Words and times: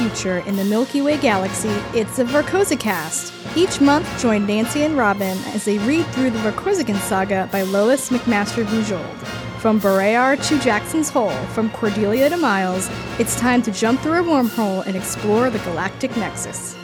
future 0.00 0.38
in 0.48 0.56
the 0.56 0.64
Milky 0.64 1.02
Way 1.02 1.18
galaxy, 1.18 1.68
it's 1.92 2.18
a 2.18 2.24
Vorkosicast. 2.24 3.54
Each 3.54 3.82
month, 3.82 4.08
join 4.18 4.46
Nancy 4.46 4.82
and 4.84 4.96
Robin 4.96 5.36
as 5.48 5.66
they 5.66 5.76
read 5.76 6.06
through 6.06 6.30
the 6.30 6.38
Vorkosigan 6.38 6.96
saga 7.00 7.50
by 7.52 7.62
Lois 7.62 8.08
McMaster 8.08 8.64
Bujold. 8.64 9.16
From 9.60 9.78
Barrayar 9.78 10.42
to 10.48 10.58
Jackson's 10.58 11.10
Whole, 11.10 11.36
from 11.48 11.68
Cordelia 11.68 12.30
to 12.30 12.38
Miles, 12.38 12.88
it's 13.18 13.38
time 13.38 13.60
to 13.60 13.70
jump 13.70 14.00
through 14.00 14.20
a 14.20 14.24
wormhole 14.24 14.86
and 14.86 14.96
explore 14.96 15.50
the 15.50 15.58
galactic 15.58 16.16
nexus. 16.16 16.74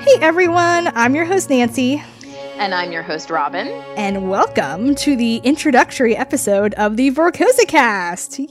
Hey 0.00 0.20
everyone, 0.20 0.88
I'm 0.96 1.14
your 1.14 1.24
host 1.24 1.50
Nancy. 1.50 2.02
And 2.58 2.74
I'm 2.74 2.90
your 2.90 3.02
host, 3.02 3.28
Robin. 3.30 3.68
And 3.96 4.30
welcome 4.30 4.94
to 4.96 5.14
the 5.14 5.36
introductory 5.38 6.16
episode 6.16 6.72
of 6.74 6.96
the 6.96 7.10
Vorkosicast. 7.10 8.38
Yay! 8.38 8.46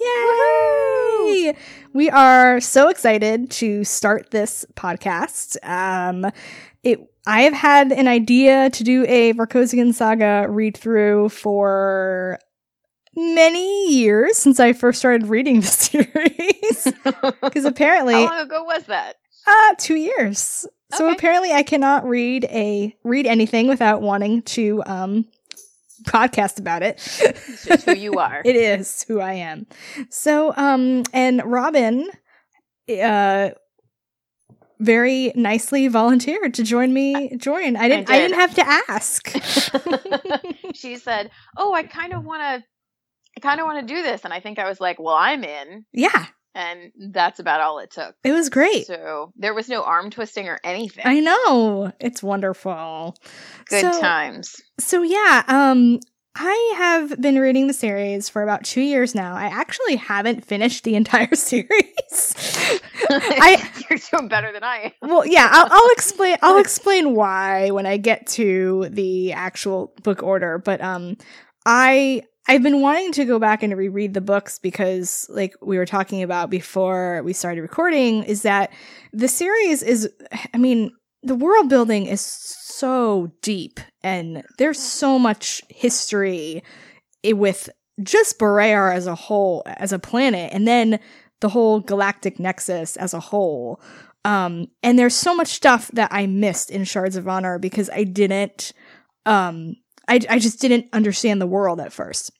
Woo-hoo! 1.51 1.59
We 1.93 2.09
are 2.11 2.61
so 2.61 2.89
excited 2.89 3.49
to 3.51 3.83
start 3.83 4.29
this 4.31 4.63
podcast. 4.75 5.57
Um, 5.67 6.31
it 6.83 6.99
I 7.25 7.41
have 7.41 7.53
had 7.53 7.91
an 7.91 8.07
idea 8.07 8.69
to 8.69 8.83
do 8.83 9.05
a 9.07 9.33
Vorkosigan 9.33 9.93
saga 9.93 10.45
read 10.49 10.77
through 10.77 11.29
for 11.29 12.37
many 13.15 13.91
years 13.91 14.37
since 14.37 14.59
I 14.59 14.73
first 14.73 14.99
started 14.99 15.27
reading 15.27 15.61
the 15.61 15.67
series. 15.67 16.93
Because 17.41 17.65
apparently, 17.65 18.13
how 18.13 18.25
long 18.25 18.39
ago 18.45 18.63
was 18.63 18.83
that? 18.83 19.15
Uh, 19.47 19.75
two 19.77 19.95
years. 19.95 20.67
So 20.93 21.05
okay. 21.05 21.15
apparently, 21.15 21.51
I 21.51 21.63
cannot 21.63 22.07
read 22.07 22.45
a 22.45 22.95
read 23.03 23.25
anything 23.25 23.67
without 23.67 24.01
wanting 24.01 24.43
to 24.43 24.83
um 24.85 25.25
podcast 26.03 26.59
about 26.59 26.83
it. 26.83 26.95
It's 27.21 27.65
just 27.65 27.85
who 27.85 27.95
you 27.95 28.13
are. 28.19 28.41
it 28.45 28.55
is 28.55 29.03
who 29.07 29.19
I 29.19 29.33
am. 29.33 29.65
So 30.09 30.53
um 30.55 31.03
and 31.13 31.41
Robin 31.45 32.07
uh 33.01 33.49
very 34.79 35.31
nicely 35.35 35.87
volunteered 35.87 36.53
to 36.53 36.63
join 36.63 36.93
me 36.93 37.35
join. 37.37 37.75
I 37.77 37.87
didn't 37.87 38.09
I, 38.09 38.19
did. 38.19 38.27
I 38.27 38.27
didn't 38.27 38.39
have 38.39 38.55
to 38.55 38.83
ask. 38.91 40.73
she 40.75 40.97
said, 40.97 41.31
"Oh, 41.57 41.73
I 41.73 41.83
kind 41.83 42.13
of 42.13 42.23
want 42.23 42.41
to 42.41 42.67
I 43.37 43.39
kind 43.41 43.59
of 43.59 43.65
want 43.65 43.87
to 43.87 43.93
do 43.93 44.03
this." 44.03 44.23
And 44.23 44.33
I 44.33 44.39
think 44.39 44.59
I 44.59 44.67
was 44.67 44.79
like, 44.79 44.99
"Well, 44.99 45.15
I'm 45.15 45.43
in." 45.43 45.85
Yeah 45.93 46.27
and 46.55 46.91
that's 47.11 47.39
about 47.39 47.61
all 47.61 47.79
it 47.79 47.91
took. 47.91 48.15
It 48.23 48.31
was 48.31 48.49
great. 48.49 48.87
So 48.87 49.33
there 49.35 49.53
was 49.53 49.67
no 49.67 49.83
arm 49.83 50.09
twisting 50.09 50.47
or 50.47 50.59
anything. 50.63 51.05
I 51.05 51.19
know. 51.19 51.91
It's 51.99 52.23
wonderful. 52.23 53.15
Good 53.67 53.81
so, 53.81 54.01
times. 54.01 54.55
So 54.79 55.03
yeah, 55.03 55.43
um 55.47 55.99
I 56.37 56.73
have 56.77 57.21
been 57.21 57.39
reading 57.39 57.67
the 57.67 57.73
series 57.73 58.27
for 58.27 58.43
about 58.43 58.65
2 58.65 58.81
years 58.81 59.15
now. 59.15 59.35
I 59.35 59.45
actually 59.45 59.95
haven't 59.95 60.43
finished 60.43 60.83
the 60.83 60.95
entire 60.95 61.33
series. 61.35 61.69
I 63.09 63.69
You're 63.89 63.99
doing 64.11 64.29
better 64.29 64.51
than 64.51 64.63
I 64.63 64.93
am. 65.01 65.09
Well, 65.09 65.25
yeah, 65.25 65.49
I'll, 65.51 65.67
I'll 65.69 65.91
explain 65.91 66.37
I'll 66.41 66.57
explain 66.57 67.15
why 67.15 67.71
when 67.71 67.85
I 67.85 67.97
get 67.97 68.27
to 68.27 68.87
the 68.89 69.33
actual 69.33 69.93
book 70.03 70.23
order, 70.23 70.57
but 70.57 70.79
um 70.81 71.17
I 71.65 72.23
I've 72.47 72.61
been 72.61 72.81
wanting 72.81 73.11
to 73.13 73.25
go 73.25 73.39
back 73.39 73.63
and 73.63 73.75
reread 73.75 74.13
the 74.13 74.21
books 74.21 74.59
because, 74.59 75.25
like 75.29 75.55
we 75.61 75.77
were 75.77 75.85
talking 75.85 76.21
about 76.21 76.49
before 76.49 77.21
we 77.23 77.33
started 77.33 77.61
recording, 77.61 78.23
is 78.23 78.43
that 78.43 78.71
the 79.11 79.27
series 79.27 79.81
is, 79.81 80.09
I 80.53 80.57
mean, 80.57 80.91
the 81.23 81.35
world 81.35 81.69
building 81.69 82.05
is 82.05 82.21
so 82.21 83.31
deep 83.41 83.79
and 84.03 84.43
there's 84.59 84.79
so 84.79 85.17
much 85.17 85.63
history 85.69 86.61
with 87.25 87.69
just 88.03 88.37
Barrayar 88.37 88.93
as 88.93 89.07
a 89.07 89.15
whole, 89.15 89.63
as 89.65 89.91
a 89.91 89.97
planet, 89.97 90.51
and 90.53 90.67
then 90.67 90.99
the 91.41 91.49
whole 91.49 91.79
galactic 91.79 92.39
nexus 92.39 92.95
as 92.97 93.13
a 93.13 93.19
whole. 93.19 93.81
Um, 94.23 94.67
and 94.83 94.99
there's 94.99 95.15
so 95.15 95.35
much 95.35 95.47
stuff 95.47 95.89
that 95.93 96.09
I 96.11 96.27
missed 96.27 96.69
in 96.69 96.83
Shards 96.83 97.15
of 97.15 97.27
Honor 97.27 97.57
because 97.57 97.89
I 97.89 98.03
didn't, 98.03 98.71
um, 99.25 99.75
I, 100.07 100.19
I 100.29 100.39
just 100.39 100.59
didn't 100.59 100.87
understand 100.93 101.41
the 101.41 101.47
world 101.47 101.79
at 101.79 101.93
first. 101.93 102.31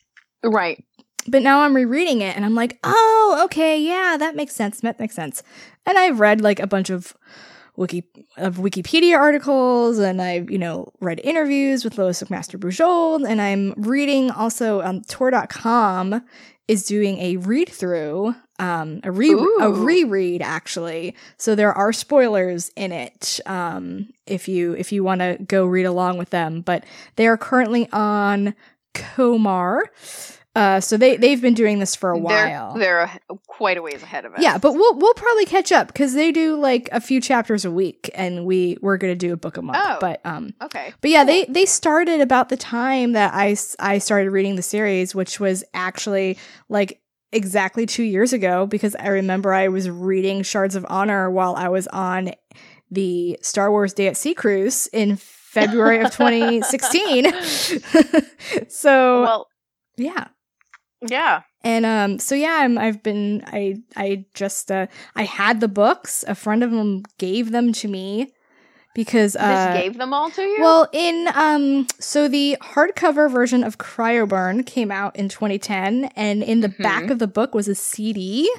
Right. 0.46 0.84
But 1.28 1.42
now 1.42 1.62
I'm 1.62 1.76
rereading 1.76 2.22
it 2.22 2.36
and 2.36 2.46
I'm 2.46 2.54
like, 2.54 2.78
oh, 2.84 3.42
okay, 3.46 3.80
yeah, 3.80 4.16
that 4.20 4.36
makes 4.36 4.54
sense. 4.54 4.82
That 4.82 5.00
makes 5.00 5.16
sense. 5.16 5.42
And 5.86 5.98
I've 5.98 6.20
read 6.20 6.42
like 6.42 6.60
a 6.60 6.68
bunch 6.68 6.90
of 6.90 7.16
wiki 7.76 8.04
of 8.38 8.58
Wikipedia 8.58 9.18
articles 9.18 9.98
and 9.98 10.22
I've, 10.22 10.50
you 10.50 10.58
know, 10.58 10.92
read 11.02 11.20
interviews 11.24 11.84
with 11.84 11.98
Lois 11.98 12.22
McMaster 12.22 12.60
Bujold 12.60 13.28
and 13.28 13.42
I'm 13.42 13.74
reading 13.76 14.32
also 14.32 14.82
um 14.82 15.02
Tor.com 15.02 16.22
is 16.68 16.86
doing 16.86 17.20
a 17.20 17.38
read 17.38 17.70
through, 17.70 18.36
um, 18.58 19.00
a 19.04 19.12
re 19.12 19.30
Ooh. 19.30 19.58
a 19.60 19.72
reread 19.72 20.42
actually. 20.42 21.16
So 21.38 21.56
there 21.56 21.74
are 21.74 21.94
spoilers 21.94 22.72
in 22.76 22.92
it. 22.92 23.40
Um, 23.46 24.10
if 24.26 24.48
you 24.48 24.74
if 24.74 24.92
you 24.92 25.04
want 25.04 25.22
to 25.22 25.38
go 25.46 25.66
read 25.66 25.86
along 25.86 26.18
with 26.18 26.30
them, 26.32 26.62
but 26.62 26.84
they 27.18 27.28
are 27.28 27.38
currently 27.38 27.88
on 27.92 28.56
Komarr. 28.96 29.84
Uh, 30.56 30.80
so 30.80 30.96
they 30.96 31.18
they've 31.18 31.42
been 31.42 31.54
doing 31.54 31.80
this 31.80 31.98
for 31.98 32.12
a 32.12 32.18
while. 32.18 32.76
They're, 32.76 33.12
they're 33.28 33.38
quite 33.46 33.76
a 33.76 33.82
ways 33.82 34.02
ahead 34.02 34.24
of 34.24 34.34
us. 34.34 34.42
Yeah, 34.42 34.58
but 34.58 34.72
we'll 34.72 34.98
we'll 34.98 35.14
probably 35.14 35.46
catch 35.46 35.74
up 35.74 35.88
because 35.88 36.14
they 36.14 36.32
do 36.32 36.56
like 36.56 36.88
a 36.94 37.02
few 37.02 37.20
chapters 37.20 37.66
a 37.66 37.72
week, 37.72 38.10
and 38.16 38.46
we 38.46 38.78
we're 38.82 38.96
gonna 38.96 39.16
do 39.16 39.34
a 39.34 39.38
book 39.38 39.58
a 39.58 39.62
month. 39.62 39.80
Oh, 39.82 39.98
but 40.00 40.22
um, 40.24 40.54
okay. 40.62 40.94
But 41.02 41.12
yeah, 41.12 41.26
cool. 41.26 41.26
they 41.26 41.46
they 41.46 41.66
started 41.66 42.22
about 42.22 42.48
the 42.48 42.56
time 42.56 43.12
that 43.12 43.34
I 43.34 43.58
I 43.80 43.98
started 43.98 44.32
reading 44.32 44.56
the 44.56 44.62
series, 44.62 45.14
which 45.14 45.42
was 45.42 45.66
actually 45.74 46.38
like 46.70 47.02
exactly 47.34 47.86
two 47.86 48.04
years 48.04 48.32
ago 48.32 48.66
because 48.66 48.96
I 48.96 49.10
remember 49.10 49.54
I 49.54 49.68
was 49.68 49.90
reading 49.90 50.42
Shards 50.42 50.76
of 50.76 50.86
Honor 50.88 51.30
while 51.30 51.56
I 51.58 51.68
was 51.68 51.86
on 51.88 52.32
the 52.90 53.38
Star 53.42 53.70
Wars 53.70 53.94
Day 53.94 54.08
at 54.08 54.16
Sea 54.16 54.34
cruise 54.34 54.88
in 54.94 55.18
February 55.56 56.00
of 56.02 56.12
2016. 56.12 57.32
so 58.68 59.22
well, 59.22 59.48
yeah. 59.96 60.28
Yeah. 61.08 61.42
And 61.64 61.86
um 61.86 62.20
so 62.20 62.36
yeah, 62.36 62.58
I'm 62.60 62.78
I've 62.78 63.02
been 63.02 63.42
I 63.48 63.78
I 63.96 64.26
just 64.34 64.70
uh 64.70 64.88
I 65.16 65.24
had 65.24 65.62
the 65.62 65.70
books. 65.70 66.26
A 66.28 66.36
friend 66.36 66.62
of 66.62 66.72
them 66.72 67.04
gave 67.18 67.52
them 67.52 67.72
to 67.74 67.88
me 67.88 68.34
because 68.94 69.38
uh 69.38 69.40
Just 69.40 69.82
gave 69.82 69.98
them 69.98 70.14
all 70.14 70.30
to 70.30 70.42
you? 70.42 70.58
Well, 70.60 70.90
in 70.92 71.30
um 71.34 71.88
so 72.00 72.28
the 72.28 72.58
hardcover 72.62 73.32
version 73.32 73.64
of 73.64 73.78
Cryoburn 73.78 74.66
came 74.66 74.92
out 74.92 75.16
in 75.16 75.30
2010 75.30 76.12
and 76.18 76.44
in 76.44 76.60
the 76.60 76.68
mm-hmm. 76.68 76.84
back 76.84 77.10
of 77.10 77.20
the 77.20 77.28
book 77.28 77.56
was 77.56 77.70
a 77.70 77.76
CD 77.76 78.52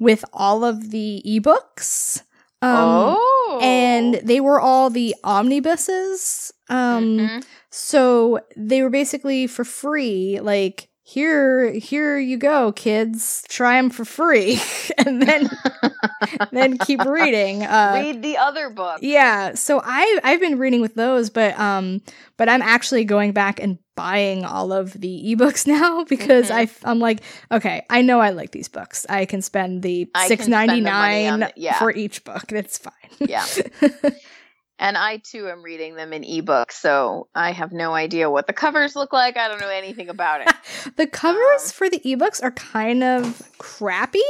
with 0.00 0.24
all 0.32 0.64
of 0.64 0.90
the 0.90 1.22
ebooks. 1.24 2.22
Um, 2.62 3.16
oh. 3.18 3.60
And 3.62 4.14
they 4.22 4.40
were 4.40 4.60
all 4.60 4.88
the 4.88 5.14
omnibuses. 5.24 6.52
Um, 6.68 7.18
mm-hmm. 7.18 7.40
So 7.70 8.40
they 8.56 8.82
were 8.82 8.90
basically 8.90 9.46
for 9.46 9.64
free, 9.64 10.40
like, 10.40 10.88
here 11.12 11.70
here 11.72 12.18
you 12.18 12.38
go 12.38 12.72
kids 12.72 13.44
try 13.48 13.76
them 13.76 13.90
for 13.90 14.04
free 14.04 14.58
and 14.98 15.20
then 15.20 15.50
then 16.52 16.78
keep 16.78 17.04
reading 17.04 17.62
uh, 17.62 17.92
read 17.94 18.22
the 18.22 18.38
other 18.38 18.70
book 18.70 18.98
yeah 19.02 19.52
so 19.54 19.80
i 19.84 20.18
i've 20.24 20.40
been 20.40 20.58
reading 20.58 20.80
with 20.80 20.94
those 20.94 21.28
but 21.28 21.58
um 21.60 22.00
but 22.38 22.48
i'm 22.48 22.62
actually 22.62 23.04
going 23.04 23.32
back 23.32 23.60
and 23.60 23.78
buying 23.94 24.42
all 24.44 24.72
of 24.72 24.94
the 24.94 25.34
ebooks 25.36 25.66
now 25.66 26.04
because 26.04 26.48
mm-hmm. 26.48 26.86
I 26.86 26.90
I'm 26.90 26.98
like, 26.98 27.20
okay, 27.50 27.84
I 27.90 28.02
know 28.02 28.20
I 28.20 28.30
like 28.30 28.50
these 28.50 28.68
books. 28.68 29.04
I 29.08 29.26
can 29.26 29.42
spend 29.42 29.82
the 29.82 30.08
six 30.26 30.48
ninety 30.48 30.80
nine 30.80 31.50
yeah. 31.56 31.78
for 31.78 31.92
each 31.92 32.24
book. 32.24 32.46
That's 32.48 32.78
fine. 32.78 32.92
Yeah. 33.20 33.44
And 34.78 34.96
I 34.96 35.18
too 35.18 35.48
am 35.48 35.62
reading 35.62 35.94
them 35.96 36.12
in 36.12 36.24
ebook, 36.24 36.72
so 36.72 37.28
I 37.34 37.52
have 37.52 37.72
no 37.72 37.94
idea 37.94 38.30
what 38.30 38.46
the 38.46 38.52
covers 38.52 38.96
look 38.96 39.12
like. 39.12 39.36
I 39.36 39.48
don't 39.48 39.60
know 39.60 39.68
anything 39.68 40.08
about 40.08 40.42
it. 40.42 40.52
the 40.96 41.06
covers 41.06 41.64
um, 41.64 41.70
for 41.70 41.90
the 41.90 42.00
ebooks 42.00 42.42
are 42.42 42.52
kind 42.52 43.02
of 43.02 43.42
crappy. 43.58 44.20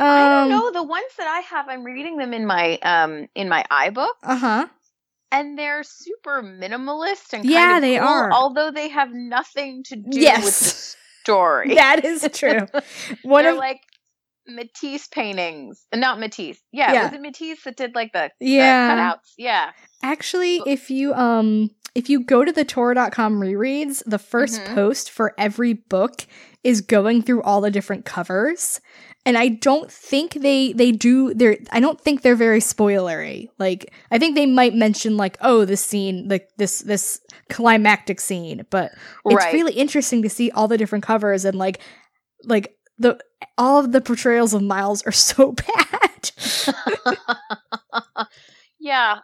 Um, 0.00 0.06
I 0.06 0.28
don't 0.28 0.42
um, 0.44 0.48
know. 0.50 0.70
The 0.70 0.82
ones 0.82 1.12
that 1.18 1.26
I 1.26 1.40
have, 1.40 1.68
I'm 1.68 1.84
reading 1.84 2.16
them 2.16 2.32
in 2.32 2.46
my 2.46 2.78
um 2.82 3.28
in 3.34 3.48
my 3.48 3.64
iBook. 3.70 4.14
Uh 4.22 4.36
huh 4.36 4.68
and 5.30 5.58
they're 5.58 5.82
super 5.82 6.42
minimalist 6.42 7.32
and 7.32 7.44
yeah, 7.44 7.80
they 7.80 7.98
cool, 7.98 8.08
are. 8.08 8.32
Although 8.32 8.70
they 8.70 8.88
have 8.88 9.12
nothing 9.12 9.82
to 9.84 9.96
do 9.96 10.20
yes. 10.20 10.44
with 10.44 10.58
the 10.58 10.96
story. 11.22 11.74
that 11.74 12.04
is 12.04 12.28
true. 12.32 12.66
One 13.22 13.44
they're 13.44 13.52
of 13.52 13.58
like 13.58 13.82
Matisse 14.48 15.06
paintings, 15.08 15.86
not 15.94 16.18
Matisse. 16.18 16.60
Yeah, 16.72 16.92
yeah, 16.92 17.04
was 17.04 17.12
it 17.12 17.20
Matisse 17.20 17.62
that 17.64 17.76
did 17.76 17.94
like 17.94 18.12
the, 18.12 18.30
yeah. 18.40 18.88
The 18.88 19.00
cutouts? 19.00 19.34
Yeah. 19.36 19.70
Actually, 20.02 20.62
if 20.66 20.90
you 20.90 21.12
um 21.14 21.70
if 21.94 22.08
you 22.08 22.24
go 22.24 22.44
to 22.44 22.52
the 22.52 22.64
Tor.com 22.64 23.40
rereads, 23.40 24.02
the 24.04 24.18
1st 24.18 24.60
mm-hmm. 24.60 24.74
post 24.74 25.10
for 25.10 25.34
every 25.38 25.72
book 25.72 26.26
is 26.62 26.80
going 26.80 27.22
through 27.22 27.42
all 27.42 27.60
the 27.60 27.70
different 27.70 28.04
covers 28.04 28.80
and 29.28 29.36
I 29.36 29.48
don't 29.48 29.92
think 29.92 30.32
they 30.34 30.72
they 30.72 30.90
do 30.90 31.34
they're 31.34 31.58
I 31.70 31.80
don't 31.80 32.00
think 32.00 32.22
they're 32.22 32.34
very 32.34 32.60
spoilery. 32.60 33.48
Like 33.58 33.92
I 34.10 34.18
think 34.18 34.34
they 34.34 34.46
might 34.46 34.74
mention 34.74 35.18
like 35.18 35.36
oh 35.42 35.66
this 35.66 35.84
scene 35.84 36.28
like 36.28 36.48
this 36.56 36.80
this 36.80 37.20
climactic 37.50 38.20
scene, 38.20 38.64
but 38.70 38.92
it's 39.26 39.34
Right. 39.34 39.52
really 39.52 39.74
interesting 39.74 40.22
to 40.22 40.30
see 40.30 40.50
all 40.52 40.66
the 40.66 40.78
different 40.78 41.04
covers 41.04 41.44
and 41.44 41.58
like 41.58 41.80
like 42.44 42.74
the 42.98 43.18
all 43.56 43.78
of 43.78 43.92
the 43.92 44.00
portrayals 44.00 44.54
of 44.54 44.62
Miles 44.62 45.02
are 45.02 45.12
so 45.12 45.52
bad. 45.76 46.30
yeah. 48.80 49.18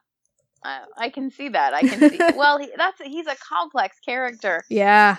I, 0.65 0.81
I 0.97 1.09
can 1.11 1.31
see 1.31 1.49
that. 1.51 1.75
I 1.75 1.81
can 1.83 2.11
see. 2.11 2.19
Well, 2.37 2.59
he, 2.59 2.69
that's 2.77 3.01
he's 3.03 3.27
a 3.27 3.37
complex 3.37 3.99
character, 4.01 4.65
yeah. 4.71 5.17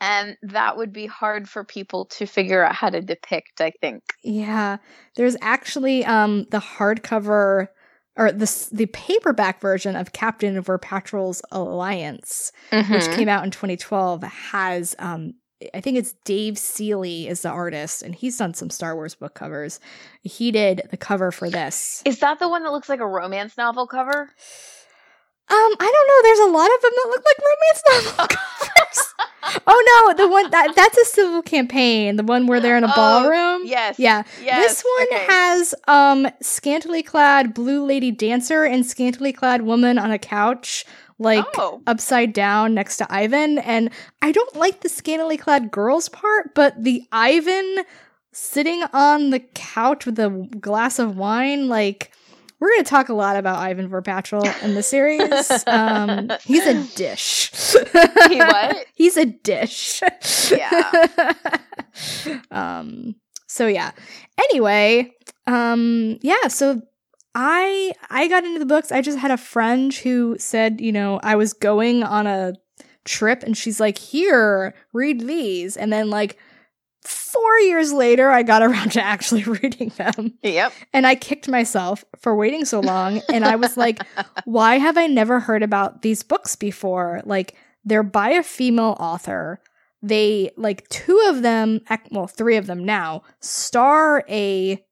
and 0.00 0.36
that 0.42 0.76
would 0.76 0.92
be 0.92 1.06
hard 1.06 1.48
for 1.48 1.64
people 1.64 2.06
to 2.06 2.26
figure 2.26 2.64
out 2.64 2.74
how 2.74 2.88
to 2.90 3.00
depict. 3.02 3.60
I 3.60 3.72
think. 3.80 4.02
Yeah, 4.24 4.78
there's 5.16 5.36
actually 5.42 6.04
um 6.06 6.46
the 6.50 6.60
hardcover 6.60 7.68
or 8.16 8.32
the 8.32 8.68
the 8.72 8.86
paperback 8.86 9.60
version 9.60 9.96
of 9.96 10.12
Captain 10.12 10.60
Vorpatril's 10.62 11.42
Alliance, 11.52 12.50
which 12.70 12.84
Mhm. 12.86 13.14
came 13.14 13.28
out 13.28 13.44
in 13.44 13.50
2012, 13.50 14.22
has 14.22 14.96
um 14.98 15.34
I 15.74 15.80
think 15.80 15.98
it's 15.98 16.14
Dave 16.24 16.56
Seeley 16.58 17.28
is 17.28 17.42
the 17.42 17.50
artist, 17.50 18.02
and 18.02 18.14
he's 18.14 18.36
done 18.38 18.54
some 18.54 18.70
Star 18.70 18.94
Wars 18.94 19.14
book 19.14 19.34
covers. 19.34 19.78
He 20.22 20.50
did 20.50 20.82
the 20.90 20.96
cover 20.96 21.30
for 21.30 21.50
this. 21.50 22.02
Is 22.06 22.20
that 22.20 22.38
the 22.38 22.48
one 22.48 22.62
that 22.64 22.72
looks 22.72 22.88
like 22.88 23.00
a 23.00 23.06
romance 23.06 23.56
novel 23.56 23.86
cover? 23.86 24.30
Um, 25.52 25.56
I 25.80 25.92
don't 25.92 26.08
know. 26.08 26.22
There's 26.22 26.38
a 26.38 26.52
lot 26.52 26.70
of 26.74 26.82
them 26.82 26.92
that 26.94 27.08
look 27.08 27.24
like 27.24 27.38
romance 27.50 27.82
novel 28.18 28.36
covers. 28.36 29.62
oh 29.66 30.04
no, 30.08 30.14
the 30.14 30.28
one 30.30 30.48
that 30.50 30.74
that's 30.76 30.96
a 30.96 31.04
civil 31.06 31.42
campaign. 31.42 32.14
The 32.16 32.22
one 32.22 32.46
where 32.46 32.60
they're 32.60 32.76
in 32.76 32.84
a 32.84 32.90
Oh, 32.90 32.94
ballroom. 32.94 33.62
Yes. 33.64 33.98
Yeah, 33.98 34.22
Yes. 34.40 34.68
this 34.68 34.84
one 34.98 35.06
okay. 35.08 35.26
has 35.26 35.74
um 35.88 36.28
scantily 36.40 37.02
clad 37.02 37.52
blue 37.52 37.84
lady 37.84 38.12
dancer 38.12 38.64
and 38.64 38.86
scantily 38.86 39.32
clad 39.32 39.62
woman 39.62 39.98
on 39.98 40.12
a 40.12 40.18
couch, 40.20 40.84
like 41.20 41.44
oh. 41.58 41.82
upside 41.86 42.32
down 42.32 42.74
next 42.74 42.96
to 42.96 43.06
Ivan. 43.12 43.58
And 43.58 43.90
I 44.22 44.32
don't 44.32 44.56
like 44.56 44.80
the 44.80 44.88
scantily 44.88 45.36
clad 45.36 45.70
girls 45.70 46.08
part, 46.08 46.54
but 46.54 46.82
the 46.82 47.04
Ivan 47.12 47.84
sitting 48.32 48.82
on 48.92 49.30
the 49.30 49.40
couch 49.54 50.06
with 50.06 50.18
a 50.18 50.48
glass 50.58 50.98
of 50.98 51.16
wine, 51.16 51.68
like 51.68 52.12
we're 52.58 52.70
gonna 52.70 52.84
talk 52.84 53.08
a 53.08 53.14
lot 53.14 53.36
about 53.36 53.58
Ivan 53.58 53.88
Vorpatril 53.88 54.62
in 54.62 54.74
the 54.74 54.82
series. 54.82 55.64
um, 55.66 56.30
he's 56.42 56.66
a 56.66 56.82
dish. 56.96 57.50
He 58.28 58.38
what? 58.38 58.86
He's 58.94 59.16
a 59.16 59.26
dish. 59.26 60.02
Yeah. 60.50 61.06
um. 62.50 63.14
So 63.46 63.66
yeah. 63.66 63.92
Anyway, 64.38 65.14
um. 65.46 66.18
Yeah. 66.20 66.48
So 66.48 66.82
I 67.34 67.92
I 68.08 68.28
got 68.28 68.44
into 68.44 68.58
the 68.58 68.66
books. 68.66 68.90
I 68.92 69.02
just 69.02 69.18
had 69.18 69.30
a 69.30 69.36
friend 69.36 69.92
who 69.94 70.36
said, 70.38 70.80
you 70.80 70.92
know, 70.92 71.20
I 71.22 71.36
was 71.36 71.52
going 71.52 72.02
on 72.02 72.26
a 72.26 72.54
trip, 73.04 73.42
and 73.42 73.56
she's 73.56 73.80
like, 73.80 73.98
"Here, 73.98 74.74
read 74.92 75.20
these," 75.20 75.76
and 75.76 75.92
then 75.92 76.10
like. 76.10 76.38
Four 77.02 77.58
years 77.60 77.94
later, 77.94 78.30
I 78.30 78.42
got 78.42 78.62
around 78.70 78.92
to 78.92 79.02
actually 79.02 79.44
reading 79.44 79.88
them. 79.96 80.34
Yep. 80.42 80.74
And 80.92 81.06
I 81.06 81.14
kicked 81.14 81.48
myself 81.48 82.04
for 82.18 82.36
waiting 82.36 82.66
so 82.66 82.80
long. 82.80 83.22
And 83.32 83.46
I 83.46 83.56
was 83.56 83.78
like, 83.78 84.02
why 84.44 84.78
have 84.78 84.98
I 84.98 85.06
never 85.06 85.40
heard 85.40 85.62
about 85.62 86.02
these 86.02 86.22
books 86.22 86.56
before? 86.56 87.22
Like, 87.24 87.56
they're 87.84 88.02
by 88.02 88.32
a 88.32 88.42
female 88.42 88.98
author. 89.00 89.62
They, 90.02 90.50
like, 90.58 90.86
two 90.90 91.18
of 91.28 91.40
them, 91.40 91.80
well, 92.10 92.26
three 92.26 92.58
of 92.58 92.66
them 92.66 92.84
now, 92.84 93.22
star 93.40 94.22
a 94.28 94.84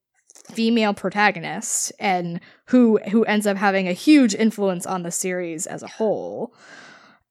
female 0.49 0.95
protagonist 0.95 1.93
and 1.99 2.41
who 2.67 2.99
who 3.11 3.25
ends 3.25 3.47
up 3.47 3.57
having 3.57 3.87
a 3.89 3.93
huge 3.93 4.35
influence 4.35 4.87
on 4.87 5.03
the 5.03 5.11
series 5.11 5.67
as 5.67 5.83
a 5.83 5.89
whole 5.89 6.55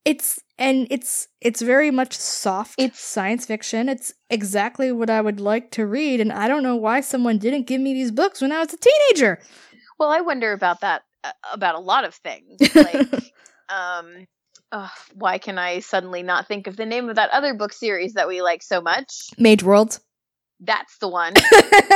it's 0.06 0.40
and 0.58 0.88
it's 0.90 1.28
it's 1.42 1.62
very 1.62 1.92
much 1.92 2.14
soft 2.18 2.75
It's- 2.80 3.00
science 3.00 3.46
fiction 3.46 3.90
it's 3.90 4.14
exactly 4.30 4.92
what 4.92 5.10
i 5.10 5.19
would 5.22 5.40
like 5.40 5.72
to 5.72 5.86
read 5.86 6.22
and 6.22 6.31
i 6.31 6.48
don't 6.48 6.64
know 6.64 6.75
why 6.75 7.02
someone 7.02 7.38
didn't 7.38 7.68
give 7.68 7.81
me 7.81 7.94
these 7.94 8.12
books 8.12 8.42
when 8.42 8.52
i 8.52 8.60
was 8.60 8.74
a 8.74 8.78
teenager 8.78 9.40
Well, 10.00 10.10
I 10.10 10.22
wonder 10.22 10.54
about 10.54 10.81
that 10.81 11.02
uh, 11.24 11.31
about 11.52 11.74
a 11.75 11.80
lot 11.80 12.06
of 12.06 12.14
things. 12.14 12.60
Like, 12.75 13.08
um, 13.69 14.28
why 15.16 15.40
can 15.40 15.58
I 15.58 15.80
suddenly 15.80 16.22
not 16.22 16.48
think 16.48 16.68
of 16.68 16.75
the 16.78 16.86
name 16.86 17.10
of 17.10 17.16
that 17.16 17.31
other 17.31 17.56
book 17.56 17.74
series 17.74 18.14
that 18.14 18.28
we 18.28 18.42
like 18.44 18.62
so 18.62 18.80
much? 18.80 19.30
mage 19.40 19.64
world 19.64 20.00
That's 20.59 20.98
the 20.98 21.07
one. 21.07 21.33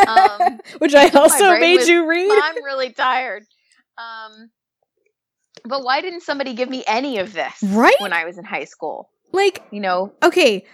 Um, 0.08 0.60
which 0.80 0.94
i 0.94 1.10
also 1.10 1.52
made 1.60 1.78
was- 1.78 1.88
you 1.88 2.08
read 2.08 2.40
I'm 2.44 2.64
really 2.64 2.92
tired. 2.94 3.44
Um, 3.98 4.50
but 5.66 5.84
why 5.84 6.02
didn't 6.02 6.22
somebody 6.22 6.54
give 6.54 6.70
me 6.70 6.84
any 6.88 7.20
of 7.20 7.34
this 7.34 7.54
Right? 7.64 7.96
when 8.00 8.14
I 8.14 8.26
was 8.26 8.38
in 8.38 8.46
high 8.46 8.66
school? 8.66 9.10
like 9.32 9.64
You 9.72 9.80
know, 9.82 10.14
okay 10.24 10.66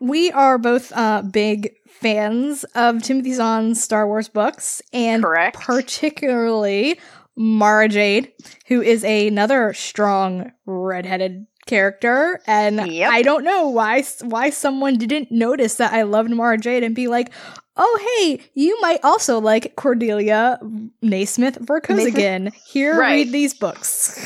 we 0.00 0.30
are 0.32 0.58
both 0.58 0.92
uh 0.92 1.22
big 1.22 1.70
fans 1.88 2.64
of 2.74 3.02
timothy 3.02 3.32
zahn's 3.32 3.82
star 3.82 4.06
wars 4.06 4.28
books 4.28 4.82
and 4.92 5.22
correct? 5.22 5.56
particularly 5.58 6.98
Mara 7.38 7.88
Jade, 7.88 8.32
who 8.68 8.80
is 8.80 9.04
another 9.04 9.72
strong 9.74 10.52
redheaded 10.64 11.46
character, 11.66 12.40
and 12.46 12.90
Yep. 12.90 13.10
I 13.12 13.22
don't 13.22 13.44
know 13.44 13.68
why 13.68 14.02
why 14.22 14.50
someone 14.50 14.96
didn't 14.96 15.30
notice 15.30 15.74
that 15.76 15.92
I 15.92 16.02
loved 16.02 16.30
Mara 16.30 16.58
Jade 16.58 16.82
and 16.82 16.94
be 16.94 17.08
like, 17.08 17.30
"Oh, 17.76 18.16
hey, 18.18 18.40
you 18.54 18.78
might 18.80 19.00
also 19.04 19.40
like 19.40 19.76
Cordelia 19.76 20.58
Naismith 21.02 21.58
Vorkosigan. 21.58 22.52
Here, 22.66 22.98
Right. 22.98 23.12
read 23.24 23.32
these 23.32 23.54
books." 23.54 24.18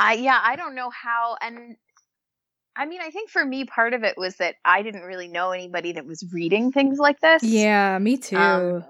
I 0.00 0.14
yeah, 0.14 0.40
I 0.42 0.56
don't 0.56 0.74
know 0.74 0.90
how 0.90 1.36
and 1.40 1.76
I 2.76 2.86
mean, 2.86 3.00
I 3.00 3.10
think 3.10 3.30
for 3.30 3.44
me 3.44 3.64
part 3.64 3.94
of 3.94 4.02
it 4.02 4.18
was 4.18 4.36
that 4.36 4.56
I 4.64 4.82
didn't 4.82 5.02
really 5.02 5.28
know 5.28 5.52
anybody 5.52 5.92
that 5.92 6.06
was 6.06 6.24
reading 6.32 6.72
things 6.72 6.98
like 6.98 7.20
this. 7.20 7.42
yeah, 7.42 7.96
me 7.98 8.16
too. 8.16 8.36
Um, 8.36 8.84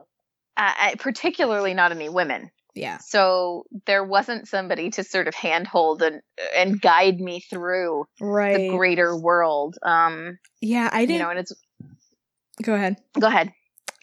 uh, 0.57 0.73
uh, 0.81 0.91
particularly 0.99 1.75
not 1.75 1.93
any 1.93 2.09
women. 2.09 2.51
Yeah, 2.75 2.99
So 2.99 3.65
there 3.87 4.03
wasn't 4.03 4.49
somebody 4.49 4.91
to 4.91 5.05
sort 5.05 5.29
of 5.29 5.35
handhold 5.35 6.03
and 6.03 6.23
and 6.57 6.81
guide 6.81 7.21
me 7.21 7.41
through 7.41 8.07
right. 8.21 8.57
the 8.57 8.71
greater 8.71 9.17
world. 9.17 9.77
Um, 9.83 10.39
yeah, 10.61 10.91
I 10.93 11.03
you 11.03 11.07
didn't. 11.07 11.23
know, 11.23 11.31
and 11.31 11.39
it's 11.39 11.53
go 12.63 12.75
ahead. 12.75 12.97
go 13.19 13.29
ahead. 13.29 13.53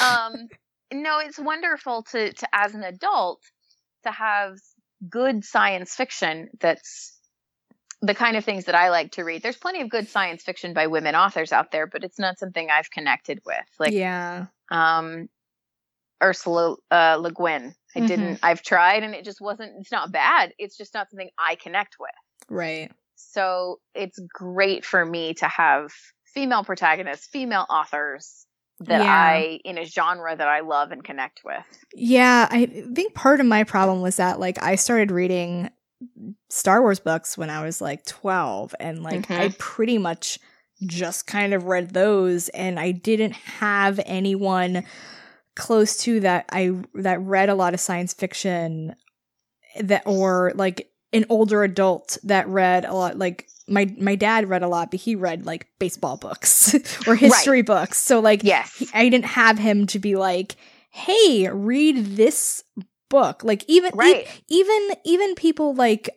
um, 0.00 0.48
no, 0.92 1.18
it's 1.18 1.38
wonderful 1.38 2.02
to 2.12 2.32
to 2.32 2.48
as 2.52 2.74
an 2.74 2.82
adult 2.82 3.42
to 4.04 4.10
have 4.10 4.56
good 5.08 5.44
science 5.44 5.94
fiction 5.94 6.48
that's 6.60 7.18
the 8.00 8.14
kind 8.14 8.36
of 8.36 8.44
things 8.44 8.64
that 8.64 8.74
I 8.74 8.88
like 8.90 9.12
to 9.12 9.22
read. 9.22 9.42
There's 9.42 9.56
plenty 9.56 9.82
of 9.82 9.90
good 9.90 10.08
science 10.08 10.42
fiction 10.42 10.72
by 10.72 10.86
women 10.86 11.14
authors 11.14 11.52
out 11.52 11.70
there, 11.70 11.86
but 11.86 12.04
it's 12.04 12.18
not 12.18 12.38
something 12.38 12.68
I've 12.70 12.90
connected 12.90 13.40
with. 13.44 13.66
Like 13.78 13.92
yeah, 13.92 14.46
um 14.70 15.28
Ursula 16.22 16.76
uh, 16.90 17.16
Le 17.20 17.32
Guin. 17.32 17.74
I 17.94 18.00
Mhm. 18.00 18.06
didn't 18.06 18.38
I've 18.42 18.62
tried 18.62 19.02
and 19.02 19.14
it 19.14 19.24
just 19.24 19.40
wasn't 19.40 19.72
it's 19.80 19.92
not 19.92 20.12
bad. 20.12 20.52
It's 20.58 20.76
just 20.76 20.94
not 20.94 21.10
something 21.10 21.30
I 21.38 21.56
connect 21.56 21.96
with. 22.00 22.10
right. 22.48 22.90
So 23.16 23.80
it's 23.94 24.18
great 24.32 24.84
for 24.84 25.04
me 25.04 25.34
to 25.34 25.46
have 25.46 25.90
female 26.24 26.64
protagonists, 26.64 27.26
female 27.26 27.66
authors 27.70 28.46
that 28.80 29.00
Yeah. 29.00 29.12
I 29.14 29.60
in 29.64 29.78
a 29.78 29.84
genre 29.84 30.34
that 30.34 30.48
I 30.48 30.60
love 30.60 30.90
and 30.90 31.04
connect 31.04 31.42
with. 31.44 31.64
Yeah, 31.94 32.48
I 32.50 32.66
think 32.66 33.14
part 33.14 33.40
of 33.40 33.46
my 33.46 33.64
problem 33.64 34.00
was 34.00 34.16
that 34.16 34.40
like 34.40 34.60
I 34.62 34.74
started 34.74 35.10
reading 35.12 35.70
Star 36.50 36.80
Wars 36.80 36.98
books 37.00 37.38
when 37.38 37.48
I 37.50 37.64
was 37.64 37.80
like 37.80 38.04
12 38.06 38.74
and 38.80 39.02
like 39.02 39.26
Mhm. 39.28 39.38
I 39.38 39.54
pretty 39.58 39.98
much 39.98 40.38
just 40.84 41.26
kind 41.28 41.54
of 41.54 41.64
read 41.64 41.90
those 41.90 42.48
and 42.50 42.80
I 42.80 42.90
didn't 42.90 43.32
have 43.34 44.00
anyone 44.04 44.84
close 45.54 45.96
to 45.98 46.20
that 46.20 46.46
I 46.50 46.72
that 46.94 47.20
read 47.20 47.48
a 47.48 47.54
lot 47.54 47.74
of 47.74 47.80
science 47.80 48.14
fiction 48.14 48.94
that 49.80 50.02
or 50.06 50.52
like 50.54 50.90
an 51.12 51.24
older 51.28 51.62
adult 51.62 52.18
that 52.24 52.48
read 52.48 52.84
a 52.84 52.94
lot 52.94 53.18
like 53.18 53.46
my 53.68 53.94
my 53.98 54.14
dad 54.14 54.48
read 54.48 54.62
a 54.62 54.68
lot 54.68 54.90
but 54.90 55.00
he 55.00 55.14
read 55.14 55.44
like 55.46 55.66
baseball 55.78 56.16
books 56.16 56.74
or 57.06 57.14
history 57.14 57.62
books 57.62 57.98
so 57.98 58.18
like 58.20 58.42
Yes. 58.42 58.74
he- 58.76 58.88
I 58.94 59.08
didn't 59.08 59.26
have 59.26 59.58
him 59.58 59.86
to 59.88 59.98
be 59.98 60.16
like, 60.16 60.56
"Hey, 60.90 61.48
read 61.50 62.16
this 62.16 62.64
book." 63.10 63.44
Like 63.44 63.64
even 63.68 63.92
e- 64.02 64.24
even 64.48 64.88
even 65.04 65.34
people 65.34 65.74
like 65.74 66.08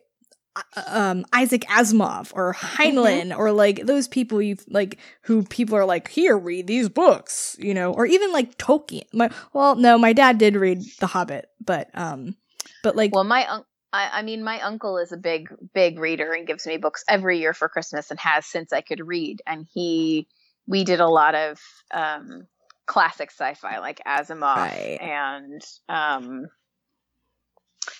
um 0.86 1.24
Isaac 1.32 1.62
Asimov 1.62 2.32
or 2.34 2.54
Heinlein 2.54 3.36
or 3.36 3.52
like 3.52 3.86
those 3.86 4.08
people 4.08 4.40
you 4.40 4.56
like 4.68 4.98
who 5.22 5.42
people 5.44 5.76
are 5.76 5.84
like, 5.84 6.08
"Here, 6.08 6.36
read 6.36 6.66
these 6.66 6.88
books," 6.88 7.56
you 7.58 7.74
know, 7.74 7.92
or 7.92 8.06
even 8.06 8.32
like 8.32 8.56
Tolkien. 8.58 9.04
My 9.12 9.30
well, 9.52 9.74
no, 9.76 9.98
my 9.98 10.12
dad 10.12 10.38
did 10.38 10.56
read 10.56 10.82
The 11.00 11.06
Hobbit, 11.06 11.50
but 11.64 11.90
um 11.94 12.36
but 12.82 12.96
like 12.96 13.14
Well, 13.14 13.24
my 13.24 13.50
un- 13.50 13.64
I, 13.92 14.18
I 14.18 14.22
mean, 14.22 14.44
my 14.44 14.60
uncle 14.60 14.98
is 14.98 15.12
a 15.12 15.16
big, 15.16 15.48
big 15.72 15.98
reader 15.98 16.32
and 16.32 16.46
gives 16.46 16.66
me 16.66 16.76
books 16.76 17.04
every 17.08 17.38
year 17.38 17.54
for 17.54 17.68
Christmas 17.68 18.10
and 18.10 18.20
has 18.20 18.44
since 18.44 18.72
I 18.72 18.80
could 18.82 19.06
read. 19.06 19.40
And 19.46 19.66
he, 19.72 20.28
we 20.66 20.84
did 20.84 21.00
a 21.00 21.08
lot 21.08 21.34
of 21.34 21.58
um, 21.94 22.46
classic 22.84 23.30
sci-fi 23.30 23.78
like 23.78 24.00
Asimov 24.06 24.56
Right. 24.56 24.98
and 25.00 25.62
um, 25.88 26.48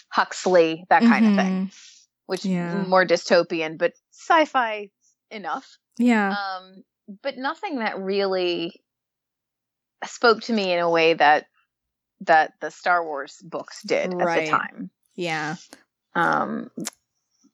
Huxley, 0.08 0.84
that 0.90 1.02
kind 1.02 1.26
of 1.26 1.34
thing, 1.36 1.70
which. 2.26 2.44
Yeah. 2.44 2.84
more 2.86 3.06
dystopian, 3.06 3.78
but 3.78 3.92
sci-fi 4.12 4.90
enough. 5.30 5.78
Yeah. 5.98 6.30
Um, 6.34 6.84
but 7.22 7.36
nothing 7.36 7.78
that 7.78 7.98
really 7.98 8.82
spoke 10.04 10.42
to 10.42 10.52
me 10.52 10.72
in 10.72 10.78
a 10.78 10.90
way 10.90 11.14
that 11.14 11.46
that 12.20 12.52
the 12.60 12.70
Star 12.70 13.04
Wars 13.04 13.38
books 13.42 13.82
did 13.82 14.12
at 14.14 14.18
the 14.44 14.46
time. 14.50 14.90
yeah. 15.14 15.56
Um, 16.14 16.70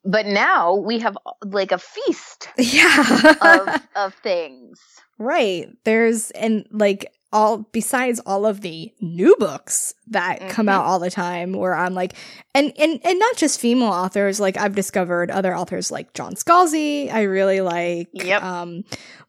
but 0.05 0.26
now 0.26 0.75
we 0.75 1.00
have 1.00 1.17
like 1.45 1.73
a 1.73 1.79
feast 1.79 2.49
Yeah. 2.59 3.35
of 3.43 3.83
of 3.97 4.14
things. 4.14 4.81
right. 5.19 5.69
There's 5.85 6.31
and 6.33 6.67
like 6.71 7.12
all 7.33 7.69
besides 7.73 8.21
all 8.27 8.45
of 8.47 8.61
the 8.61 8.93
new 9.01 9.35
books 9.39 9.95
that 10.09 10.49
come 10.51 10.67
Mhm. 10.67 10.73
out 10.73 10.85
all 10.85 10.99
the 10.99 11.11
time 11.11 11.53
where 11.53 11.75
I'm 11.75 11.95
like 11.95 12.15
and 12.55 12.73
and 12.79 13.01
and 13.05 13.19
not 13.19 13.37
just 13.37 13.59
female 13.61 13.89
authors, 13.89 14.39
like 14.41 14.57
I've 14.57 14.75
discovered 14.75 15.31
other 15.31 15.57
authors 15.57 15.91
like 15.91 16.12
John 16.15 16.35
Scalzi, 16.35 17.12
I 17.12 17.23
really 17.23 17.61
like. 17.61 18.09
Yep. 18.12 18.43
Um 18.43 18.85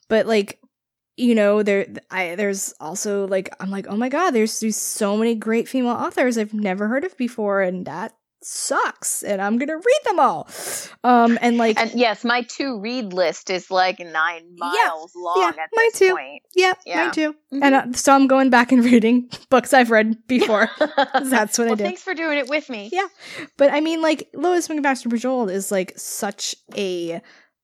but 0.09 0.25
like 0.27 0.59
you 1.15 1.35
know 1.35 1.61
there 1.63 1.85
I 2.11 2.35
there's 2.35 2.73
also 2.79 3.27
like 3.27 3.49
I'm 3.59 3.69
like, 3.69 3.85
"Oh 3.87 3.95
my 3.95 4.09
god, 4.09 4.31
there's 4.31 4.59
there's 4.59 4.77
so 4.77 5.15
many 5.15 5.35
great 5.35 5.67
female 5.69 5.93
authors 5.93 6.37
I've 6.37 6.53
never 6.55 6.87
heard 6.87 7.03
of 7.05 7.15
before 7.17 7.61
and 7.61 7.85
that 7.85 8.13
sucks 8.45 9.23
and 9.23 9.41
I'm 9.41 9.57
to 9.59 9.75
read 9.75 9.99
them 10.05 10.19
all." 10.19 10.47
Um 11.03 11.37
and 11.41 11.57
like 11.57 11.79
And 11.79 11.91
yes, 11.93 12.23
my 12.23 12.41
to 12.57 12.79
read 12.79 13.13
list 13.13 13.49
is 13.49 13.69
like 13.71 13.99
nine 13.99 14.55
miles 14.57 15.13
long 15.15 15.37
yeah, 15.41 15.49
at 15.63 15.69
mine 15.75 15.89
this 15.91 15.99
too. 15.99 16.15
point. 16.15 16.43
Yeah, 16.55 16.73
Yeah. 16.85 17.03
mine 17.05 17.11
too. 17.11 17.35
Mhm. 17.53 17.59
And 17.63 17.75
uh, 17.75 17.93
so 17.93 18.13
I'm 18.13 18.27
going 18.27 18.49
back 18.49 18.71
and 18.71 18.83
reading 18.91 19.29
books 19.49 19.73
I've 19.73 19.91
read 19.91 20.25
before. 20.27 20.69
That's 20.79 21.57
what 21.57 21.65
I 21.65 21.71
well, 21.71 21.75
do. 21.75 21.83
thanks 21.83 22.01
for 22.01 22.13
doing 22.13 22.37
it 22.37 22.47
with 22.49 22.69
me. 22.69 22.89
Yeah. 22.91 23.07
But 23.57 23.71
I 23.73 23.81
mean, 23.81 24.01
like 24.01 24.29
Lois 24.33 24.67
McMaster 24.67 25.07
Bujold 25.07 25.51
is 25.51 25.71
like 25.71 25.93
such 25.97 26.55
a, 26.75 27.21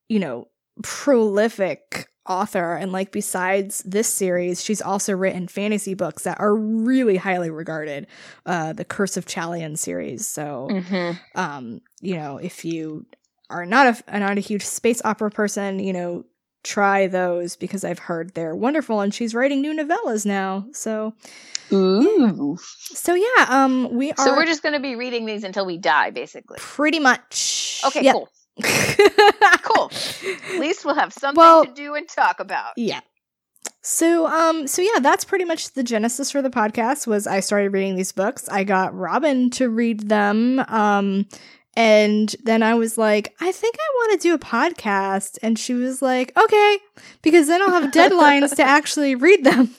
you 0.10 0.20
know, 0.20 0.48
prolific 0.84 2.09
author, 2.30 2.76
and 2.76 2.92
like 2.92 3.12
besides 3.12 3.84
this 3.86 4.08
series, 4.08 4.64
she's 4.64 4.82
also 4.82 5.14
written 5.14 5.48
fantasy 5.48 5.94
books 5.96 6.24
that 6.24 6.40
are 6.40 6.56
really 6.56 7.18
highly 7.18 7.50
regarded. 7.50 8.08
Uh, 8.46 8.72
the 8.72 8.86
Curse 8.86 9.18
of 9.18 9.26
Chalion 9.26 9.76
series. 9.78 10.26
So, 10.28 10.70
hmm 10.70 11.12
um, 11.36 11.82
you 12.02 12.16
know, 12.16 12.38
if 12.38 12.64
you 12.64 13.06
are 13.50 13.66
not 13.66 14.04
a 14.08 14.20
not 14.20 14.38
a 14.38 14.42
huge 14.42 14.64
space 14.66 15.02
opera 15.04 15.32
person, 15.32 15.80
you 15.80 15.92
know, 15.92 16.26
try 16.64 17.08
those 17.08 17.56
because 17.56 17.84
I've 17.84 18.00
heard 18.00 18.34
they're 18.36 18.56
wonderful 18.56 19.02
and 19.02 19.14
she's 19.14 19.34
writing 19.34 19.62
new 19.62 19.74
novellas 19.74 20.26
now. 20.26 20.66
So 20.74 21.14
Ooh. 21.74 22.58
so 22.60 23.14
yeah, 23.16 23.46
um 23.50 23.94
we 23.96 24.12
are 24.12 24.18
So 24.18 24.36
we're 24.36 24.46
just 24.46 24.62
going 24.64 24.74
to 24.74 24.80
be 24.80 24.96
reading 24.96 25.26
these 25.26 25.44
until 25.44 25.66
we 25.66 25.78
die, 25.78 26.12
basically. 26.12 26.58
pretty 26.60 27.00
much 27.00 27.82
Okay, 27.86 28.04
Yep. 28.04 28.14
cool. 28.14 28.30
Cool. 29.64 29.92
At 30.54 30.60
least 30.60 30.84
we'll 30.86 30.96
have 30.96 31.14
something 31.14 31.38
Well- 31.40 31.66
to 31.66 31.72
do 31.74 31.96
and 31.96 32.08
talk 32.08 32.40
about. 32.40 32.74
yeah. 32.78 33.02
So 33.82 34.28
um 34.28 34.68
so 34.68 34.82
yeah, 34.82 35.00
that's 35.02 35.24
pretty 35.26 35.46
much 35.46 35.72
the 35.74 35.84
genesis 35.84 36.32
for 36.32 36.42
the 36.42 36.50
podcast 36.50 37.08
was 37.08 37.28
I 37.28 37.40
started 37.40 37.72
reading 37.74 37.96
these 37.96 38.12
books. 38.12 38.48
I 38.50 38.64
got 38.64 38.94
Robin 38.96 39.50
to 39.52 39.70
read 39.70 40.10
them. 40.10 40.60
Um 40.68 41.28
and 41.76 42.36
then 42.44 42.62
I 42.64 42.74
was 42.76 42.98
like, 42.98 43.34
I 43.40 43.52
think 43.54 43.76
I 43.80 43.88
want 43.96 44.20
to 44.22 44.28
do 44.28 44.34
a 44.34 44.40
podcast. 44.40 45.38
And 45.42 45.58
she 45.58 45.74
was 45.74 46.02
like, 46.02 46.34
okay, 46.38 46.78
because 47.22 47.48
then 47.48 47.62
I'll 47.62 47.82
have 47.82 47.92
deadlines 47.94 48.56
to 48.58 48.64
actually 48.64 49.16
read 49.16 49.44
them. 49.46 49.74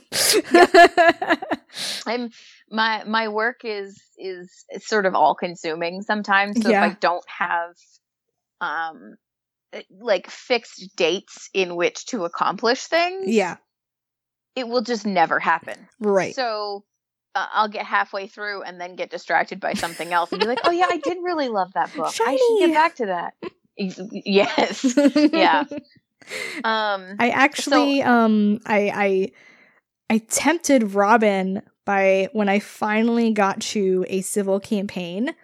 I'm 2.07 2.31
my 2.71 3.05
my 3.05 3.29
work 3.29 3.61
is 3.65 4.00
is 4.19 4.65
sort 4.79 5.07
of 5.07 5.15
all 5.15 5.35
consuming 5.35 6.03
sometimes. 6.03 6.62
So 6.62 6.71
Yeah. 6.71 6.87
if 6.87 6.93
I 6.93 6.97
don't 7.00 7.25
have 7.29 7.75
um 8.61 9.17
eh, 9.73 9.83
like 9.90 10.29
fixed 10.29 10.97
dates 10.97 11.49
in 11.55 11.76
which 11.76 12.07
to 12.07 12.25
accomplish 12.25 12.85
things, 12.85 13.29
yeah, 13.29 13.57
it 14.57 14.69
will 14.69 14.83
just 14.83 15.07
never 15.07 15.38
happen. 15.38 15.88
right. 15.99 16.35
So 16.35 16.85
uh, 17.35 17.47
I'll 17.52 17.69
get 17.69 17.87
halfway 17.87 18.26
through 18.26 18.62
and 18.62 18.81
then 18.81 18.97
get 18.97 19.11
distracted 19.11 19.61
by 19.61 19.75
something 19.75 20.12
else 20.12 20.33
and 20.33 20.40
be 20.40 20.47
like, 20.47 20.61
"Oh 20.64 20.71
yeah, 20.71 20.87
I 20.90 20.97
did 20.97 21.19
really 21.23 21.49
love 21.49 21.73
that 21.75 21.95
book. 21.95 22.14
I 22.26 22.37
should 22.37 22.69
get 22.69 22.75
back 22.75 22.97
to 22.97 23.07
that." 23.07 23.35
Yes. 23.79 24.85
yeah. 25.33 25.64
Um 26.62 27.17
I 27.19 27.31
actually 27.31 28.02
um 28.02 28.61
I 28.67 29.33
I 30.11 30.14
I 30.14 30.19
tempted 30.19 30.95
Robin 30.95 31.62
by 31.87 32.29
when 32.33 32.49
I 32.49 32.59
finally 32.59 33.33
got 33.33 33.61
to 33.61 34.05
a 34.09 34.21
civil 34.21 34.61
campaign 34.61 35.35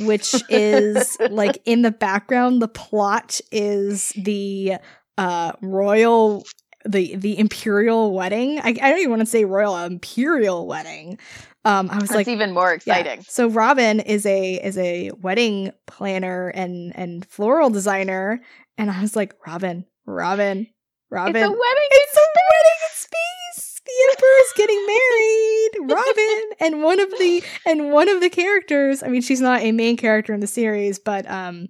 which 0.00 0.34
is 0.48 1.16
like 1.30 1.60
in 1.64 1.82
the 1.82 1.90
background 1.90 2.60
the 2.60 2.68
plot 2.68 3.40
is 3.52 4.10
the 4.16 4.74
uh 5.18 5.52
royal 5.60 6.44
the 6.84 7.16
the 7.16 7.38
imperial 7.38 8.12
wedding 8.12 8.58
I, 8.58 8.68
I 8.68 8.90
don't 8.90 8.98
even 8.98 9.10
want 9.10 9.20
to 9.22 9.26
say 9.26 9.44
royal 9.44 9.76
imperial 9.76 10.66
wedding 10.66 11.18
um 11.64 11.88
I 11.90 11.94
was 11.94 12.10
that's 12.10 12.14
like 12.14 12.28
even 12.28 12.52
more 12.52 12.68
yeah. 12.68 12.74
exciting. 12.74 13.24
So 13.26 13.48
Robin 13.48 14.00
is 14.00 14.26
a 14.26 14.54
is 14.54 14.76
a 14.76 15.10
wedding 15.22 15.72
planner 15.86 16.48
and 16.48 16.94
and 16.94 17.24
floral 17.26 17.70
designer, 17.70 18.42
and 18.76 18.90
I 18.90 19.00
was 19.00 19.16
like, 19.16 19.34
Robin, 19.46 19.86
Robin, 20.04 20.66
Robin. 21.10 21.36
It's 21.36 21.46
a 21.46 21.50
wedding. 21.50 21.88
It's 21.90 22.16
a 22.16 22.26
wedding 22.36 22.80
in 22.82 22.94
space. 22.94 23.43
The 23.86 23.92
emperor's 24.10 24.52
getting 24.56 24.86
married, 24.86 25.94
Robin, 25.94 26.50
and 26.60 26.82
one 26.82 27.00
of 27.00 27.10
the 27.10 27.42
and 27.66 27.92
one 27.92 28.08
of 28.08 28.20
the 28.20 28.30
characters. 28.30 29.02
I 29.02 29.08
mean, 29.08 29.22
she's 29.22 29.40
not 29.40 29.60
a 29.60 29.72
main 29.72 29.96
character 29.96 30.32
in 30.32 30.40
the 30.40 30.46
series, 30.46 30.98
but 30.98 31.30
um, 31.30 31.68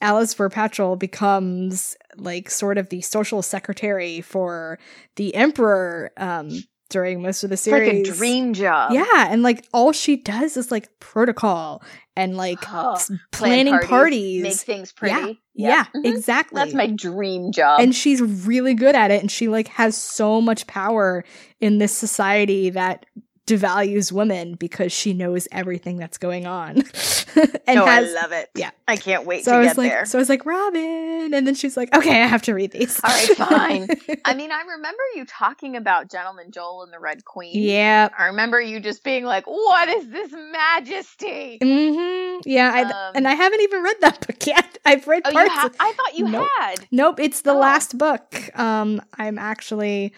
Alys 0.00 0.34
Vorpatril 0.34 0.98
becomes 0.98 1.96
like 2.16 2.50
sort 2.50 2.78
of 2.78 2.88
the 2.90 3.00
social 3.00 3.42
secretary 3.42 4.20
for 4.20 4.78
the 5.16 5.34
emperor 5.34 6.10
um 6.16 6.50
during 6.92 7.22
most 7.22 7.42
of 7.42 7.50
the 7.50 7.54
like 7.54 7.58
series. 7.60 8.08
a 8.08 8.12
dream 8.12 8.52
job. 8.54 8.92
Yeah, 8.92 9.26
and 9.30 9.42
like 9.42 9.66
all 9.72 9.92
she 9.92 10.16
does 10.16 10.56
is 10.56 10.70
like 10.70 10.88
protocol 11.00 11.82
and 12.16 12.36
like 12.36 12.58
Oh, 12.68 12.96
planning 13.32 13.78
parties. 13.80 14.42
make 14.42 14.54
things 14.54 14.92
pretty. 14.92 15.40
yeah, 15.54 15.86
Mhm. 15.94 16.04
exactly. 16.06 16.56
That's 16.56 16.74
my 16.74 16.86
dream 16.86 17.50
job. 17.52 17.80
and 17.80 17.94
she's 17.94 18.20
really 18.22 18.74
good 18.74 18.94
at 18.94 19.10
it 19.10 19.20
and 19.20 19.30
she 19.30 19.48
like 19.48 19.68
has 19.68 19.96
so 19.96 20.40
much 20.40 20.66
power 20.66 21.24
in 21.60 21.78
this 21.78 21.92
society 21.96 22.70
that 22.70 23.06
devalues 23.46 24.12
women 24.12 24.54
because 24.54 24.92
she 24.92 25.12
knows 25.12 25.48
everything 25.50 25.96
that's 25.96 26.16
going 26.18 26.46
on. 26.46 26.76
and 27.66 27.76
no, 27.76 27.86
has 27.86 28.14
I 28.14 28.20
love 28.22 28.32
it. 28.32 28.50
yeah. 28.54 28.70
I 28.86 28.96
can't 28.96 29.26
wait 29.26 29.44
so 29.44 29.50
to 29.52 29.56
I 29.56 29.60
was 29.60 29.68
get 29.68 29.78
like 29.78 29.90
there. 29.90 30.04
so 30.06 30.18
I 30.18 30.20
was 30.20 30.28
like 30.28 30.46
Robin 30.46 31.34
and 31.34 31.46
then 31.46 31.54
she's 31.54 31.76
like 31.76 31.94
okay 31.96 32.22
I 32.22 32.26
have 32.26 32.42
to 32.42 32.54
read 32.54 32.70
these. 32.72 33.00
All 33.02 33.10
right, 33.10 33.28
fine. 33.36 33.88
I 34.24 34.34
mean, 34.34 34.52
I 34.52 34.60
remember 34.62 35.02
you 35.16 35.24
talking 35.24 35.76
about 35.76 36.10
Gentleman 36.10 36.50
Jole 36.52 36.82
and 36.84 36.92
the 36.92 36.98
Red 37.00 37.24
Queen. 37.24 37.52
yeah. 37.54 38.08
I 38.16 38.26
remember 38.26 38.60
you 38.60 38.78
just 38.80 39.02
being 39.02 39.24
like, 39.24 39.46
"What 39.46 39.88
is 39.88 40.08
this 40.08 40.30
majesty?" 40.32 41.58
Mm-hmm. 41.60 42.40
Yeah, 42.44 42.70
I, 42.74 42.82
Um, 42.82 43.12
and 43.16 43.26
I 43.28 43.34
haven't 43.34 43.60
even 43.62 43.82
read 43.82 43.96
that 44.02 44.20
book 44.26 44.46
yet. 44.46 44.78
I've 44.84 45.06
read 45.08 45.22
Oh, 45.24 45.30
you 45.30 45.34
parts 45.36 45.52
ha- 45.52 45.70
I 45.80 45.92
thought 45.92 46.16
you 46.18 46.28
Nope. 46.28 46.48
had. 46.58 46.86
Nope, 46.90 47.20
it's 47.20 47.42
the 47.42 47.52
Oh. 47.52 47.58
last 47.58 47.98
book. 47.98 48.56
Um 48.58 49.00
I'm 49.18 49.38
actually 49.38 50.12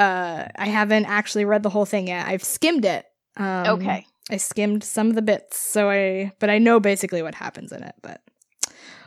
uh 0.00 0.48
I 0.56 0.66
haven't 0.66 1.04
actually 1.06 1.44
read 1.44 1.62
the 1.62 1.70
whole 1.70 1.84
thing 1.86 2.08
yet. 2.08 2.26
I've 2.26 2.44
skimmed 2.44 2.84
it. 2.84 3.04
Um 3.36 3.66
okay. 3.78 4.06
I 4.30 4.36
skimmed 4.36 4.84
some 4.84 5.08
of 5.08 5.14
the 5.16 5.22
bits, 5.22 5.58
so 5.58 5.90
I 5.90 6.32
but 6.38 6.50
I 6.50 6.58
know 6.58 6.80
basically 6.80 7.22
what 7.22 7.34
happens 7.34 7.72
in 7.72 7.82
it, 7.82 7.94
but 8.02 8.20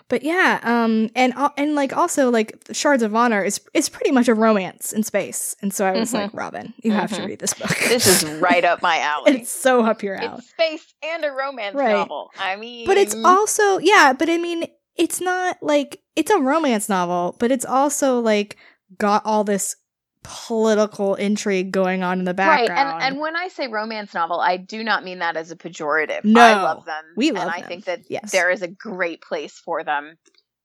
but 0.09 0.21
yeah, 0.23 0.59
um 0.63 1.09
and 1.15 1.33
and 1.57 1.75
like 1.75 1.95
also 1.95 2.29
like 2.29 2.57
Shards 2.71 3.01
of 3.03 3.15
Honor 3.15 3.41
is 3.43 3.61
is 3.73 3.89
pretty 3.89 4.11
much 4.11 4.27
a 4.27 4.33
romance 4.35 4.91
in 4.93 5.01
space. 5.03 5.55
And 5.61 5.73
so 5.73 5.85
I 5.85 5.93
was 5.93 6.11
Mhm. 6.11 6.15
like, 6.15 6.33
Robin, 6.33 6.73
you 6.83 6.91
have 6.91 7.09
to 7.13 7.21
Mhm. 7.21 7.27
read 7.27 7.39
this 7.39 7.53
book. 7.53 7.69
This 7.87 8.05
is 8.05 8.23
right 8.41 8.65
up 8.65 8.81
my 8.81 8.99
alley. 8.99 9.31
it's 9.39 9.49
so 9.51 9.83
up 9.83 10.03
your 10.03 10.15
alley. 10.15 10.39
It's 10.39 10.49
space 10.49 10.93
and 11.03 11.23
a 11.25 11.31
romance 11.31 11.75
Right. 11.75 11.93
novel. 11.93 12.31
I 12.37 12.55
mean, 12.57 12.85
But 12.85 12.97
it's 12.97 13.15
also 13.23 13.77
yeah, 13.79 14.13
but 14.13 14.29
I 14.29 14.37
mean, 14.37 14.67
it's 14.97 15.21
not 15.21 15.57
like 15.63 16.01
it's 16.15 16.29
a 16.31 16.37
romance 16.39 16.89
novel, 16.89 17.35
but 17.39 17.49
it's 17.51 17.65
also 17.65 18.19
like 18.19 18.57
got 18.99 19.25
all 19.25 19.43
this 19.43 19.75
political 20.23 21.15
intrigue 21.15 21.71
going 21.71 22.01
on 22.03 22.19
in 22.19 22.25
the 22.25 22.33
background. 22.33 22.69
right. 22.69 22.93
And 22.95 23.03
and 23.13 23.19
when 23.21 23.35
I 23.35 23.49
say 23.49 23.67
romance 23.67 24.13
novel, 24.13 24.39
I 24.39 24.57
do 24.57 24.83
not 24.83 25.03
mean 25.03 25.19
that 25.19 25.37
as 25.37 25.51
a 25.51 25.55
pejorative. 25.55 26.23
No. 26.23 26.41
I 26.41 26.61
love 26.61 26.85
them. 26.85 27.03
We 27.15 27.29
and 27.29 27.37
love 27.37 27.49
I 27.53 27.61
think 27.61 27.85
that 27.85 28.01
Yes. 28.09 28.31
there 28.31 28.49
is 28.49 28.61
a 28.61 28.67
great 28.67 29.21
place 29.21 29.53
for 29.53 29.83
them. 29.83 30.17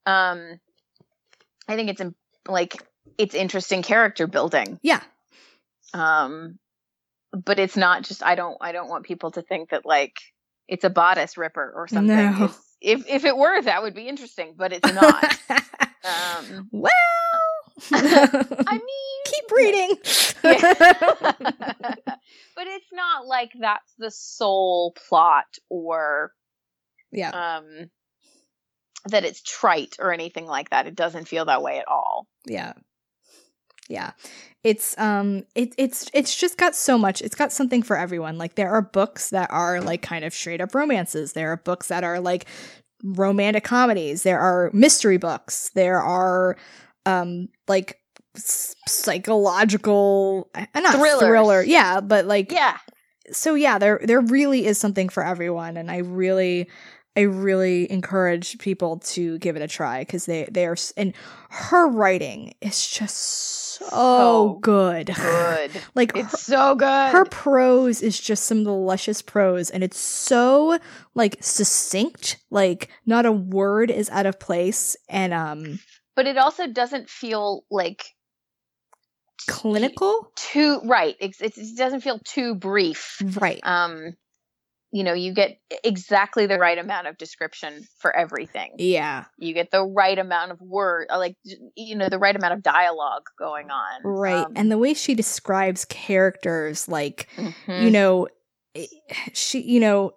Um, 0.06 0.58
I 1.68 1.76
think 1.76 1.90
it's 1.90 2.00
in, 2.00 2.14
like 2.46 2.82
it's 3.18 3.34
interesting 3.34 3.82
character 3.82 4.26
building. 4.26 4.78
yeah, 4.82 5.00
um 5.94 6.58
but 7.32 7.58
it's 7.58 7.76
not 7.76 8.02
just 8.04 8.22
i 8.22 8.34
don't 8.34 8.56
i 8.62 8.72
don't 8.72 8.88
want 8.88 9.04
people 9.04 9.30
to 9.30 9.42
think 9.42 9.68
that 9.70 9.84
like 9.84 10.14
it's 10.66 10.84
a 10.84 10.90
bodice 10.90 11.36
ripper 11.36 11.72
or 11.76 11.86
something 11.88 12.16
No. 12.16 12.30
It's- 12.44 12.64
if 12.80 13.08
if 13.08 13.24
it 13.24 13.36
were 13.36 13.60
that 13.62 13.82
would 13.82 13.94
be 13.94 14.06
interesting 14.08 14.54
but 14.56 14.72
it's 14.72 14.92
not 14.92 15.24
um 16.04 16.68
well, 16.70 16.92
I 17.92 18.80
mean, 18.86 19.22
keep 19.24 19.50
reading. 19.52 19.96
But 22.58 22.66
it's 22.66 22.92
not 22.92 23.24
like 23.24 23.52
that's 23.60 23.94
the 23.98 24.10
sole 24.10 24.92
plot 25.08 25.46
or 25.68 26.32
yeah. 27.12 27.30
um 27.30 27.88
that 29.06 29.24
it's 29.24 29.40
trite 29.42 29.94
or 30.00 30.12
anything 30.12 30.44
like 30.44 30.70
that. 30.70 30.88
It 30.88 30.96
doesn't 30.96 31.28
feel 31.28 31.44
that 31.44 31.62
way 31.62 31.78
at 31.78 31.86
all. 31.86 32.26
Yeah. 32.46 32.72
Yeah. 33.88 34.10
It's 34.64 34.98
um 34.98 35.44
it 35.54 35.72
it's 35.78 36.10
it's 36.12 36.34
just 36.34 36.58
got 36.58 36.74
so 36.74 36.98
much. 36.98 37.22
It's 37.22 37.36
got 37.36 37.52
something 37.52 37.84
for 37.84 37.96
everyone. 37.96 38.38
Like 38.38 38.56
there 38.56 38.72
are 38.72 38.82
books 38.82 39.30
that 39.30 39.52
are 39.52 39.80
like 39.80 40.02
kind 40.02 40.24
of 40.24 40.34
straight 40.34 40.60
up 40.60 40.74
romances. 40.74 41.34
There 41.34 41.52
are 41.52 41.58
books 41.58 41.86
that 41.86 42.02
are 42.02 42.18
like 42.18 42.46
romantic 43.04 43.62
comedies. 43.62 44.24
There 44.24 44.40
are 44.40 44.70
mystery 44.72 45.16
books. 45.16 45.70
There 45.76 46.02
are 46.02 46.56
um 47.06 47.50
like 47.68 47.98
psychological 48.36 50.50
uh, 50.54 50.66
not 50.76 50.94
Thrillers. 50.96 51.20
thriller. 51.20 51.62
Yeah, 51.62 52.00
but 52.00 52.26
like 52.26 52.52
Yeah. 52.52 52.76
so 53.32 53.54
yeah, 53.54 53.78
there 53.78 54.00
there 54.04 54.20
really 54.20 54.66
is 54.66 54.78
something 54.78 55.08
for 55.08 55.24
everyone, 55.24 55.76
and 55.76 55.90
I 55.90 55.98
really, 55.98 56.68
I 57.16 57.22
really 57.22 57.90
encourage 57.90 58.58
people 58.58 58.98
to 59.14 59.38
give 59.38 59.56
it 59.56 59.62
a 59.62 59.68
try 59.68 60.00
because 60.00 60.26
they 60.26 60.48
they 60.50 60.66
are 60.66 60.76
and 60.96 61.14
her 61.50 61.88
writing 61.88 62.54
is 62.60 62.86
just 62.86 63.16
so, 63.78 63.86
So 63.88 64.58
good. 64.60 65.06
Good. 65.14 65.70
like 65.94 66.12
her, 66.14 66.20
It's 66.20 66.42
so 66.42 66.74
good. 66.74 67.12
her 67.12 67.24
prose 67.24 68.02
is 68.02 68.18
just 68.20 68.44
some 68.44 68.58
of 68.58 68.64
the 68.64 68.72
luscious 68.72 69.22
prose, 69.22 69.70
and 69.70 69.82
it's 69.84 69.98
so 70.00 70.78
like 71.14 71.36
succinct. 71.40 72.38
Like 72.50 72.88
not 73.06 73.24
a 73.26 73.32
word 73.32 73.90
is 73.90 74.10
out 74.10 74.26
of 74.26 74.38
place, 74.40 74.96
and 75.08 75.32
um 75.32 75.78
but 76.18 76.26
it 76.26 76.36
also 76.36 76.66
doesn't 76.66 77.08
feel 77.08 77.64
like 77.70 78.02
clinical. 79.46 80.32
too 80.34 80.80
right. 80.84 81.14
It's, 81.20 81.40
it 81.40 81.54
doesn't 81.76 82.00
feel 82.00 82.18
too 82.24 82.56
brief. 82.56 83.22
Right. 83.36 83.60
Um, 83.62 84.16
you 84.90 85.04
know, 85.04 85.12
you 85.12 85.32
get 85.32 85.60
exactly 85.84 86.46
the 86.46 86.58
right 86.58 86.76
amount 86.76 87.06
of 87.06 87.18
description 87.18 87.86
for 88.00 88.16
everything. 88.16 88.72
Yeah. 88.78 89.26
You 89.38 89.54
get 89.54 89.70
the 89.70 89.84
right 89.84 90.18
amount 90.18 90.50
of 90.50 90.60
word, 90.60 91.06
uh, 91.08 91.18
like 91.18 91.36
you 91.76 91.94
know, 91.94 92.08
the 92.08 92.18
right 92.18 92.34
amount 92.34 92.54
of 92.54 92.64
dialogue 92.64 93.22
going 93.38 93.70
on. 93.70 94.00
Right. 94.02 94.44
Um, 94.44 94.54
and 94.56 94.72
the 94.72 94.78
way 94.78 94.94
she 94.94 95.14
describes 95.14 95.84
characters, 95.84 96.88
like 96.88 97.28
mhm. 97.36 97.84
you 97.84 97.92
know 97.92 98.26
eh, 98.74 98.86
she 99.34 99.60
you 99.60 99.78
know 99.78 100.14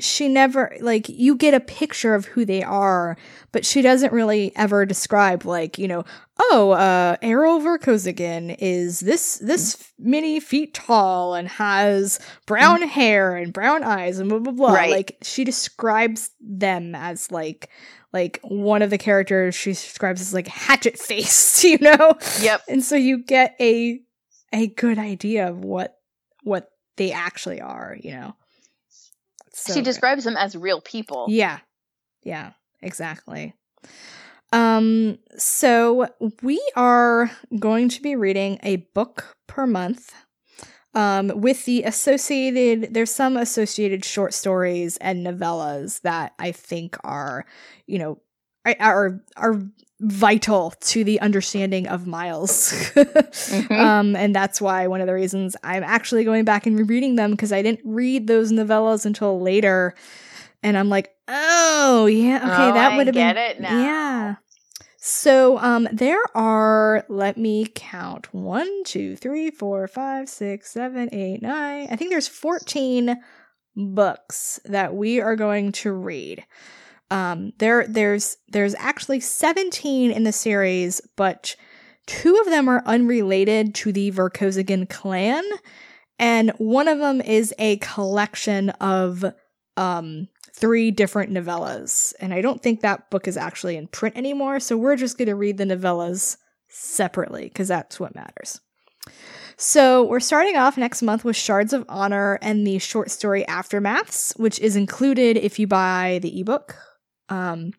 she 0.00 0.28
never 0.28 0.76
like 0.80 1.08
you 1.08 1.36
get 1.36 1.54
a 1.54 1.60
picture 1.60 2.14
of 2.14 2.26
who 2.26 2.44
they 2.44 2.62
are 2.62 3.16
but 3.52 3.64
she 3.64 3.82
doesn't 3.82 4.12
really 4.12 4.52
ever 4.56 4.84
describe 4.84 5.44
like 5.44 5.78
you 5.78 5.86
know 5.88 6.04
oh 6.38 6.72
uh 6.72 7.16
Aral 7.22 7.60
Vorkosigan 7.60 8.56
is 8.58 9.00
this 9.00 9.38
this 9.38 9.92
many 9.98 10.40
feet 10.40 10.74
tall 10.74 11.34
and 11.34 11.48
has 11.48 12.18
brown 12.46 12.82
hair 12.82 13.36
and 13.36 13.52
brown 13.52 13.82
eyes 13.84 14.18
and 14.18 14.28
blah 14.28 14.38
blah 14.38 14.52
blah. 14.52 14.72
Right. 14.72 14.90
like 14.90 15.16
she 15.22 15.44
describes 15.44 16.30
them 16.40 16.94
as 16.94 17.30
like 17.30 17.70
like 18.12 18.40
one 18.42 18.82
of 18.82 18.90
the 18.90 18.98
characters 18.98 19.54
she 19.54 19.70
describes 19.70 20.20
as 20.20 20.34
like 20.34 20.48
hatchet 20.48 20.98
face 20.98 21.62
you 21.64 21.78
know? 21.78 22.14
Yep. 22.40 22.62
and 22.68 22.82
so 22.82 22.96
you 22.96 23.22
get 23.22 23.54
a 23.60 24.00
a 24.52 24.68
good 24.68 24.98
idea 24.98 25.48
of 25.48 25.64
what 25.64 25.96
what 26.42 26.70
they 26.96 27.12
actually 27.12 27.60
are 27.60 27.96
you 28.00 28.12
know 28.12 28.34
So 29.54 29.74
she 29.74 29.82
describes 29.82 30.24
them 30.24 30.36
as 30.36 30.56
real 30.56 30.80
people. 30.80 31.26
yeah. 31.28 31.58
Yeah 32.22 32.52
exactly. 32.82 33.54
Um 34.52 35.18
so 35.36 36.08
we 36.42 36.60
are 36.76 37.30
going 37.58 37.88
to 37.90 38.02
be 38.02 38.16
reading 38.16 38.58
a 38.62 38.76
book 38.94 39.36
per 39.46 39.66
month 39.66 40.12
um 40.94 41.28
with 41.34 41.64
the 41.64 41.82
associated 41.82 42.94
there's 42.94 43.10
some 43.10 43.36
associated 43.36 44.04
short 44.04 44.32
stories 44.32 44.96
and 44.98 45.26
novellas 45.26 46.00
that 46.02 46.32
i 46.38 46.52
think 46.52 46.96
are 47.02 47.44
you 47.86 47.98
know 47.98 48.20
are, 48.80 49.20
are 49.36 49.60
vital 50.06 50.72
to 50.80 51.02
the 51.04 51.18
understanding 51.20 51.86
of 51.88 52.06
miles 52.06 52.72
Mhm. 52.94 53.70
um 53.78 54.14
and 54.16 54.34
that's 54.34 54.60
why 54.60 54.86
one 54.86 55.00
of 55.00 55.06
the 55.06 55.14
reasons 55.14 55.56
i'm 55.64 55.82
actually 55.82 56.24
going 56.24 56.44
back 56.44 56.66
and 56.66 56.78
rereading 56.78 57.16
them 57.16 57.30
because 57.30 57.52
i 57.52 57.62
didn't 57.62 57.80
read 57.84 58.26
those 58.26 58.52
novellas 58.52 59.06
until 59.06 59.40
later 59.40 59.94
and 60.62 60.76
i'm 60.76 60.88
like 60.90 61.14
oh 61.28 62.06
yeah 62.06 62.36
okay 62.36 62.70
Oh, 62.70 62.74
that 62.74 62.96
would 62.96 63.06
have 63.06 63.14
been 63.14 63.34
get 63.34 63.36
it 63.56 63.60
now. 63.60 63.78
yeah 63.82 64.34
so 64.98 65.58
um 65.58 65.88
there 65.92 66.20
are 66.34 67.04
let 67.08 67.36
me 67.38 67.66
count 67.74 68.32
one 68.34 68.84
two 68.84 69.16
three 69.16 69.50
four 69.50 69.86
five 69.88 70.28
six 70.28 70.70
seven 70.70 71.08
eight 71.12 71.40
nine 71.40 71.88
i 71.90 71.96
think 71.96 72.10
there's 72.10 72.28
14 72.28 73.16
books 73.76 74.60
that 74.66 74.94
we 74.94 75.20
are 75.20 75.36
going 75.36 75.72
to 75.72 75.92
read 75.92 76.44
um 77.14 77.52
there 77.58 77.86
there's 77.86 78.36
there's 78.48 78.74
actually 78.74 79.20
17 79.20 80.10
in 80.10 80.24
the 80.24 80.32
series 80.32 81.00
but 81.16 81.54
two 82.06 82.36
of 82.36 82.46
them 82.46 82.68
are 82.68 82.82
unrelated 82.84 83.74
to 83.74 83.92
the 83.92 84.10
Vorkosigan 84.10 84.90
clan 84.90 85.44
and 86.18 86.50
one 86.58 86.88
of 86.88 86.98
them 86.98 87.20
is 87.20 87.54
a 87.58 87.76
collection 87.78 88.70
of 88.70 89.24
um 89.76 90.28
three 90.56 90.92
different 90.92 91.32
novellas. 91.32 92.12
And 92.20 92.34
i 92.34 92.40
don't 92.40 92.62
think 92.62 92.80
that 92.80 93.10
book 93.10 93.28
is 93.28 93.36
actually 93.36 93.76
in 93.76 93.86
print 93.86 94.16
anymore 94.16 94.58
so 94.60 94.76
we're 94.76 94.96
just 94.96 95.16
going 95.16 95.28
to 95.28 95.36
read 95.36 95.56
the 95.56 95.64
novellas 95.64 96.36
separately 96.68 97.44
because 97.44 97.68
that's 97.68 98.00
what 98.00 98.16
matters. 98.16 98.60
So 99.56 100.02
we're 100.02 100.18
starting 100.18 100.56
off 100.56 100.76
next 100.76 101.00
month 101.00 101.24
with 101.24 101.36
shards 101.36 101.72
of 101.72 101.84
honor 101.88 102.40
and 102.42 102.66
the 102.66 102.80
short 102.80 103.12
story 103.12 103.44
aftermaths 103.48 104.36
which 104.36 104.58
is 104.58 104.74
included 104.74 105.36
if 105.36 105.60
you 105.60 105.68
buy 105.68 106.18
the 106.20 106.40
ebook 106.40 106.76
um 107.28 107.72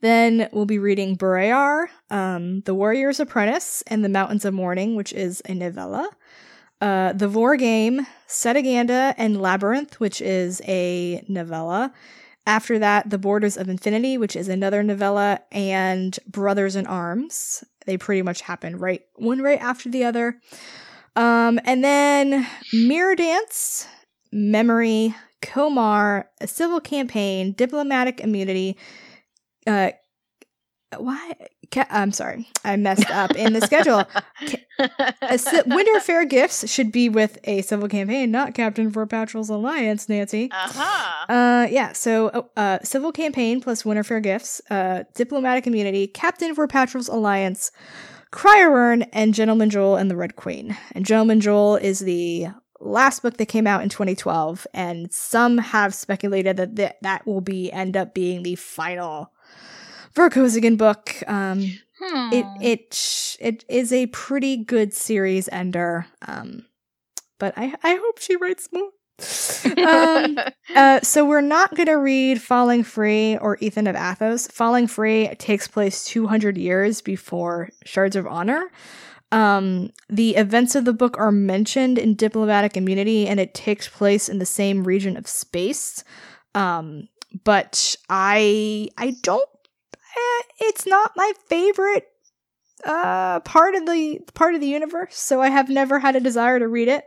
then 0.00 0.48
we'll 0.52 0.64
be 0.64 0.78
reading 0.78 1.16
Barrayar, 1.16 1.88
um, 2.10 2.60
The 2.60 2.74
Warrior's 2.74 3.18
Apprentice, 3.18 3.82
and 3.88 4.04
The 4.04 4.08
Mountains 4.08 4.44
of 4.44 4.54
Mourning, 4.54 4.94
which 4.94 5.12
is 5.12 5.42
a 5.48 5.54
novella. 5.54 6.08
Uh, 6.80 7.12
the 7.12 7.26
Vor 7.26 7.56
Game, 7.56 8.06
Cetaganda, 8.28 9.12
and 9.18 9.40
Labyrinth, 9.40 9.98
which 9.98 10.20
is 10.20 10.62
a 10.64 11.24
novella. 11.26 11.92
After 12.46 12.78
that, 12.78 13.10
The 13.10 13.18
Borders 13.18 13.56
of 13.56 13.68
Infinity, 13.68 14.16
which 14.16 14.36
is 14.36 14.48
another 14.48 14.84
novella, 14.84 15.40
and 15.50 16.16
Brothers 16.28 16.76
in 16.76 16.86
Arms. 16.86 17.64
They 17.84 17.98
pretty 17.98 18.22
much 18.22 18.42
happen 18.42 18.78
right 18.78 19.02
one 19.16 19.42
right 19.42 19.60
after 19.60 19.88
the 19.88 20.04
other. 20.04 20.40
Um, 21.16 21.58
and 21.64 21.82
then 21.82 22.46
Mirror 22.72 23.16
Dance, 23.16 23.88
Memory, 24.30 25.16
Komarr, 25.42 26.24
A 26.40 26.46
Civil 26.46 26.80
Campaign, 26.80 27.52
Diplomatic 27.52 28.20
Immunity, 28.20 28.76
uh, 29.66 29.90
why? 30.96 31.32
Ca- 31.70 31.86
I'm 31.90 32.12
sorry, 32.12 32.48
I 32.64 32.76
messed 32.76 33.10
up 33.10 33.32
in 33.36 33.52
the 33.52 33.60
schedule. 33.60 34.04
Ci- 34.48 35.62
Winter 35.66 36.00
Fair 36.00 36.24
gifts 36.24 36.68
should 36.70 36.90
be 36.90 37.10
with 37.10 37.38
a 37.44 37.60
civil 37.60 37.88
campaign, 37.88 38.30
not 38.30 38.54
Captain 38.54 38.90
Vorpatril's 38.90 39.50
Alliance, 39.50 40.08
Nancy. 40.08 40.50
Uh-huh. 40.50 41.26
Uh, 41.32 41.66
yeah, 41.70 41.92
so 41.92 42.28
uh, 42.28 42.42
uh, 42.56 42.78
civil 42.82 43.12
campaign 43.12 43.60
plus 43.60 43.84
Winter 43.84 44.02
Fair 44.02 44.20
gifts, 44.20 44.62
uh, 44.70 45.04
diplomatic 45.14 45.66
immunity, 45.66 46.06
Captain 46.06 46.54
Vorpatril's 46.54 47.08
Alliance, 47.08 47.70
Cryoburn, 48.32 49.06
and 49.12 49.34
Gentleman 49.34 49.68
Jole 49.68 49.96
and 49.96 50.10
the 50.10 50.16
Red 50.16 50.36
Queen. 50.36 50.74
And 50.92 51.04
Gentleman 51.04 51.40
Jole 51.42 51.76
is 51.76 51.98
the 52.00 52.48
last 52.80 53.22
book 53.22 53.36
that 53.38 53.46
came 53.46 53.66
out 53.66 53.82
in 53.82 53.88
2012, 53.88 54.66
and 54.74 55.12
some 55.12 55.58
have 55.58 55.94
speculated 55.94 56.56
that 56.56 56.76
th- 56.76 56.92
that 57.02 57.26
will 57.26 57.40
be 57.40 57.70
end 57.72 57.96
up 57.96 58.14
being 58.14 58.42
the 58.42 58.54
final 58.56 59.32
Vorkosigan 60.14 60.76
book. 60.78 61.14
Um, 61.26 61.78
Hmm. 62.00 62.32
it 62.32 62.46
it 62.62 62.94
sh- 62.94 63.36
it 63.40 63.64
is 63.68 63.92
a 63.92 64.06
pretty 64.06 64.56
good 64.56 64.94
series 64.94 65.48
ender. 65.50 66.06
Um, 66.26 66.66
but 67.40 67.54
I 67.56 67.74
I 67.82 67.96
hope 68.00 68.18
she 68.20 68.36
writes 68.36 68.68
more. 68.72 68.90
um, 69.84 70.38
uh, 70.76 71.00
so 71.00 71.24
we're 71.24 71.40
not 71.40 71.74
going 71.74 71.86
to 71.88 71.94
read 71.98 72.40
Falling 72.40 72.84
Free 72.84 73.36
or 73.38 73.58
Ethan 73.60 73.88
of 73.88 73.96
Athos. 73.96 74.46
Falling 74.46 74.86
Free 74.86 75.28
takes 75.38 75.66
place 75.66 76.04
200 76.04 76.56
years 76.56 77.00
before 77.02 77.70
Shards 77.84 78.14
of 78.14 78.28
Honor. 78.28 78.70
Um, 79.30 79.90
the 80.08 80.36
events 80.36 80.74
of 80.74 80.84
the 80.84 80.92
book 80.92 81.18
are 81.18 81.32
mentioned 81.32 81.98
in 81.98 82.14
Diplomatic 82.14 82.76
Immunity, 82.76 83.26
and 83.26 83.38
it 83.38 83.54
takes 83.54 83.88
place 83.88 84.28
in 84.28 84.38
the 84.38 84.46
same 84.46 84.84
region 84.84 85.16
of 85.16 85.28
space. 85.28 86.02
Um, 86.54 87.08
but 87.44 87.96
I 88.08 88.88
I 88.96 89.14
don't. 89.22 89.48
Eh, 89.94 90.42
it's 90.60 90.86
not 90.86 91.12
my 91.16 91.32
favorite 91.46 92.06
uh 92.84 93.40
part 93.40 93.74
of 93.74 93.86
the 93.86 94.20
part 94.34 94.54
of 94.54 94.60
the 94.60 94.66
universe, 94.68 95.16
so 95.16 95.42
I 95.42 95.50
have 95.50 95.68
never 95.68 95.98
had 95.98 96.16
a 96.16 96.20
desire 96.20 96.58
to 96.58 96.68
read 96.68 96.88
it. 96.88 97.04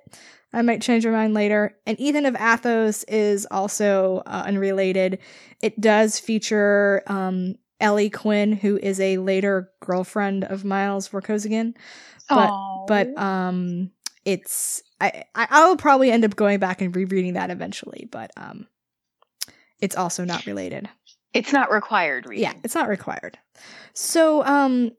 I 0.53 0.61
might 0.61 0.81
change 0.81 1.05
my 1.05 1.11
mind 1.11 1.33
later. 1.33 1.77
And 1.85 1.99
Ethan 1.99 2.25
of 2.25 2.35
Athos 2.35 3.03
is 3.05 3.47
also 3.49 4.21
uh, 4.25 4.43
unrelated. 4.45 5.19
It 5.61 5.79
does 5.79 6.19
feature 6.19 7.03
um, 7.07 7.55
Elli 7.81 8.09
Quinn, 8.09 8.53
who 8.53 8.77
is 8.77 8.99
a 8.99 9.17
later 9.17 9.69
girlfriend 9.81 10.43
of 10.45 10.63
Miles 10.63 11.09
Vorkosigan. 11.09 11.75
But 12.29 12.49
Aw. 12.49 12.85
but 12.85 13.17
um 13.17 13.91
it's 14.23 14.81
I, 15.01 15.23
I 15.35 15.47
I'll 15.49 15.77
probably 15.77 16.11
end 16.11 16.23
up 16.23 16.35
going 16.35 16.59
back 16.59 16.81
and 16.81 16.95
rereading 16.95 17.33
that 17.33 17.49
eventually, 17.49 18.07
but 18.11 18.31
um 18.37 18.67
it's 19.79 19.97
also 19.97 20.23
not 20.23 20.45
related. 20.45 20.87
it's 21.33 21.51
not 21.51 21.71
required 21.71 22.27
reading. 22.27 22.43
Yeah, 22.43 22.53
it's 22.63 22.75
not 22.75 22.87
required. 22.87 23.37
So, 23.93 24.45
um, 24.45 24.91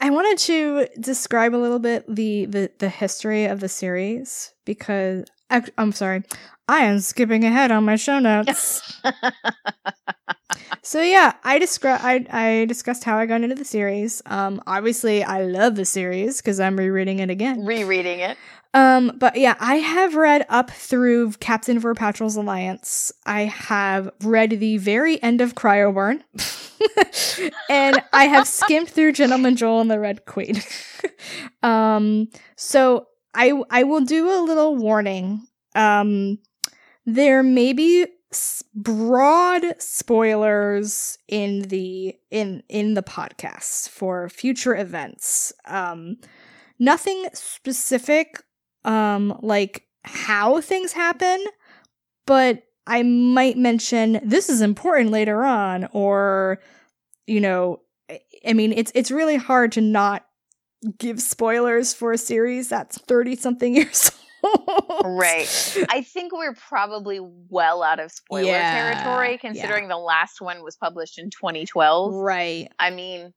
I 0.00 0.10
wanted 0.10 0.38
to 0.44 0.86
describe 1.00 1.54
a 1.54 1.58
little 1.58 1.80
bit 1.80 2.04
the 2.08 2.46
the, 2.46 2.70
the 2.78 2.88
history 2.88 3.46
of 3.46 3.58
the 3.60 3.68
series 3.68 4.54
because 4.64 5.24
I'm 5.50 5.92
sorry, 5.92 6.22
I 6.68 6.80
am 6.80 7.00
skipping 7.00 7.44
ahead 7.44 7.70
on 7.70 7.84
my 7.84 7.96
show 7.96 8.18
notes. 8.18 9.00
so 10.82 11.00
yeah, 11.00 11.34
I 11.44 11.58
descri- 11.58 12.00
I 12.00 12.26
I 12.30 12.64
discussed 12.66 13.04
how 13.04 13.18
I 13.18 13.26
got 13.26 13.42
into 13.42 13.54
the 13.54 13.64
series. 13.64 14.22
Um, 14.26 14.62
obviously, 14.66 15.24
I 15.24 15.42
love 15.42 15.76
the 15.76 15.84
series 15.84 16.38
because 16.38 16.60
I'm 16.60 16.76
rereading 16.76 17.20
it 17.20 17.30
again. 17.30 17.64
Rereading 17.64 18.20
it. 18.20 18.36
Um, 18.74 19.12
but 19.18 19.36
yeah, 19.36 19.54
I 19.60 19.76
have 19.76 20.14
read 20.14 20.44
up 20.48 20.70
through 20.70 21.32
Captain 21.32 21.80
Vorpatril's 21.80 22.36
Alliance. 22.36 23.10
I 23.24 23.42
have 23.44 24.10
read 24.22 24.50
the 24.50 24.76
very 24.76 25.22
end 25.22 25.40
of 25.40 25.54
Cryoburn. 25.54 26.22
and 27.70 28.02
I 28.12 28.24
have 28.24 28.46
skimmed 28.48 28.90
through 28.90 29.12
Gentleman 29.12 29.56
Jole 29.56 29.80
and 29.80 29.90
the 29.90 29.98
Red 29.98 30.26
Queen. 30.26 30.60
um, 31.62 32.28
so 32.56 33.06
I 33.38 33.52
I 33.70 33.84
will 33.84 34.00
do 34.00 34.28
a 34.30 34.44
little 34.44 34.76
warning. 34.76 35.46
Um, 35.74 36.38
there 37.06 37.42
may 37.42 37.72
be 37.72 38.06
broad 38.74 39.62
spoilers 39.78 41.16
in 41.28 41.62
the 41.62 42.14
in 42.30 42.62
in 42.68 42.94
the 42.94 43.02
podcast 43.02 43.88
for 43.88 44.28
future 44.28 44.76
events. 44.76 45.52
Um, 45.64 46.18
nothing 46.78 47.24
specific 47.32 48.42
um 48.84 49.36
like 49.42 49.84
how 50.04 50.60
things 50.60 50.92
happen 50.92 51.44
but 52.26 52.62
i 52.86 53.02
might 53.02 53.56
mention 53.56 54.20
this 54.24 54.48
is 54.48 54.60
important 54.60 55.10
later 55.10 55.44
on 55.44 55.88
or 55.92 56.60
you 57.26 57.40
know 57.40 57.80
i 58.46 58.52
mean 58.52 58.72
it's 58.72 58.92
it's 58.94 59.10
really 59.10 59.36
hard 59.36 59.72
to 59.72 59.80
not 59.80 60.24
give 60.98 61.20
spoilers 61.20 61.92
for 61.92 62.12
a 62.12 62.18
series 62.18 62.68
that's 62.68 62.98
30 63.02 63.36
something 63.36 63.74
years 63.76 64.10
old 64.10 64.18
Right. 65.04 65.76
I 65.88 66.02
think 66.02 66.32
we're 66.32 66.54
probably 66.54 67.18
well 67.20 67.82
out 67.82 67.98
of 67.98 68.12
spoiler 68.12 68.46
Yeah, 68.46 68.70
territory 68.70 69.38
considering 69.38 69.88
the 69.88 69.96
last 69.96 70.40
one 70.40 70.62
was 70.62 70.76
published 70.76 71.18
in 71.18 71.30
2012. 71.30 72.14
right 72.14 72.68
I 72.78 72.90
mean, 72.90 73.32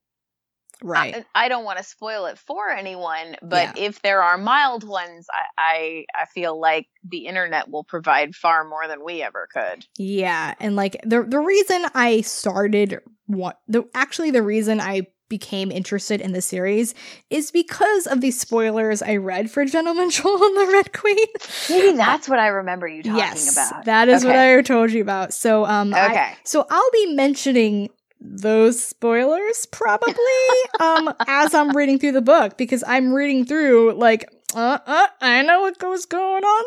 right 0.84 1.25
I, 1.34 1.45
I 1.45 1.49
don't 1.49 1.63
want 1.63 1.77
to 1.80 1.84
spoil 1.84 2.25
it 2.25 2.38
for 2.38 2.69
anyone, 2.69 3.36
but 3.41 3.77
if 3.77 4.01
there 4.01 4.21
are 4.21 4.38
mild 4.38 4.88
ones, 4.88 5.27
I, 5.32 5.45
I 5.58 6.06
I 6.21 6.25
feel 6.25 6.60
like 6.60 6.88
the 7.08 7.25
internet 7.25 7.69
will 7.69 7.84
provide 7.84 8.36
far 8.36 8.63
more 8.67 8.88
than 8.88 9.04
we 9.04 9.21
ever 9.21 9.47
could. 9.54 9.86
Yeah, 9.97 10.54
and 10.60 10.75
like 10.75 10.97
the 11.04 11.23
the 11.23 11.39
reason 11.39 11.86
I 11.95 12.21
started 12.21 12.99
what 13.25 13.60
the 13.67 13.86
actually 13.93 14.32
the 14.32 14.43
reason 14.43 14.80
I 14.80 15.08
became 15.32 15.72
interested 15.72 16.20
in 16.20 16.34
the 16.34 16.41
series 16.41 16.94
is 17.30 17.52
because 17.52 18.06
of 18.06 18.20
the 18.20 18.30
spoilers 18.32 19.02
I 19.02 19.15
read 19.15 19.50
for 19.50 19.63
Gentleman 19.65 20.10
Jole 20.12 20.44
and 20.44 20.58
the 20.58 20.72
Red 20.74 20.91
Queen. 20.94 21.26
Maybe 21.70 21.96
that's 21.98 22.28
what 22.30 22.38
I 22.38 22.48
remember 22.48 22.86
you 22.86 23.02
talking 23.02 23.17
yes, 23.17 23.54
about. 23.72 23.86
that 23.86 24.10
is 24.10 24.26
what 24.26 24.36
I 24.36 24.62
told 24.62 24.91
you 24.91 25.02
about. 25.02 25.34
So 25.34 25.65
um, 25.65 25.94
I- 25.94 26.12
Okay. 26.12 26.34
so 26.44 26.67
I'll 26.70 26.91
be 26.91 27.15
mentioning 27.15 27.89
those 28.20 28.84
spoilers 28.84 29.65
probably 29.72 30.13
um 30.80 31.12
as 31.28 31.56
I'm 31.56 31.76
reading 31.76 31.98
through 31.98 32.12
the 32.12 32.22
book 32.22 32.56
because 32.58 32.84
I'm 32.86 33.13
reading 33.13 33.46
through 33.46 33.94
like 33.94 34.30
uh 34.54 34.78
uh 34.86 35.08
I 35.22 35.41
know 35.41 35.62
what 35.62 35.80
goes 35.80 36.06
going 36.06 36.44
on 36.44 36.65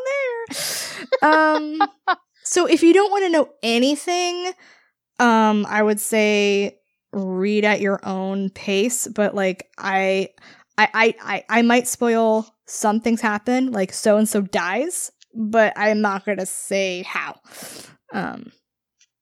there. 1.20 1.30
Um 1.30 1.88
so 2.42 2.66
if 2.66 2.82
you 2.82 2.92
don't 2.92 3.10
want 3.12 3.24
to 3.24 3.30
know 3.30 3.50
anything 3.62 4.52
um 5.20 5.64
I 5.68 5.82
would 5.82 6.00
say 6.00 6.78
read 7.14 7.64
at 7.64 7.80
your 7.80 8.00
own 8.04 8.50
pace 8.50 9.06
but 9.08 9.34
like 9.34 9.70
I 9.78 10.30
I 10.76 10.88
I 10.94 11.14
I, 11.22 11.44
I 11.58 11.62
might 11.62 11.86
spoil 11.88 12.46
some 12.66 13.00
things 13.00 13.20
happen 13.20 13.70
like 13.72 13.92
so 13.92 14.16
and 14.16 14.28
so 14.28 14.40
dies 14.42 15.10
but 15.34 15.72
I'm 15.76 16.00
not 16.00 16.24
going 16.24 16.38
to 16.38 16.46
say 16.46 17.02
how. 17.02 17.40
Um 18.12 18.52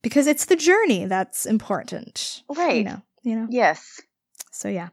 because 0.02 0.26
it's 0.26 0.46
the 0.46 0.56
journey 0.56 1.04
that's 1.06 1.46
important. 1.46 2.42
Right. 2.48 2.78
You 2.78 2.84
know, 2.84 3.02
you 3.22 3.36
know. 3.36 3.46
Yes. 3.50 4.00
So 4.50 4.68
yeah. 4.68 4.88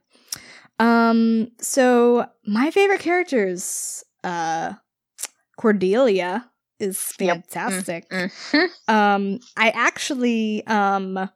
Um 0.79 1.51
so 1.59 2.25
my 2.45 2.71
favorite 2.71 2.99
characters 3.01 4.03
uh 4.23 4.73
Cordelia 5.57 6.49
is 6.79 7.13
Yep. 7.19 7.43
fantastic. 7.49 8.09
Mhm. 8.09 8.69
Um 8.87 9.39
I 9.57 9.69
actually 9.69 10.65
um 10.67 11.29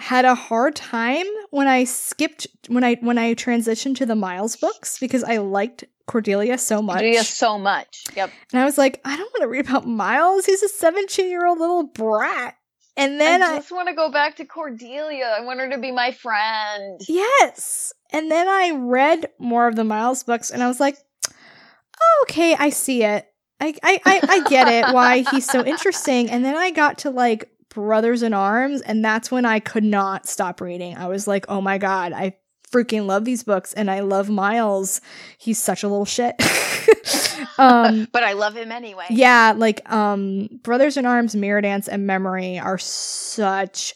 had 0.00 0.24
a 0.24 0.34
hard 0.34 0.74
time 0.74 1.26
when 1.50 1.68
I 1.68 1.84
skipped 1.84 2.46
when 2.68 2.82
I 2.82 2.94
when 2.96 3.18
I 3.18 3.34
transitioned 3.34 3.96
to 3.96 4.06
the 4.06 4.16
Miles 4.16 4.56
books 4.56 4.98
because 4.98 5.22
I 5.22 5.36
liked 5.38 5.84
Cordelia 6.06 6.56
so 6.58 6.80
much. 6.80 6.96
Cordelia 6.96 7.22
so 7.22 7.58
much. 7.58 8.04
Yep. 8.16 8.30
And 8.52 8.60
I 8.60 8.64
was 8.64 8.78
like, 8.78 9.00
I 9.04 9.16
don't 9.16 9.30
want 9.32 9.42
to 9.42 9.48
read 9.48 9.68
about 9.68 9.86
Miles. 9.86 10.46
He's 10.46 10.62
a 10.62 10.68
17 10.68 11.28
year 11.28 11.46
old 11.46 11.58
little 11.58 11.84
brat. 11.84 12.56
And 12.96 13.20
then 13.20 13.42
I 13.42 13.52
I, 13.52 13.56
just 13.56 13.72
want 13.72 13.88
to 13.88 13.94
go 13.94 14.10
back 14.10 14.36
to 14.36 14.46
Cordelia. 14.46 15.36
I 15.38 15.44
want 15.44 15.60
her 15.60 15.70
to 15.70 15.78
be 15.78 15.92
my 15.92 16.12
friend. 16.12 17.00
yes. 17.06 17.92
And 18.12 18.30
then 18.30 18.48
I 18.48 18.72
read 18.76 19.28
more 19.38 19.68
of 19.68 19.76
the 19.76 19.84
Miles 19.84 20.24
books 20.24 20.50
and 20.50 20.62
I 20.62 20.68
was 20.68 20.80
like, 20.80 20.96
oh, 21.28 22.24
okay, 22.28 22.56
I 22.58 22.70
see 22.70 23.04
it. 23.04 23.26
I, 23.60 23.74
I, 23.82 24.00
I, 24.04 24.20
I 24.22 24.48
get 24.48 24.68
it 24.68 24.86
why 24.94 25.24
he's 25.30 25.46
so 25.46 25.64
interesting. 25.64 26.30
And 26.30 26.44
then 26.44 26.56
I 26.56 26.70
got 26.70 26.98
to 26.98 27.10
like 27.10 27.49
Brothers 27.70 28.22
in 28.22 28.34
Arms, 28.34 28.82
and 28.82 29.04
that's 29.04 29.30
when 29.30 29.44
I 29.44 29.60
could 29.60 29.84
not 29.84 30.28
stop 30.28 30.60
reading. 30.60 30.96
I 30.96 31.08
was 31.08 31.26
like, 31.26 31.46
oh 31.48 31.60
my 31.60 31.78
God, 31.78 32.12
I 32.12 32.36
freaking 32.70 33.06
love 33.06 33.24
these 33.24 33.42
books 33.42 33.72
and 33.72 33.90
I 33.90 34.00
love 34.00 34.28
Miles. 34.28 35.00
He's 35.38 35.58
such 35.58 35.82
a 35.82 35.88
little 35.88 36.04
shit. 36.04 36.34
um, 37.58 38.08
but 38.12 38.22
I 38.22 38.34
love 38.34 38.54
him 38.56 38.70
anyway. 38.70 39.06
Yeah, 39.10 39.54
like 39.56 39.90
um 39.90 40.48
Brothers 40.62 40.96
in 40.96 41.06
Arms, 41.06 41.34
Mirror 41.34 41.62
Dance, 41.62 41.88
and 41.88 42.06
Memory 42.06 42.58
are 42.58 42.78
such 42.78 43.94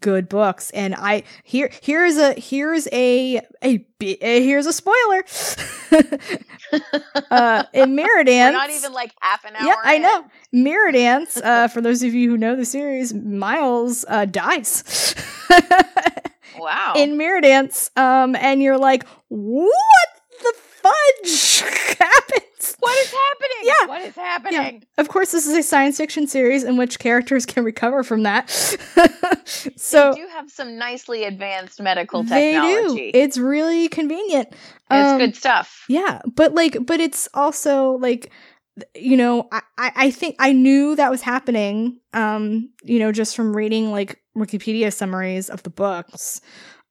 good 0.00 0.28
books. 0.28 0.70
And 0.70 0.94
I 0.94 1.22
here 1.44 1.70
here's 1.82 2.16
a 2.16 2.32
here's 2.34 2.86
a 2.92 3.40
a, 3.62 3.86
a 4.00 4.42
here's 4.42 4.66
a 4.66 4.72
spoiler. 4.72 5.24
uh 7.30 7.64
in 7.72 7.94
Mirror 7.94 8.08
We're 8.18 8.24
Dance. 8.24 8.52
not 8.54 8.70
even 8.70 8.92
like 8.92 9.12
half 9.20 9.44
an 9.44 9.56
hour. 9.56 9.66
yeah, 9.66 9.74
I 9.82 9.94
in. 9.94 10.02
know. 10.02 10.24
Mirror 10.52 10.92
Dance, 10.92 11.36
uh, 11.38 11.68
for 11.68 11.80
those 11.80 12.02
of 12.02 12.14
you 12.14 12.30
who 12.30 12.36
know 12.38 12.56
the 12.56 12.64
series, 12.64 13.12
Miles 13.14 14.04
uh, 14.08 14.24
dies 14.24 15.14
Wow. 16.58 16.94
in 16.96 17.16
Mirror 17.16 17.42
Dance, 17.42 17.90
um, 17.96 18.34
and 18.34 18.62
you're 18.62 18.78
like, 18.78 19.06
what 19.28 19.70
the 20.40 20.54
fudge 20.56 21.62
what 22.78 22.96
is 22.98 23.10
happening? 23.12 23.56
Yeah. 23.62 23.86
What 23.88 24.02
is 24.02 24.14
happening? 24.14 24.84
Of 24.98 25.08
course, 25.08 25.32
this 25.32 25.46
is 25.46 25.56
a 25.56 25.62
science 25.62 25.96
fiction 25.96 26.26
series 26.26 26.64
in 26.64 26.76
which 26.76 26.98
characters 26.98 27.46
can 27.46 27.64
recover 27.64 28.02
from 28.02 28.22
that. 28.24 28.50
so 29.76 30.12
they 30.14 30.20
do 30.22 30.28
have 30.28 30.50
some 30.50 30.76
nicely 30.78 31.24
advanced 31.24 31.80
medical 31.80 32.24
technology. 32.24 32.94
they 32.94 33.12
do. 33.12 33.18
It's 33.18 33.38
really 33.38 33.88
convenient. 33.88 34.48
it's 34.50 34.56
Um, 34.90 35.18
good 35.18 35.36
stuff. 35.36 35.84
Yeah, 35.88 36.20
but 36.34 36.54
like, 36.54 36.76
but 36.84 37.00
it's 37.00 37.28
also 37.34 37.92
like, 37.92 38.30
you 38.94 39.16
know, 39.16 39.48
I, 39.50 39.62
I 39.76 39.92
I 39.96 40.10
think 40.10 40.36
I 40.38 40.52
knew 40.52 40.94
that 40.96 41.10
was 41.10 41.22
happening. 41.22 42.00
Um, 42.12 42.70
you 42.84 42.98
know, 42.98 43.10
just 43.12 43.34
from 43.34 43.56
reading 43.56 43.90
like 43.90 44.20
Wikipedia 44.36 44.92
summaries 44.92 45.50
of 45.50 45.62
the 45.64 45.70
books. 45.70 46.40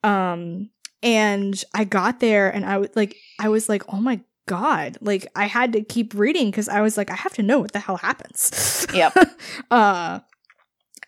Um, 0.03 0.69
and 1.03 1.63
I 1.73 1.83
got 1.83 2.19
there 2.19 2.49
and 2.49 2.65
I 2.65 2.77
was 2.79 2.89
like, 2.95 3.15
I 3.39 3.49
was 3.49 3.69
like, 3.69 3.83
oh 3.93 3.97
my 4.01 4.19
god, 4.47 4.97
like 5.01 5.27
I 5.35 5.45
had 5.45 5.73
to 5.73 5.83
keep 5.83 6.13
reading 6.15 6.49
because 6.49 6.67
I 6.67 6.81
was 6.81 6.97
like, 6.97 7.11
I 7.11 7.15
have 7.15 7.33
to 7.35 7.43
know 7.43 7.59
what 7.59 7.73
the 7.73 7.79
hell 7.79 7.97
happens. 7.97 8.87
Yep. 8.93 9.15
uh, 9.71 10.19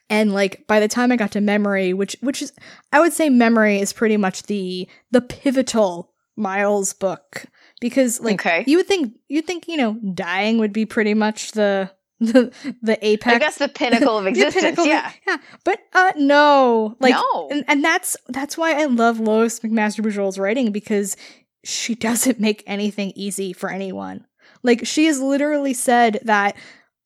and 0.09 0.33
like 0.33 0.65
by 0.67 0.79
the 0.79 0.87
time 0.87 1.11
I 1.11 1.15
got 1.15 1.31
to 1.31 1.41
memory, 1.41 1.93
which 1.93 2.15
which 2.21 2.41
is 2.41 2.53
I 2.93 2.99
would 2.99 3.13
say 3.13 3.29
memory 3.29 3.79
is 3.79 3.93
pretty 3.93 4.17
much 4.17 4.43
the 4.43 4.87
the 5.11 5.21
pivotal 5.21 6.13
Miles 6.35 6.93
book 6.93 7.45
because 7.81 8.19
like 8.21 8.35
Okay. 8.45 8.63
you 8.67 8.77
would 8.77 8.87
think 8.87 9.13
you'd 9.27 9.45
think 9.45 9.67
you 9.67 9.77
know 9.77 9.97
dying 10.13 10.57
would 10.59 10.71
be 10.73 10.85
pretty 10.85 11.13
much 11.13 11.51
the 11.51 11.91
the 12.21 12.51
the 12.81 12.97
apex. 13.05 13.35
I 13.35 13.39
guess 13.39 13.57
the 13.57 13.67
pinnacle 13.69 14.17
of 14.17 14.25
existence. 14.31 14.61
pinnacle- 14.63 14.85
yeah. 14.87 15.11
yeah, 15.27 15.37
but 15.63 15.79
uh 15.93 16.11
no, 16.17 16.95
like 16.99 17.13
no. 17.13 17.49
and, 17.51 17.63
and 17.67 17.83
that's 17.83 18.17
that's 18.29 18.57
why 18.57 18.81
I 18.81 18.85
love 18.85 19.19
Lois 19.19 19.59
McMaster 19.59 20.01
Bujold's 20.03 20.39
writing 20.39 20.71
because 20.71 21.15
she 21.63 21.95
doesn't 21.95 22.39
make 22.47 22.63
anything 22.67 23.11
easy 23.15 23.53
for 23.53 23.69
anyone. 23.69 24.25
Like 24.63 24.85
she 24.85 25.05
has 25.05 25.19
literally 25.21 25.73
said 25.73 26.19
that 26.23 26.55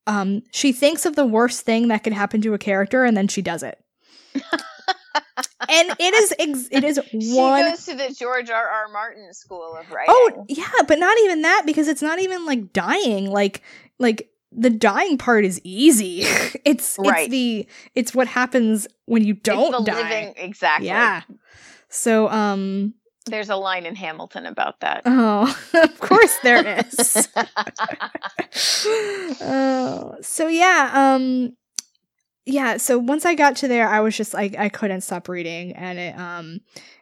um 0.08 0.44
she 0.52 0.72
thinks 0.74 1.06
of 1.06 1.16
the 1.16 1.26
worst 1.26 1.62
thing 1.62 1.88
that 1.88 2.04
could 2.04 2.14
happen 2.14 2.42
to 2.42 2.54
a 2.54 2.58
character 2.58 3.04
and 3.06 3.16
then 3.16 3.28
she 3.28 3.42
does 3.42 3.64
it. 3.64 3.80
and 4.36 5.96
it 6.00 6.14
is 6.14 6.34
ex- 6.40 6.68
it 6.72 6.84
is 6.84 6.98
one. 7.14 7.64
she 7.64 7.70
goes 7.70 7.86
to 7.86 7.96
the 7.96 8.16
George 8.20 8.50
R. 8.50 8.68
R. 8.68 8.88
Martin 8.92 9.34
School 9.34 9.76
of 9.80 9.90
Writing. 9.92 10.08
Oh 10.16 10.46
yeah, 10.50 10.70
but 10.88 11.00
not 11.00 11.18
even 11.20 11.42
that 11.44 11.64
because 11.66 11.88
it's 11.88 12.02
not 12.02 12.20
even 12.20 12.46
like 12.46 12.74
dying. 12.74 13.30
Like 13.32 13.62
like 14.00 14.30
the 14.52 14.70
dying 14.70 15.18
part 15.18 15.46
is 15.46 15.60
easy. 15.64 16.22
it's 16.66 16.98
Right. 17.00 17.24
it's 17.24 17.32
the 17.32 17.68
it's 17.96 18.14
what 18.16 18.28
happens 18.28 18.88
when 19.06 19.24
you 19.24 19.34
don't 19.34 19.72
the 19.72 19.92
die. 19.92 20.02
living 20.02 20.34
exactly. 20.38 20.88
Yeah. 20.88 21.22
So 21.90 22.28
um 22.30 22.94
There's 23.26 23.50
a 23.50 23.56
line 23.56 23.86
in 23.86 23.96
Hamilton 23.96 24.46
about 24.46 24.80
that. 24.82 25.04
oh 25.06 25.58
of 25.74 26.00
course 26.00 26.38
there 26.44 26.80
is. 26.86 27.28
oh 29.42 30.16
so 30.22 30.48
yeah 30.48 30.92
um 30.94 31.56
yeah 32.46 32.78
so 32.78 32.98
once 32.98 33.26
i 33.26 33.36
got 33.36 33.56
to 33.58 33.68
there 33.68 33.88
i 33.88 34.00
was 34.02 34.16
just 34.18 34.34
like 34.34 34.58
i 34.58 34.68
couldn't 34.70 35.02
stop 35.02 35.28
reading 35.30 35.72
and 35.74 35.98
it 36.00 36.18
um 36.18 36.60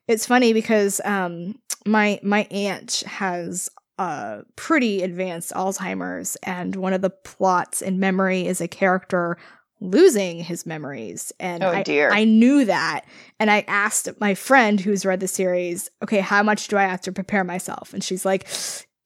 it's 0.08 0.26
funny 0.26 0.54
because 0.54 1.02
um 1.04 1.56
my 1.86 2.20
my 2.22 2.44
aunt 2.52 3.04
has 3.08 3.70
uh 3.98 4.42
pretty 4.56 5.02
advanced 5.02 5.52
alzheimer's 5.54 6.36
and 6.44 6.76
one 6.76 6.94
of 6.94 7.02
the 7.02 7.10
plots 7.10 7.82
in 7.82 8.00
memory 8.00 8.46
is 8.46 8.62
a 8.62 8.68
character 8.68 9.38
losing 9.82 10.44
his 10.44 10.66
memories. 10.66 11.34
And 11.40 11.64
Oh, 11.64 11.70
I, 11.70 11.84
dear. 11.84 12.12
I 12.12 12.24
knew 12.24 12.66
that. 12.66 13.02
And 13.40 13.50
i 13.50 13.66
asked 13.68 14.08
my 14.20 14.36
friend 14.36 14.80
who's 14.80 15.06
read 15.06 15.20
the 15.20 15.28
series 15.28 15.90
okay 16.04 16.20
how 16.20 16.44
much 16.44 16.68
do 16.68 16.78
i 16.78 16.84
have 16.84 17.02
to 17.02 17.12
prepare 17.12 17.44
myself? 17.44 17.94
And 17.94 18.04
she's 18.04 18.24
like 18.24 18.48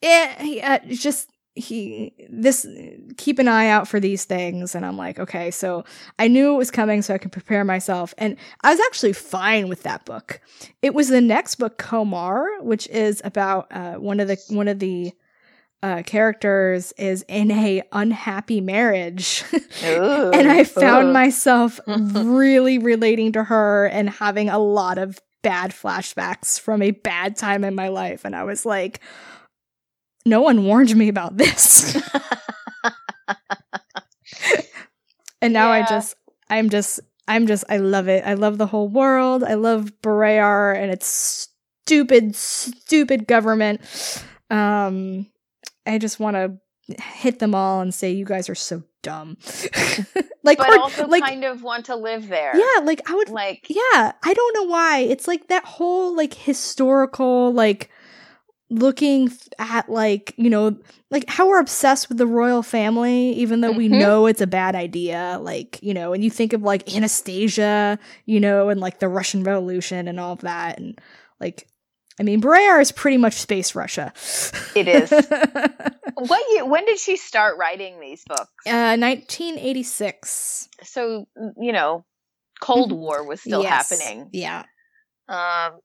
eh, 0.03 0.43
yeah, 0.43 0.79
it's 0.83 1.01
just 1.01 1.29
he 1.57 2.13
this 2.29 2.67
keep 3.15 3.39
an 3.39 3.47
eye 3.47 3.69
out 3.69 3.87
for 3.87 4.01
these 4.01 4.25
things. 4.25 4.75
And 4.75 4.85
i'm 4.85 4.97
like 4.97 5.17
okay. 5.17 5.49
So 5.49 5.85
i 6.19 6.27
knew 6.27 6.53
it 6.53 6.57
was 6.57 6.71
coming 6.71 7.01
so 7.01 7.13
i 7.13 7.17
could 7.17 7.31
prepare 7.31 7.63
myself. 7.63 8.13
And 8.17 8.35
i 8.61 8.71
was 8.71 8.79
actually 8.81 9.13
fine 9.13 9.69
with 9.69 9.83
that 9.83 10.03
book. 10.03 10.41
It 10.81 10.93
was 10.93 11.07
the 11.07 11.21
next 11.21 11.55
book 11.55 11.77
Komarr 11.77 12.61
which 12.61 12.87
is 12.89 13.21
about 13.23 13.71
uh, 13.71 13.93
one 13.93 14.19
of 14.19 14.27
the 14.27 14.37
one 14.49 14.67
of 14.67 14.79
the 14.79 15.13
uh, 15.85 16.01
characters 16.01 16.93
is 16.97 17.23
in 17.27 17.51
a 17.51 17.83
unhappy 17.91 18.59
marriage. 18.59 19.43
Ooh. 19.83 20.31
and 20.33 20.49
i 20.49 20.63
found 20.63 21.09
Ooh. 21.09 21.13
myself 21.13 21.79
really 21.87 22.79
relating 22.79 23.31
to 23.33 23.43
her 23.43 23.85
and 23.85 24.09
having 24.09 24.49
a 24.49 24.57
lot 24.57 24.97
of 24.97 25.19
bad 25.43 25.69
flashbacks 25.69 26.59
from 26.59 26.81
a 26.81 26.89
bad 26.89 27.35
time 27.35 27.63
in 27.63 27.75
my 27.75 27.89
life. 27.89 28.25
And 28.25 28.35
i 28.35 28.43
was 28.43 28.65
like 28.65 28.99
no 30.25 30.41
one 30.41 30.63
warned 30.63 30.95
me 30.95 31.07
about 31.07 31.37
this. 31.37 31.95
And 35.41 35.53
now 35.53 35.69
i 35.69 35.85
just 35.87 36.15
i'm 36.49 36.71
just 36.71 36.99
i'm 37.27 37.45
just 37.45 37.63
i 37.69 37.77
love 37.77 38.07
it. 38.07 38.23
I 38.25 38.33
love 38.33 38.57
the 38.57 38.65
whole 38.65 38.87
world. 38.87 39.43
I 39.43 39.53
love 39.53 39.91
Barrayar 40.01 40.75
and 40.75 40.91
its 40.91 41.05
stupid 41.05 42.35
stupid 42.35 43.27
government. 43.27 43.81
Um 44.49 45.27
i 45.85 45.97
just 45.97 46.19
want 46.19 46.35
to 46.35 46.57
hit 47.01 47.39
them 47.39 47.55
all 47.55 47.81
and 47.81 47.93
say 47.93 48.11
you 48.11 48.25
guys 48.25 48.47
are 48.49 48.55
so 48.55 48.83
dumb 49.01 49.37
like 50.43 50.57
but 50.59 50.67
Cord- 50.67 50.79
also 50.79 51.07
like 51.07 51.23
kind 51.23 51.43
of 51.43 51.63
want 51.63 51.85
to 51.85 51.95
live 51.95 52.27
there. 52.27 52.55
yeah 52.55 52.83
like 52.83 53.01
i 53.09 53.13
would 53.15 53.29
Like 53.29 53.65
yeah 53.69 54.11
i 54.23 54.33
don't 54.33 54.53
know 54.55 54.63
why 54.69 54.99
it's 54.99 55.27
like 55.27 55.47
that 55.47 55.65
whole 55.65 56.15
like 56.15 56.33
historical 56.33 57.51
like 57.53 57.89
looking 58.71 59.31
at 59.59 59.89
like 59.89 60.33
you 60.37 60.49
know 60.49 60.75
like 61.11 61.29
how 61.29 61.47
we're 61.47 61.59
obsessed 61.59 62.09
with 62.09 62.17
the 62.17 62.25
royal 62.25 62.63
family 62.63 63.31
even 63.33 63.61
though 63.61 63.71
we 63.71 63.87
Mhm. 63.87 63.99
know 63.99 64.25
it's 64.25 64.41
a 64.41 64.47
bad 64.47 64.73
idea 64.75 65.37
like 65.41 65.79
you 65.83 65.93
know 65.93 66.13
and 66.13 66.23
you 66.23 66.31
think 66.31 66.51
of 66.51 66.63
like 66.63 66.95
anastasia 66.95 67.99
you 68.25 68.39
know 68.39 68.69
and 68.69 68.79
like 68.81 68.99
the 68.99 69.07
russian 69.07 69.43
revolution 69.43 70.07
and 70.07 70.19
all 70.19 70.33
of 70.33 70.41
that 70.41 70.79
and 70.79 70.99
like 71.39 71.67
i 72.19 72.23
mean 72.23 72.41
Barrayar 72.41 72.81
is 72.81 72.91
pretty 72.91 73.17
much 73.17 73.33
space 73.35 73.75
russia 73.75 74.13
It 74.75 74.87
is. 74.87 75.09
what 76.15 76.43
year, 76.53 76.65
when 76.65 76.85
did 76.85 76.99
she 76.99 77.15
start 77.17 77.57
writing 77.57 77.99
these 77.99 78.23
books? 78.25 78.65
uh 78.67 78.95
1986 78.97 80.69
So, 80.83 81.27
you 81.57 81.71
know, 81.71 82.05
Cold 82.61 82.91
Mhm. 82.91 82.97
War 82.97 83.23
was 83.23 83.41
still 83.41 83.61
Yes. 83.61 83.89
happening. 83.89 84.29
yeah 84.31 84.63
Um 85.27 85.79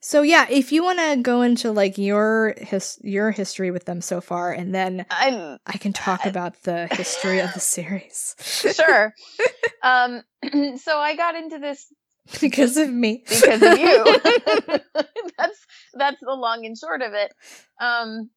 So 0.00 0.22
yeah, 0.22 0.46
if 0.48 0.70
you 0.70 0.84
want 0.84 0.98
to 1.00 1.16
go 1.20 1.42
into 1.42 1.72
like 1.72 1.98
your 1.98 2.54
his 2.58 2.98
your 3.02 3.30
history 3.32 3.70
with 3.72 3.84
them 3.84 4.00
so 4.00 4.20
far, 4.20 4.52
and 4.52 4.72
then 4.74 5.04
I'm 5.10 5.58
I 5.66 5.76
can 5.78 5.92
talk 5.92 6.24
I- 6.24 6.28
about 6.28 6.62
the 6.62 6.86
history 6.86 7.40
of 7.40 7.52
the 7.54 7.60
series. 7.60 8.36
sure. 8.74 9.12
um 9.82 10.22
so 10.78 10.98
I 10.98 11.16
got 11.16 11.34
into 11.34 11.58
this 11.58 11.86
because 12.40 12.76
of 12.76 12.90
me. 12.90 13.24
because 13.28 13.62
of 13.62 13.78
you. 13.78 14.04
that's 15.38 15.66
that's 15.94 16.20
the 16.20 16.34
long 16.34 16.64
and 16.66 16.76
short 16.76 17.02
of 17.02 17.12
it. 17.14 17.32
Um, 17.80 18.30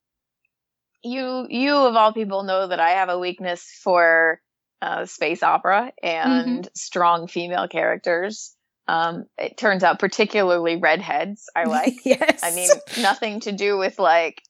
you 1.04 1.48
you 1.50 1.76
of 1.76 1.96
all 1.96 2.14
people 2.14 2.44
know 2.44 2.68
that 2.68 2.80
I 2.80 2.92
have 2.92 3.10
a 3.10 3.18
weakness 3.20 3.64
for 3.84 4.40
uh, 4.82 5.06
space 5.06 5.44
opera 5.44 5.92
and 6.02 6.68
strong 6.76 7.28
female 7.28 7.68
characters. 7.68 8.56
Um, 8.88 9.26
it 9.38 9.58
turns 9.58 9.84
out 9.84 10.00
particularly 10.00 10.76
redheads 10.78 11.46
I 11.56 11.64
like. 11.66 11.94
yes. 12.04 12.42
I 12.44 12.54
mean, 12.54 12.70
nothing 13.00 13.40
to 13.42 13.52
do 13.52 13.78
with 13.78 14.00
like. 14.00 14.42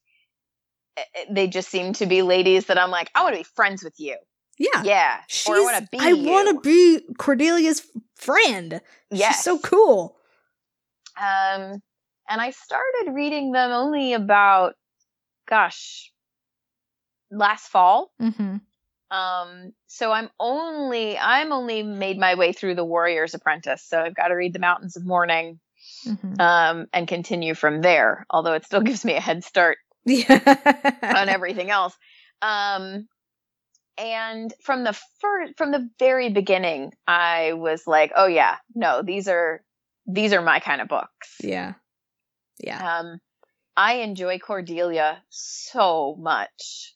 eh, 0.98 1.04
eh, 1.16 1.26
They 1.32 1.48
just 1.48 1.70
seem 1.70 1.94
to 1.94 2.06
be 2.06 2.22
ladies 2.22 2.66
that 2.68 2.78
I'm 2.80 2.92
like, 2.92 3.10
I 3.14 3.24
want 3.24 3.36
to 3.36 3.40
be 3.42 3.48
friends 3.56 3.84
with 3.84 3.96
you. 3.98 4.18
Yeah. 4.74 4.84
Yeah, 4.84 5.18
She's, 5.28 5.50
or 5.50 5.56
I 5.56 5.60
want 5.62 5.78
to 5.84 5.90
be. 5.92 5.98
I 6.00 6.14
want 6.14 6.50
to 6.50 6.62
be 6.62 7.00
Cordelia's 7.18 7.82
friend. 8.16 8.82
Yes. 9.10 9.36
She's 9.36 9.44
so 9.44 9.60
cool. 9.60 10.16
Um, 11.20 11.82
and 12.30 12.40
I 12.42 12.52
started 12.52 13.12
reading 13.14 13.52
them 13.52 13.72
only 13.72 14.14
about, 14.14 14.76
gosh, 15.50 16.12
last 17.30 17.68
fall. 17.68 18.12
Mm-hmm. 18.22 18.58
Um, 19.16 19.74
so 19.88 20.12
I'm 20.12 20.30
only 20.40 21.18
I'm 21.18 21.52
only 21.52 21.84
made 21.84 22.18
my 22.18 22.36
way 22.36 22.54
through 22.54 22.76
the 22.76 22.86
Warrior's 22.86 23.34
Apprentice. 23.34 23.84
So 23.84 24.00
I've 24.00 24.16
got 24.16 24.30
to 24.30 24.36
read 24.36 24.54
the 24.54 24.60
Mountains 24.60 24.96
of 24.96 25.06
Mourning, 25.06 25.60
Mm-hmm. 26.08 26.40
um, 26.40 26.86
and 26.94 27.08
continue 27.08 27.54
from 27.56 27.82
there. 27.82 28.26
Although 28.30 28.54
it 28.54 28.66
still 28.66 28.82
gives 28.90 29.04
me 29.04 29.16
a 29.16 29.20
head 29.20 29.44
start 29.44 29.78
Yeah. 30.06 30.40
on 31.04 31.28
everything 31.30 31.70
else. 31.70 31.96
Um, 32.42 33.08
and 33.98 34.54
from 34.64 34.84
the 34.84 34.98
first, 35.20 35.54
from 35.58 35.72
the 35.72 35.90
very 36.00 36.30
beginning, 36.30 36.92
I 37.08 37.54
was 37.54 37.86
like, 37.88 38.12
oh 38.16 38.28
yeah, 38.28 38.58
no, 38.76 39.02
these 39.04 39.28
are 39.28 39.64
these 40.08 40.34
are 40.34 40.42
my 40.42 40.60
kind 40.60 40.82
of 40.82 40.88
books. 40.88 41.38
yeah. 41.42 41.74
Yeah. 42.64 43.00
Um, 43.00 43.20
I 43.76 43.96
enjoy 44.00 44.38
Cordelia 44.40 45.24
so 45.30 46.16
much. 46.20 46.94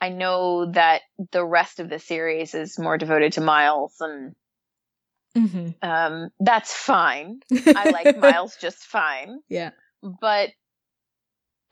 I 0.00 0.08
know 0.08 0.72
that 0.72 1.02
the 1.30 1.44
rest 1.44 1.78
of 1.78 1.88
the 1.90 1.98
series 1.98 2.54
is 2.54 2.78
more 2.78 2.98
devoted 2.98 3.32
to 3.34 3.40
Miles, 3.40 3.94
and 4.00 4.34
Mm-hmm. 5.36 5.88
um, 5.88 6.30
that's 6.40 6.72
fine. 6.74 7.38
I 7.76 7.90
like 7.90 8.16
Miles 8.16 8.56
just 8.60 8.78
fine, 8.78 9.38
Yeah. 9.48 9.70
but 10.02 10.50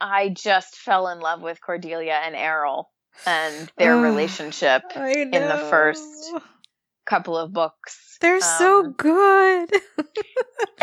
I 0.00 0.28
just 0.28 0.76
fell 0.76 1.08
in 1.08 1.18
love 1.18 1.42
with 1.42 1.60
Cordelia 1.60 2.20
and 2.24 2.36
Aral 2.36 2.88
and 3.26 3.70
their 3.76 3.96
Ugh. 3.96 4.02
relationship. 4.02 4.82
In 4.96 5.30
the 5.30 5.66
first 5.70 6.32
Couple 7.06 7.36
of 7.38 7.52
books. 7.54 8.18
They're 8.20 8.40
so 8.40 8.84
Um, 8.84 8.92
good. 8.92 9.70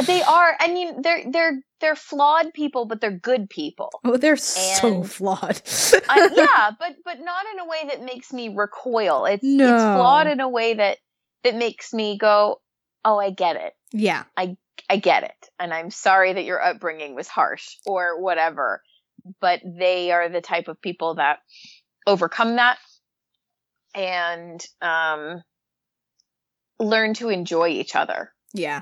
They 0.05 0.21
are. 0.21 0.55
I 0.59 0.67
mean, 0.69 1.01
they're 1.01 1.23
they're 1.29 1.61
they're 1.79 1.95
flawed 1.95 2.53
people, 2.53 2.85
but 2.85 2.99
they're 3.01 3.11
good 3.11 3.49
people. 3.49 3.89
oh, 4.03 4.17
they're 4.17 4.35
so 4.37 5.03
flawed. 5.03 5.61
Yeah, 5.63 6.71
but 6.79 6.95
but 7.05 7.19
not 7.19 7.45
in 7.53 7.59
a 7.59 7.65
way 7.65 7.83
that 7.89 8.01
makes 8.03 8.31
me 8.33 8.49
recoil. 8.55 9.25
It's 9.25 9.43
it's 9.43 9.83
flawed 9.83 10.27
in 10.27 10.39
a 10.39 10.49
way 10.49 10.73
that 10.75 10.97
that 11.43 11.55
makes 11.55 11.93
me 11.93 12.17
go, 12.17 12.61
"Oh, 13.03 13.17
I 13.19 13.29
get 13.31 13.55
it. 13.57 13.73
yeah. 13.91 14.23
I 14.35 14.57
I 14.89 14.97
get 14.97 15.23
it." 15.23 15.49
And 15.59 15.73
I'm 15.73 15.91
sorry 15.91 16.33
that 16.33 16.45
your 16.45 16.61
upbringing 16.61 17.15
was 17.15 17.27
harsh 17.27 17.75
or 17.85 18.21
whatever, 18.21 18.81
but 19.39 19.61
they 19.65 20.11
are 20.11 20.29
the 20.29 20.41
type 20.41 20.67
of 20.67 20.81
people 20.81 21.15
that 21.15 21.39
overcome 22.07 22.57
that 22.57 22.77
and 23.95 24.65
um 24.81 25.41
learn 26.79 27.13
to 27.15 27.29
enjoy 27.29 27.69
each 27.69 27.95
other. 27.95 28.31
Yeah. 28.53 28.81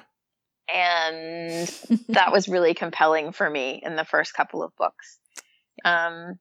And 0.74 1.68
that 2.10 2.32
was 2.32 2.48
really 2.48 2.74
compelling 2.74 3.32
for 3.32 3.50
me 3.50 3.82
in 3.84 3.96
the 3.96 4.06
first 4.06 4.34
couple 4.34 4.64
of 4.64 4.76
books. 4.76 5.20
Um 5.86 6.40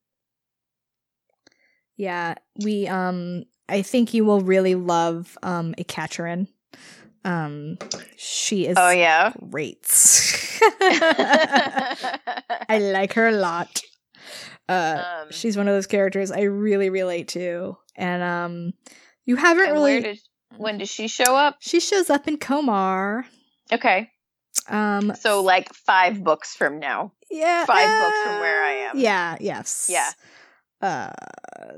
Yeah, 1.96 2.34
we 2.62 2.88
um 2.88 3.44
I 3.68 3.82
think 3.82 4.14
you 4.14 4.24
will 4.24 4.40
really 4.40 4.74
love 4.74 5.36
um 5.42 5.74
Ekaterin. 5.78 6.48
Um 7.24 7.78
she 8.16 8.66
is 8.66 8.76
oh 8.78 8.90
yeah. 8.90 9.32
great. 9.50 9.86
I 12.68 12.78
like 12.80 13.12
her 13.14 13.28
a 13.28 13.32
lot. 13.32 13.80
Uh 14.68 15.02
um, 15.22 15.32
she's 15.32 15.56
one 15.56 15.68
of 15.68 15.74
those 15.74 15.86
characters 15.86 16.30
I 16.30 16.42
really 16.42 16.90
relate 16.90 17.28
to. 17.28 17.76
And 17.96 18.22
um 18.22 18.72
you 19.24 19.36
haven't 19.36 19.72
really 19.72 20.20
when 20.56 20.78
does 20.78 20.90
she 20.90 21.08
show 21.08 21.34
up? 21.36 21.56
she 21.60 21.80
shows 21.80 22.10
up 22.10 22.28
in 22.28 22.38
Komarr. 22.38 23.24
Okay. 23.72 24.10
Um, 24.68 25.14
So 25.18 25.42
like 25.42 25.72
five 25.74 26.22
books 26.22 26.54
from 26.54 26.78
now. 26.78 27.12
yeah, 27.30 27.64
five 27.64 27.88
books 28.02 28.18
from 28.22 28.40
where 28.40 28.62
I 28.62 28.72
am. 28.90 28.98
Yeah, 28.98 29.36
yes, 29.40 29.88
Yeah. 29.90 30.10
Uh, 30.82 31.10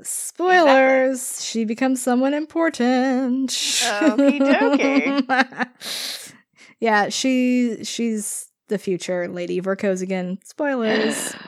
spoilers. 0.03 1.43
She 1.43 1.63
becomes 1.65 2.01
someone 2.01 2.33
important. 2.33 3.49
Okie 3.51 4.39
dokie. 4.39 6.33
yeah, 6.79 7.09
she 7.09 7.83
she's 7.83 8.49
the 8.67 8.77
future 8.77 9.27
Lady 9.27 9.61
Vorkosigan. 9.61 10.43
Spoilers. 10.45 11.33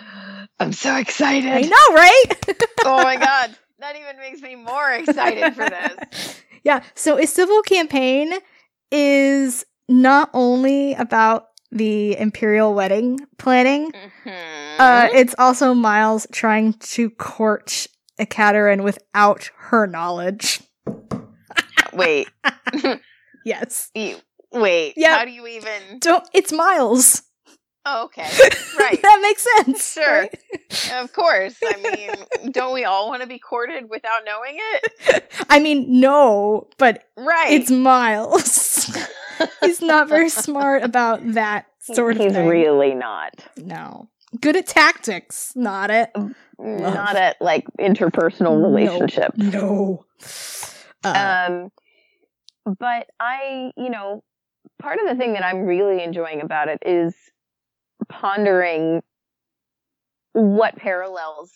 I'm 0.60 0.74
so 0.74 0.96
excited. 0.96 1.52
I 1.52 1.62
know, 1.62 1.94
right? 1.94 2.24
oh 2.86 3.04
my 3.04 3.16
god. 3.18 3.56
That 3.80 3.96
even 3.96 4.18
makes 4.18 4.42
me 4.42 4.56
more 4.56 4.92
excited 4.92 5.54
for 5.54 5.70
this. 5.70 6.42
Yeah. 6.64 6.82
So 6.96 7.18
a 7.20 7.28
civil 7.28 7.62
campaign 7.62 8.34
is 8.92 9.64
not 9.88 10.32
only 10.34 10.96
about 10.96 11.46
the 11.72 12.18
imperial 12.18 12.74
wedding 12.74 13.20
planning. 13.38 13.92
Mhm. 13.92 14.80
Uh, 14.80 15.08
it's 15.14 15.36
also 15.38 15.74
Miles 15.76 16.26
trying 16.32 16.74
to 16.74 17.12
court 17.12 17.86
Ekaterin 18.20 18.84
without 18.84 19.50
her 19.58 19.86
knowledge. 19.86 20.62
wait. 21.94 22.28
Yes. 23.46 23.92
You- 23.94 24.18
Wait. 24.52 24.94
Yeah. 24.98 25.18
How 25.20 25.26
do 25.26 25.32
you 25.32 25.46
even 25.46 26.00
Don't. 26.00 26.28
It's 26.34 26.52
Miles. 26.52 27.22
Oh, 27.88 28.04
okay. 28.06 28.28
Right. 28.80 29.02
that 29.02 29.20
makes 29.24 29.46
sense. 29.58 29.94
Sure. 29.94 30.22
right? 30.22 30.40
Of 30.94 31.12
course. 31.14 31.56
I 31.64 32.16
mean, 32.44 32.52
don't 32.54 32.74
we 32.74 32.84
all 32.86 33.10
want 33.10 33.22
to 33.24 33.28
be 33.28 33.40
courted 33.40 33.90
without 33.90 34.20
knowing 34.26 34.58
it? 34.74 35.32
I 35.50 35.60
mean, 35.60 36.00
no, 36.00 36.68
but 36.78 37.04
Right. 37.18 37.52
it's 37.54 37.72
Miles. 37.72 38.86
He's 39.62 39.82
not 39.82 40.08
very 40.10 40.30
smart 40.30 40.84
about 40.84 41.34
that 41.34 41.66
sort 41.80 42.12
of 42.14 42.18
thing. 42.18 42.28
He's 42.28 42.36
thing. 42.36 42.48
really 42.48 42.94
not. 42.94 43.34
No. 43.58 44.10
Good 44.40 44.56
at 44.56 44.68
tactics, 44.68 45.54
not 45.56 45.90
at 45.90 46.12
Not 46.60 47.16
at 47.16 47.38
like 47.42 47.66
interpersonal 47.80 48.60
No. 48.62 48.68
relationships. 48.68 49.38
no. 49.38 50.06
Uh, 51.04 51.48
Um, 51.50 51.72
but 52.80 53.08
I, 53.20 53.72
you 53.78 53.90
know, 53.90 54.24
part 54.80 55.00
of 55.00 55.08
the 55.08 55.16
thing 55.16 55.34
that 55.34 55.44
I'm 55.46 55.62
really 55.64 56.04
enjoying 56.04 56.42
about 56.42 56.68
it 56.68 56.80
is 56.86 57.16
pondering 58.10 59.02
what 60.34 60.76
parallels 60.76 61.52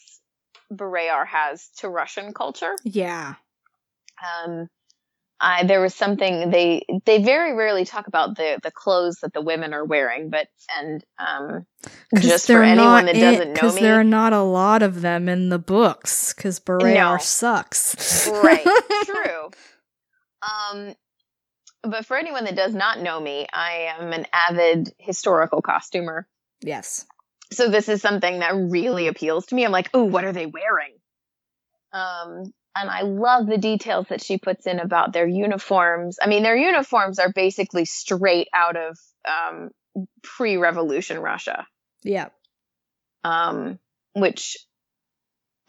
Barrayar 0.71 1.25
has 1.27 1.67
to 1.77 1.89
Russian 1.89 2.33
culture. 2.33 2.75
yeah. 2.83 3.35
Um, 4.45 4.67
I, 5.39 5.65
there 5.65 5.81
was 5.81 5.95
something 5.95 6.51
they 6.51 6.85
they 7.05 7.23
very 7.23 7.55
rarely 7.55 7.83
talk 7.83 8.07
about 8.07 8.37
the 8.37 8.59
the 8.61 8.71
clothes 8.71 9.17
that 9.21 9.33
the 9.33 9.41
women 9.41 9.73
are 9.73 9.83
wearing, 9.83 10.29
but 10.29 10.47
and 10.77 11.03
um, 11.17 11.65
just 12.19 12.45
for 12.47 12.61
anyone 12.61 13.05
that 13.05 13.15
in- 13.15 13.21
doesn't 13.21 13.47
know 13.49 13.53
Because 13.53 13.75
me, 13.75 13.81
there 13.81 13.99
are 13.99 14.03
not 14.03 14.33
a 14.33 14.41
lot 14.43 14.83
of 14.83 15.01
them 15.01 15.27
in 15.27 15.49
the 15.49 15.57
books, 15.59 16.33
because 16.33 16.59
Barrayar 16.59 17.13
No. 17.13 17.17
sucks. 17.17 18.27
right 18.43 18.67
true 19.05 19.49
um 20.41 20.95
but 21.83 22.05
for 22.05 22.17
anyone 22.17 22.45
that 22.45 22.55
does 22.55 22.73
not 22.73 22.99
know 22.99 23.19
me 23.19 23.47
i 23.53 23.93
am 23.99 24.13
an 24.13 24.25
avid 24.33 24.93
historical 24.99 25.61
costumer 25.61 26.27
yes. 26.62 27.06
so 27.52 27.69
this 27.69 27.89
is 27.89 28.02
something 28.02 28.39
that 28.39 28.54
really 28.56 29.08
appeals 29.08 29.45
to 29.47 29.56
me 29.56 29.65
i'm 29.65 29.71
like 29.71 29.89
oh 29.93 30.04
what 30.04 30.24
are 30.24 30.32
they 30.34 30.45
wearing 30.45 30.93
um 31.93 32.43
and 32.76 32.89
i 32.89 33.02
love 33.02 33.47
the 33.47 33.58
details 33.58 34.08
that 34.10 34.24
she 34.24 34.38
puts 34.38 34.65
in 34.67 34.80
about 34.80 35.12
their 35.13 35.28
uniforms 35.28 36.17
i 36.21 36.28
mean 36.28 36.43
their 36.43 36.56
uniforms 36.58 37.19
are 37.19 37.32
basically 37.34 37.86
straight 37.86 38.47
out 38.54 38.78
of 38.78 38.97
um 39.28 39.69
pre-revolution 40.24 41.19
russia 41.19 41.65
Yeah. 42.04 42.30
um, 43.24 43.78
which 44.13 44.58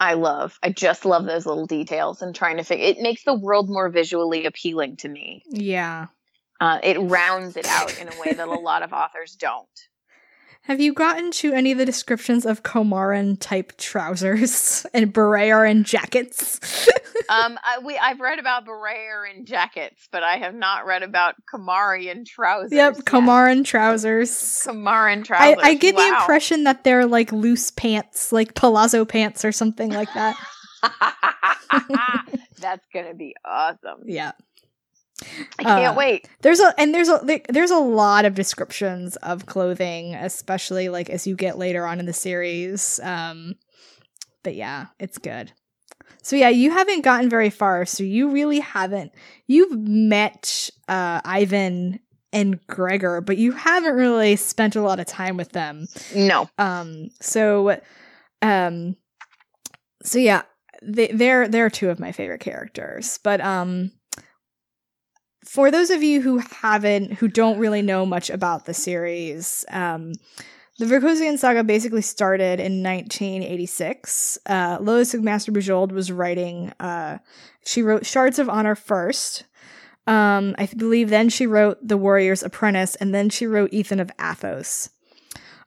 I 0.00 0.14
love. 0.14 0.58
I 0.60 0.70
just 0.70 1.04
love 1.04 1.26
those 1.26 1.46
little 1.46 1.66
details 1.66 2.22
and 2.22 2.34
trying 2.34 2.56
to 2.56 2.64
figure. 2.64 2.86
It 2.86 2.98
makes 2.98 3.22
the 3.22 3.34
world 3.38 3.68
more 3.70 3.88
visually 3.88 4.46
appealing 4.46 4.96
to 4.96 5.08
me. 5.08 5.44
Yeah. 5.48 6.06
Uh, 6.60 6.80
it 6.82 6.98
rounds 6.98 7.56
it 7.56 7.66
out 7.68 7.96
in 8.00 8.08
a 8.08 8.20
way 8.20 8.32
that 8.32 8.48
a 8.48 8.50
lot 8.50 8.82
of 8.82 8.92
authors 8.92 9.36
don't. 9.36 9.68
Have 10.66 10.80
you 10.80 10.92
gotten 10.92 11.32
to 11.32 11.52
any 11.52 11.72
of 11.72 11.78
the 11.78 11.84
descriptions 11.84 12.46
of 12.46 12.62
Komarran 12.62 13.36
type 13.40 13.76
trousers 13.78 14.86
and 14.94 15.12
Barrayar 15.12 15.82
jackets? 15.84 16.88
Um, 17.28 17.58
I, 17.62 17.78
we 17.78 17.96
I've 17.96 18.20
read 18.20 18.40
about 18.40 18.66
Barrayar 18.66 19.44
jackets, 19.44 20.08
but 20.10 20.22
I 20.22 20.38
have 20.38 20.54
not 20.54 20.86
read 20.86 21.02
about 21.02 21.36
Kamarian 21.50 22.26
trousers. 22.26 22.72
yep, 22.72 22.96
yet. 22.96 23.04
Komarran 23.04 23.64
trousers. 23.64 24.30
I, 25.22 25.24
trousers. 25.24 25.58
I 25.62 25.74
get 25.74 25.96
the 25.96 26.06
impression 26.06 26.64
that 26.64 26.84
they're 26.84 27.06
like 27.06 27.30
loose 27.30 27.70
pants, 27.70 28.32
like 28.32 28.54
palazzo 28.54 29.04
pants 29.04 29.44
or 29.44 29.52
something 29.52 29.92
like 29.92 30.12
that. 30.14 30.36
That's 32.58 32.84
gonna 32.92 33.14
be 33.14 33.36
awesome. 33.44 34.02
Yeah. 34.04 34.32
I 35.58 35.62
can't 35.64 35.94
Uh, 35.94 35.98
wait. 35.98 36.28
There's 36.42 36.60
a 36.60 36.74
and 36.78 36.94
there's 36.94 37.08
a 37.08 37.40
there's 37.48 37.70
a 37.70 37.78
lot 37.78 38.24
of 38.24 38.34
descriptions 38.34 39.16
of 39.16 39.46
clothing, 39.46 40.14
especially 40.14 40.88
like 40.88 41.10
as 41.10 41.26
you 41.26 41.36
get 41.36 41.58
later 41.58 41.86
on 41.86 42.00
in 42.00 42.06
the 42.06 42.12
series. 42.12 43.00
Um 43.02 43.54
but 44.42 44.54
yeah, 44.54 44.86
it's 44.98 45.18
good. 45.18 45.52
So 46.22 46.36
yeah, 46.36 46.48
you 46.50 46.70
haven't 46.70 47.02
gotten 47.02 47.28
very 47.28 47.50
far, 47.50 47.84
so 47.86 48.02
you 48.04 48.30
really 48.30 48.60
haven't 48.60 49.12
you've 49.46 49.76
met 49.78 50.70
uh 50.88 51.20
Ivan 51.24 52.00
and 52.32 52.66
Gregor, 52.66 53.20
but 53.20 53.36
you 53.36 53.52
haven't 53.52 53.94
really 53.94 54.36
spent 54.36 54.74
a 54.76 54.80
lot 54.82 55.00
of 55.00 55.06
time 55.06 55.36
with 55.36 55.50
them. 55.52 55.86
No. 56.14 56.48
Um 56.58 57.08
so 57.20 57.80
um 58.40 58.96
so 60.04 60.18
yeah, 60.18 60.42
they, 60.82 61.06
they're 61.08 61.46
they're 61.46 61.70
two 61.70 61.90
of 61.90 62.00
my 62.00 62.10
favorite 62.10 62.40
characters. 62.40 63.18
But 63.22 63.40
um 63.40 63.92
for 65.44 65.70
those 65.70 65.90
of 65.90 66.02
you 66.02 66.20
who 66.20 66.38
haven't 66.38 67.14
who 67.14 67.28
don't 67.28 67.58
really 67.58 67.82
know 67.82 68.06
much 68.06 68.30
about 68.30 68.66
the 68.66 68.74
series, 68.74 69.64
um 69.70 70.12
the 70.78 70.86
Vorkosigan 70.86 71.38
saga 71.38 71.62
basically 71.62 72.02
started 72.02 72.58
in 72.58 72.82
1986. 72.82 74.38
Uh, 74.46 74.78
Lois 74.80 75.14
McMaster 75.14 75.54
Bujold 75.54 75.92
was 75.92 76.10
writing. 76.10 76.72
Uh, 76.80 77.18
she 77.64 77.82
wrote 77.82 78.06
Shards 78.06 78.38
of 78.38 78.48
Honor 78.48 78.74
first. 78.74 79.44
Um, 80.06 80.54
I 80.58 80.66
believe 80.76 81.10
then 81.10 81.28
she 81.28 81.46
wrote 81.46 81.78
The 81.86 81.96
Warrior's 81.96 82.42
Apprentice, 82.42 82.96
and 82.96 83.14
then 83.14 83.28
she 83.28 83.46
wrote 83.46 83.72
Ethan 83.72 84.00
of 84.00 84.10
Athos. 84.20 84.90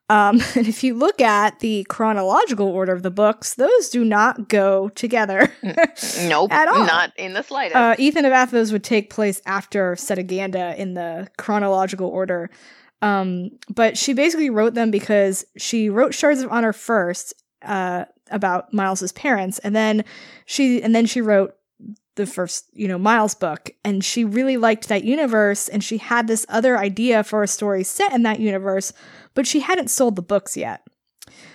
Um, 0.10 0.40
and 0.56 0.68
if 0.68 0.84
you 0.84 0.94
look 0.94 1.22
at 1.22 1.60
the 1.60 1.86
chronological 1.90 2.68
order 2.68 2.94
of 2.94 3.04
the 3.04 3.12
books, 3.12 3.56
those 3.56 3.90
do 3.90 4.04
not 4.04 4.50
go 4.50 4.90
together. 4.90 5.52
Nope. 6.22 6.52
At 6.52 6.68
all. 6.68 6.86
Not 6.86 7.12
in 7.18 7.34
the 7.34 7.42
slightest. 7.44 7.76
Uh, 7.76 7.96
Ethan 7.98 8.26
of 8.26 8.34
Athos 8.34 8.72
would 8.72 8.84
take 8.84 9.10
place 9.10 9.42
after 9.46 9.96
Cetaganda 9.96 10.76
in 10.78 10.94
the 10.94 11.28
chronological 11.38 12.08
order. 12.08 12.50
Um, 13.02 13.52
but 13.74 13.98
she 13.98 14.14
basically 14.14 14.50
wrote 14.50 14.74
them 14.74 14.92
because 14.92 15.46
she 15.58 15.90
wrote 15.90 16.14
Shards 16.14 16.42
of 16.42 16.52
Honor 16.52 16.74
first, 16.74 17.34
uh, 17.64 18.06
about 18.32 18.74
Miles's 18.74 19.12
parents, 19.12 19.60
and 19.60 19.76
then 19.76 20.04
she 20.46 20.82
and 20.82 20.96
then 20.96 21.06
she 21.06 21.22
wrote 21.22 21.56
the 22.16 22.26
first, 22.26 22.70
you 22.74 22.88
know, 22.88 22.98
Miles 22.98 23.36
book, 23.36 23.72
and 23.84 24.04
she 24.04 24.24
really 24.24 24.58
liked 24.58 24.88
that 24.88 25.04
universe, 25.04 25.68
and 25.68 25.84
she 25.84 25.98
had 25.98 26.28
this 26.28 26.46
other 26.50 26.78
idea 26.78 27.24
for 27.24 27.44
a 27.44 27.48
story 27.48 27.84
set 27.84 28.14
in 28.14 28.24
that 28.24 28.40
universe, 28.40 28.94
but 29.34 29.46
she 29.46 29.60
hadn't 29.60 29.90
sold 29.90 30.16
the 30.16 30.22
books 30.22 30.56
yet. 30.56 30.82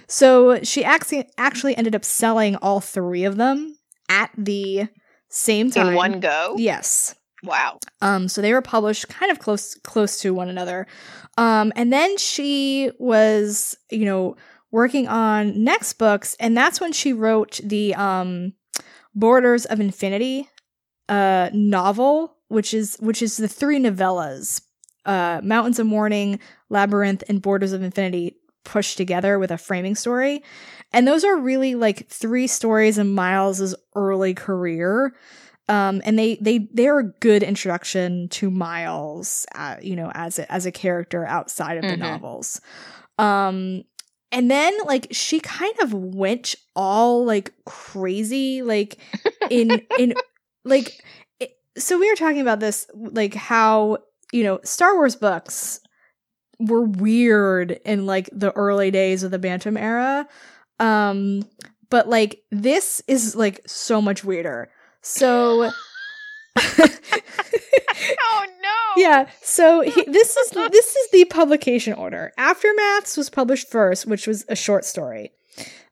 So 0.07 0.63
she 0.63 0.85
actually 0.85 1.29
actually 1.39 1.77
ended 1.77 1.95
up 1.95 2.05
selling 2.05 2.57
all 2.57 2.81
three 2.81 3.25
of 3.25 3.37
them 3.37 3.77
at 4.09 4.31
the 4.37 4.89
same 5.29 5.71
time 5.71 5.89
in 5.89 5.95
one 5.95 6.21
go. 6.21 6.57
Yes. 6.59 7.15
Wow. 7.43 7.79
Um, 8.03 8.29
so 8.29 8.43
they 8.43 8.53
were 8.53 8.61
published 8.61 9.09
kind 9.09 9.33
of 9.33 9.39
close 9.39 9.75
close 9.77 10.21
to 10.21 10.35
one 10.35 10.49
another. 10.49 10.87
Um, 11.39 11.73
and 11.77 11.93
then 11.93 12.19
she 12.19 12.91
was, 12.99 13.77
you 13.91 14.05
know, 14.05 14.37
working 14.71 15.09
on 15.09 15.65
next 15.65 15.95
books, 15.95 16.37
and 16.39 16.57
that's 16.57 16.81
when 16.81 16.93
she 16.93 17.13
wrote 17.13 17.61
the 17.63 17.95
um 17.95 18.53
Borders 19.15 19.67
of 19.67 19.81
Infinity 19.81 20.49
uh 21.09 21.51
novel, 21.53 22.37
which 22.49 22.73
is 22.73 22.97
which 23.01 23.23
is 23.23 23.37
the 23.37 23.49
three 23.49 23.79
novellas. 23.79 24.63
Uh 25.05 25.41
Mountains 25.43 25.79
of 25.79 25.87
Mourning, 25.87 26.39
Labyrinth, 26.69 27.25
and 27.29 27.43
Borders 27.43 27.73
of 27.73 27.83
Infinity 27.83 28.37
pushed 28.65 28.97
together 28.97 29.39
with 29.39 29.51
a 29.51 29.59
framing 29.59 29.95
story. 29.95 30.43
And 30.93 31.09
those 31.09 31.25
are 31.25 31.37
really 31.37 31.75
like 31.75 32.09
three 32.09 32.47
stories 32.47 32.99
in 32.99 33.15
Miles's 33.15 33.75
early 33.95 34.35
career 34.35 35.15
um, 35.69 36.03
and 36.05 36.19
they 36.19 36.35
they 36.41 36.69
they're 36.75 36.99
a 36.99 37.05
good 37.21 37.45
introduction 37.45 38.29
to 38.31 38.51
Miles, 38.51 39.47
uh, 39.55 39.77
you 39.81 39.95
know, 39.95 40.11
as 40.15 40.41
a, 40.41 40.53
as 40.53 40.67
a 40.67 40.73
character 40.73 41.25
outside 41.25 41.77
of 41.79 41.83
the 41.83 41.95
Mhm. 41.95 41.99
novels. 42.01 42.61
Um, 43.19 43.85
and 44.33 44.51
then 44.51 44.77
like 44.85 45.09
she 45.11 45.41
kind 45.41 45.75
of 45.81 45.93
went 45.93 46.55
all 46.77 47.25
like 47.25 47.53
crazy, 47.65 48.63
like 48.63 48.99
in 49.51 49.87
in 49.99 50.15
like. 50.65 51.03
It, 51.41 51.57
so 51.77 51.99
we 51.99 52.09
were 52.11 52.17
talking 52.17 52.41
about 52.41 52.61
this, 52.61 52.87
like 52.95 53.35
how 53.35 53.99
you 54.33 54.45
know 54.45 54.61
Star 54.63 54.95
Wars 54.95 55.17
books 55.17 55.81
were 56.59 56.83
weird 56.83 57.81
in 57.85 58.07
like 58.07 58.29
the 58.33 58.53
early 58.53 58.91
days 58.91 59.23
of 59.23 59.31
the 59.31 59.39
Bantam 59.39 59.77
era. 59.77 60.29
Um, 60.79 61.43
but 61.89 62.09
like 62.09 62.43
this 62.51 63.03
is 63.09 63.35
like 63.35 63.61
so 63.67 64.01
much 64.01 64.25
weirder. 64.25 64.71
So 65.03 65.71
oh 68.21 68.47
no. 68.63 69.03
yeah, 69.03 69.29
so 69.43 69.81
he, 69.81 70.05
this 70.05 70.37
is 70.37 70.51
this 70.51 70.97
is 70.97 71.11
the 71.11 71.25
publication 71.27 71.93
order. 71.95 72.33
Aftermaths 72.39 73.17
was 73.17 73.31
published 73.31 73.69
first, 73.69 74.07
which 74.07 74.27
was 74.27 74.45
a 74.49 74.57
short 74.57 74.85
story. 74.85 75.33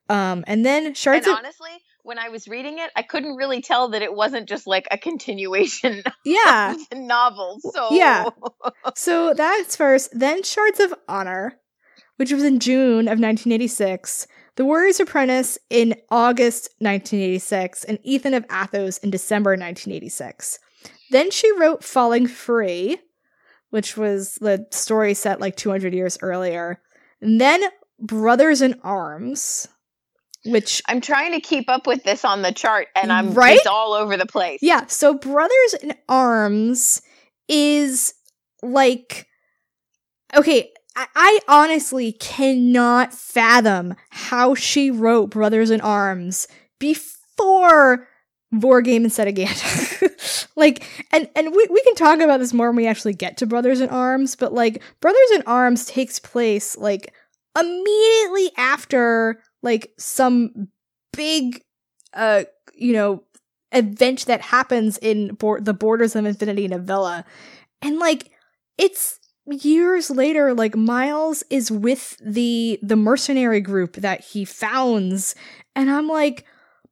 Um, 0.09 0.45
and 0.47 0.64
then 0.64 0.95
Shards 0.95 1.27
And 1.27 1.35
of 1.35 1.39
honestly, 1.41 1.71
when 2.03 2.19
I 2.19 2.31
was 2.31 2.49
reading 2.49 2.79
it, 2.79 2.91
I 2.97 3.03
couldn't 3.03 3.37
really 3.37 3.61
tell 3.61 3.91
that 3.91 4.01
it 4.01 4.14
wasn't 4.14 4.49
just 4.49 4.66
like 4.66 4.89
a 4.91 4.97
continuation 4.97 6.03
yeah. 6.25 6.73
of 6.73 6.89
the 6.89 6.97
novel. 6.97 7.59
So 7.61 7.89
Yeah. 7.91 8.25
So 8.95 9.35
that's 9.35 9.77
first. 9.77 10.19
Then 10.19 10.43
Shards 10.43 10.81
of 10.81 10.95
Honor, 11.07 11.59
which 12.16 12.33
was 12.33 12.43
in 12.43 12.61
June 12.61 13.01
of 13.01 13.21
1986. 13.21 14.27
The 14.59 14.64
Warrior's 14.64 14.98
Apprentice 14.98 15.56
in 15.70 15.94
August 16.11 16.70
1986, 16.80 17.84
and 17.84 18.00
Ethan 18.02 18.34
of 18.34 18.44
Athos 18.50 18.98
in 18.98 19.09
December 19.09 19.50
1986. 19.50 20.59
Then 21.12 21.30
she 21.30 21.48
wrote 21.52 21.84
Falling 21.84 22.26
Free, 22.26 22.98
which 23.70 23.96
was 23.96 24.34
the 24.40 24.66
story 24.72 25.14
set 25.14 25.40
like 25.40 25.54
200 25.54 25.94
years 25.94 26.18
earlier. 26.22 26.80
And 27.20 27.40
then 27.40 27.62
Brothers 28.00 28.61
in 28.61 28.80
Arms, 28.82 29.68
which 30.44 30.82
I'm 30.88 31.00
trying 31.00 31.34
to 31.34 31.40
keep 31.40 31.70
up 31.70 31.86
with 31.86 32.02
this 32.02 32.24
on 32.24 32.42
the 32.42 32.50
chart, 32.50 32.88
and 32.96 33.12
I'm 33.12 33.34
Right? 33.34 33.59
it's 33.59 33.66
all 33.68 33.92
over 33.92 34.16
the 34.16 34.26
place. 34.26 34.59
Yeah, 34.61 34.86
so 34.86 35.14
Brothers 35.14 35.74
in 35.80 35.94
Arms 36.09 37.00
is 37.46 38.12
like 38.61 39.28
okay, 40.36 40.72
I, 41.14 41.38
honestly 41.46 42.12
cannot 42.12 43.14
fathom 43.14 43.94
how 44.11 44.55
she 44.55 44.90
wrote 44.90 45.30
Brothers 45.30 45.70
in 45.70 45.80
Arms 45.80 46.49
before 46.78 48.09
Vorgame 48.55 49.05
and 49.05 49.07
Cetaganda. 49.07 50.49
like 50.57 50.84
and 51.12 51.28
and 51.36 51.55
we, 51.55 51.66
we 51.70 51.82
can 51.82 51.94
talk 51.94 52.20
about 52.20 52.40
this 52.40 52.53
more 52.53 52.68
when 52.68 52.76
we 52.76 52.86
actually 52.86 53.14
get 53.14 53.36
to 53.36 53.46
Brothers 53.46 53.80
in 53.80 53.90
Arms, 53.90 54.34
but 54.34 54.53
like 54.53 54.82
Brothers 55.01 55.30
in 55.34 55.42
Arms 55.46 55.84
takes 55.84 56.18
place 56.18 56.76
like 56.76 57.14
immediately 57.59 58.51
after 58.57 59.40
like 59.62 59.92
some 59.99 60.68
big 61.12 61.62
uh 62.14 62.44
you 62.74 62.92
know 62.92 63.22
event 63.72 64.26
that 64.26 64.40
happens 64.40 64.99
in 64.99 65.34
Bor- 65.34 65.61
the 65.61 65.74
borders 65.74 66.16
of 66.16 66.24
infinity 66.24 66.68
novella 66.68 67.24
and 67.82 67.99
like 67.99 68.30
it's 68.78 69.18
years 69.51 70.11
later 70.11 70.55
like 70.55 70.76
miles 70.76 71.42
is 71.51 71.70
with 71.70 72.16
the 72.22 72.78
the 72.82 72.96
mercenary 72.96 73.61
group 73.61 73.94
that 73.96 74.20
he 74.22 74.44
founds 74.44 75.34
and 75.74 75.90
i'm 75.90 76.09
like 76.09 76.44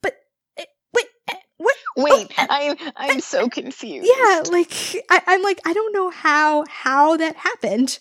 but 0.02 0.14
eh, 0.56 0.64
wait 0.94 1.06
eh, 1.28 1.34
what 1.58 1.74
Wait, 1.96 2.32
Oh, 2.38 2.46
I'm 2.50 2.76
I'm 2.96 3.20
so 3.20 3.48
confused. 3.48 4.08
yeah 4.10 4.42
like 4.50 4.70
I, 5.10 5.22
i'm 5.26 5.42
like 5.42 5.60
i 5.66 5.72
don't 5.72 5.92
know 5.92 6.10
how 6.10 6.64
how 6.68 7.16
that 7.16 7.36
happened 7.36 7.98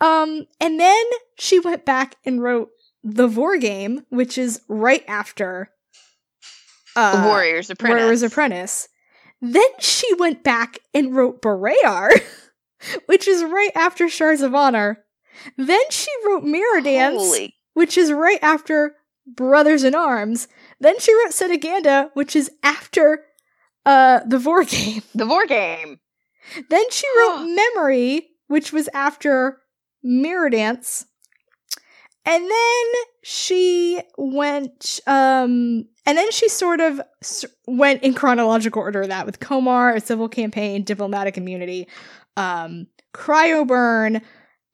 um 0.00 0.46
and 0.60 0.78
then 0.80 1.04
she 1.38 1.58
went 1.58 1.84
back 1.84 2.16
and 2.24 2.42
wrote 2.42 2.70
the 3.04 3.26
vor 3.28 3.56
game 3.58 4.04
which 4.10 4.36
is 4.38 4.60
right 4.68 5.04
after 5.08 5.70
uh 6.96 7.22
Warrior's 7.26 7.70
Apprentice. 7.70 8.00
Warrior's 8.00 8.22
Apprentice. 8.24 8.88
Then 9.40 9.68
she 9.78 10.12
went 10.14 10.42
back 10.42 10.80
and 10.92 11.14
wrote 11.14 11.40
Barrayar, 11.40 12.10
which 13.06 13.26
is 13.28 13.42
right 13.44 13.72
after 13.74 14.08
Shards 14.08 14.42
of 14.42 14.54
Honor. 14.54 15.04
Then 15.56 15.80
she 15.90 16.08
wrote 16.26 16.44
Mirror 16.44 16.82
Dance, 16.82 17.16
Holy. 17.22 17.54
which 17.74 17.96
is 17.96 18.12
right 18.12 18.38
after 18.42 18.96
Brothers 19.26 19.84
in 19.84 19.94
Arms. 19.94 20.48
Then 20.80 20.98
she 20.98 21.14
wrote 21.14 21.32
Cetaganda, 21.32 22.10
which 22.14 22.34
is 22.36 22.50
after 22.62 23.24
uh 23.86 24.20
the 24.26 24.38
Vor 24.38 24.64
game. 24.64 25.02
The 25.14 25.26
War 25.26 25.46
Game. 25.46 26.00
Then 26.68 26.90
she 26.90 27.06
wrote 27.18 27.46
Memory, 27.46 28.28
which 28.48 28.72
was 28.72 28.88
after 28.92 29.60
Mirror 30.02 30.50
Dance. 30.50 31.06
And 32.26 32.44
then 32.44 32.86
she 33.22 34.00
went 34.18 35.00
um 35.06 35.84
and 36.06 36.18
then 36.18 36.30
she 36.32 36.48
sort 36.48 36.80
of 36.80 37.00
s- 37.22 37.44
went 37.66 38.02
in 38.02 38.14
chronological 38.14 38.82
order 38.82 39.02
of 39.02 39.08
that 39.08 39.26
with 39.26 39.40
Komarr, 39.40 39.94
a 39.96 40.00
civil 40.00 40.28
campaign, 40.28 40.82
diplomatic 40.82 41.38
immunity, 41.38 41.86
um 42.40 42.86
Cryoburn, 43.14 44.22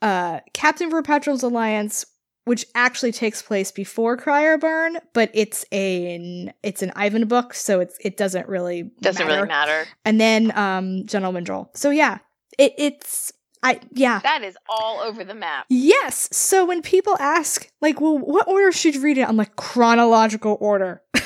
uh 0.03 0.41
Captain 0.53 0.91
Vorpatril's 0.91 1.43
Alliance, 1.43 2.05
which 2.45 2.65
actually 2.75 3.13
takes 3.13 3.43
place 3.43 3.71
before 3.73 4.17
Cryoburn, 4.17 5.01
but 5.13 5.31
it's 5.35 5.65
an 5.73 6.53
it's 6.63 6.83
an 6.83 6.93
Ivan 6.97 7.27
book, 7.29 7.55
so 7.55 7.81
it's 7.81 7.97
it 8.05 8.17
doesn't 8.17 8.49
really 8.49 8.91
Doesn't 9.01 9.27
matter 9.27 9.37
really 9.37 9.49
matter. 9.49 9.87
and 10.05 10.21
then 10.21 10.57
um 10.57 11.07
Gentleman 11.07 11.45
Jole. 11.45 11.71
So 11.75 11.91
yeah, 11.91 12.19
it, 12.59 12.75
it's 12.79 13.33
I 13.63 13.81
yeah. 13.93 14.21
That 14.21 14.43
is 14.45 14.57
all 14.69 15.01
over 15.01 15.25
the 15.25 15.35
map. 15.35 15.67
Yes. 15.69 16.29
So 16.31 16.65
when 16.67 16.83
people 16.83 17.17
ask 17.19 17.69
like, 17.81 18.01
well, 18.01 18.19
what 18.19 18.47
order 18.49 18.71
should 18.71 18.95
you 18.95 19.01
read 19.03 19.19
it? 19.19 19.29
I'm 19.29 19.37
like 19.37 19.57
chronological 19.57 20.57
order. 20.61 21.03
and 21.15 21.25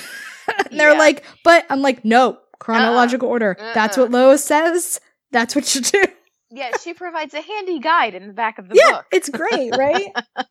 they're 0.78 0.92
Yeah. 0.92 0.98
like, 0.98 1.24
but 1.44 1.66
I'm 1.68 1.82
like, 1.82 2.04
no, 2.04 2.38
chronological 2.60 3.28
order. 3.28 3.56
That's 3.74 3.98
Uh-uh. 3.98 4.04
what 4.04 4.12
Lois 4.12 4.44
says. 4.44 5.00
That's 5.32 5.54
what 5.54 5.74
you 5.74 5.80
do. 5.82 6.04
Yeah, 6.50 6.76
she 6.78 6.94
provides 6.94 7.32
a 7.34 7.40
handy 7.40 7.78
guide 7.78 8.14
in 8.14 8.26
the 8.26 8.32
back 8.32 8.58
of 8.58 8.64
the 8.68 8.74
book. 8.74 8.82
yeah, 8.84 8.96
book. 8.96 9.06
it's 9.12 9.28
great, 9.28 9.76
right? 9.76 10.12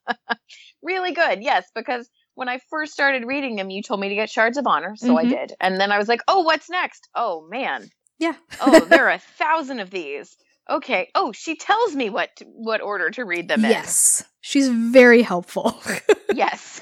Really 0.81 1.11
good. 1.11 1.43
Yes, 1.43 1.65
because 1.75 2.09
when 2.35 2.47
I 2.47 2.59
first 2.69 2.93
started 2.93 3.25
reading 3.25 3.57
them, 3.57 3.69
you 3.69 3.83
told 3.83 3.99
me 3.99 4.07
to 4.09 4.15
get 4.15 4.29
Shards 4.29 4.57
of 4.57 4.65
Honor, 4.65 4.95
so 4.95 5.17
I 5.17 5.25
Mhm. 5.25 5.29
did. 5.29 5.53
And 5.59 5.79
then 5.79 5.91
I 5.91 5.97
was 5.97 6.07
like, 6.07 6.21
"Oh, 6.27 6.41
what's 6.43 6.69
next? 6.69 7.09
Oh, 7.13 7.45
man. 7.49 7.89
yeah. 8.17 8.35
Oh, 8.61 8.85
there 8.85 9.07
are 9.07 9.11
a 9.11 9.19
thousand 9.37 9.79
of 9.81 9.89
these." 9.89 10.37
Okay. 10.69 11.09
Oh, 11.15 11.33
she 11.33 11.55
tells 11.57 11.95
me 11.95 12.09
what 12.09 12.29
to, 12.37 12.45
what 12.45 12.79
order 12.81 13.09
to 13.11 13.25
read 13.25 13.49
them 13.49 13.65
in. 13.65 13.71
yes. 13.71 14.23
She's 14.41 14.69
very 14.69 15.21
helpful. 15.21 15.77
Yes. 16.33 16.79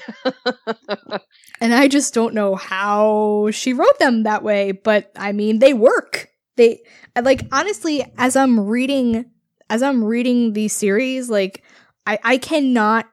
and 1.60 1.74
I 1.74 1.88
just 1.88 2.12
don't 2.14 2.34
know 2.34 2.54
how 2.54 3.48
she 3.50 3.72
wrote 3.72 3.98
them 3.98 4.22
that 4.24 4.42
way, 4.44 4.72
but 4.72 5.10
I 5.16 5.32
mean, 5.32 5.58
they 5.58 5.72
work. 5.72 6.28
They 6.58 6.82
like 7.20 7.46
honestly, 7.52 8.04
as 8.18 8.36
I'm 8.36 8.60
reading, 8.60 9.24
as 9.70 9.82
I'm 9.82 10.04
reading 10.04 10.52
these 10.52 10.74
series, 10.74 11.30
like 11.30 11.62
I 12.06 12.18
I 12.22 12.36
cannot 12.36 13.06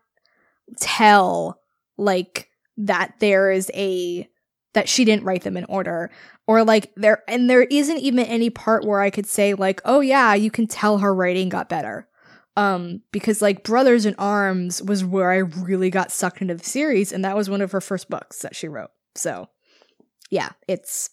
tell 0.79 1.61
like 1.97 2.49
that 2.77 3.13
there 3.19 3.51
is 3.51 3.71
a 3.73 4.27
that 4.73 4.89
she 4.89 5.05
didn't 5.05 5.23
write 5.23 5.43
them 5.43 5.55
in 5.55 5.63
order 5.65 6.11
or 6.47 6.63
like 6.63 6.91
there 6.95 7.23
and 7.27 7.49
there 7.49 7.63
isn't 7.63 7.99
even 7.99 8.25
any 8.25 8.49
part 8.49 8.83
where 8.83 8.99
I 8.99 9.09
could 9.09 9.27
say 9.27 9.53
like, 9.53 9.81
oh 9.85 10.01
yeah, 10.01 10.33
you 10.33 10.51
can 10.51 10.67
tell 10.67 10.97
her 10.97 11.13
writing 11.13 11.49
got 11.49 11.69
better. 11.69 12.07
Um, 12.57 13.01
because 13.11 13.41
like 13.41 13.63
Brothers 13.63 14.05
in 14.05 14.15
Arms 14.17 14.81
was 14.81 15.03
where 15.03 15.31
I 15.31 15.37
really 15.37 15.89
got 15.89 16.11
sucked 16.11 16.41
into 16.41 16.55
the 16.55 16.63
series, 16.63 17.11
and 17.11 17.23
that 17.25 17.35
was 17.35 17.49
one 17.49 17.61
of 17.61 17.71
her 17.73 17.81
first 17.81 18.09
books 18.09 18.39
that 18.39 18.55
she 18.55 18.67
wrote. 18.67 18.91
So, 19.13 19.49
yeah, 20.29 20.49
it's 20.67 21.09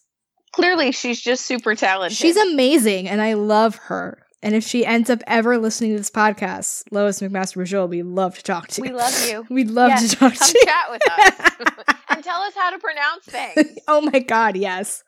Clearly, 0.53 0.91
she's 0.91 1.19
just 1.21 1.45
super 1.45 1.75
talented. 1.75 2.17
she's 2.17 2.37
amazing, 2.37 3.07
and 3.09 3.21
I 3.21 3.33
love 3.33 3.75
her. 3.75 4.19
And 4.41 4.53
if 4.55 4.63
she 4.65 4.85
ends 4.85 5.09
up 5.09 5.21
ever 5.25 5.57
listening 5.57 5.91
to 5.91 5.97
this 5.97 6.09
podcast, 6.09 6.83
Lois 6.91 7.21
McMaster 7.21 7.57
Bujold, 7.63 7.89
we'd 7.89 8.03
love 8.03 8.35
to 8.35 8.43
talk 8.43 8.67
to 8.69 8.81
you. 8.81 8.83
We 8.91 8.95
love 8.97 9.27
you. 9.29 9.45
We'd 9.49 9.71
love 9.71 9.89
Yes, 9.89 10.09
to 10.09 10.15
talk 10.17 10.33
to 10.33 10.45
you. 10.59 10.65
chat 10.65 10.91
with 10.91 11.01
us 11.09 11.95
and 12.09 12.23
tell 12.23 12.41
us 12.41 12.53
how 12.55 12.69
to 12.71 12.77
pronounce 12.79 13.23
things. 13.25 13.79
oh 13.87 14.01
my 14.01 14.19
god, 14.19 14.55
yes. 14.57 15.03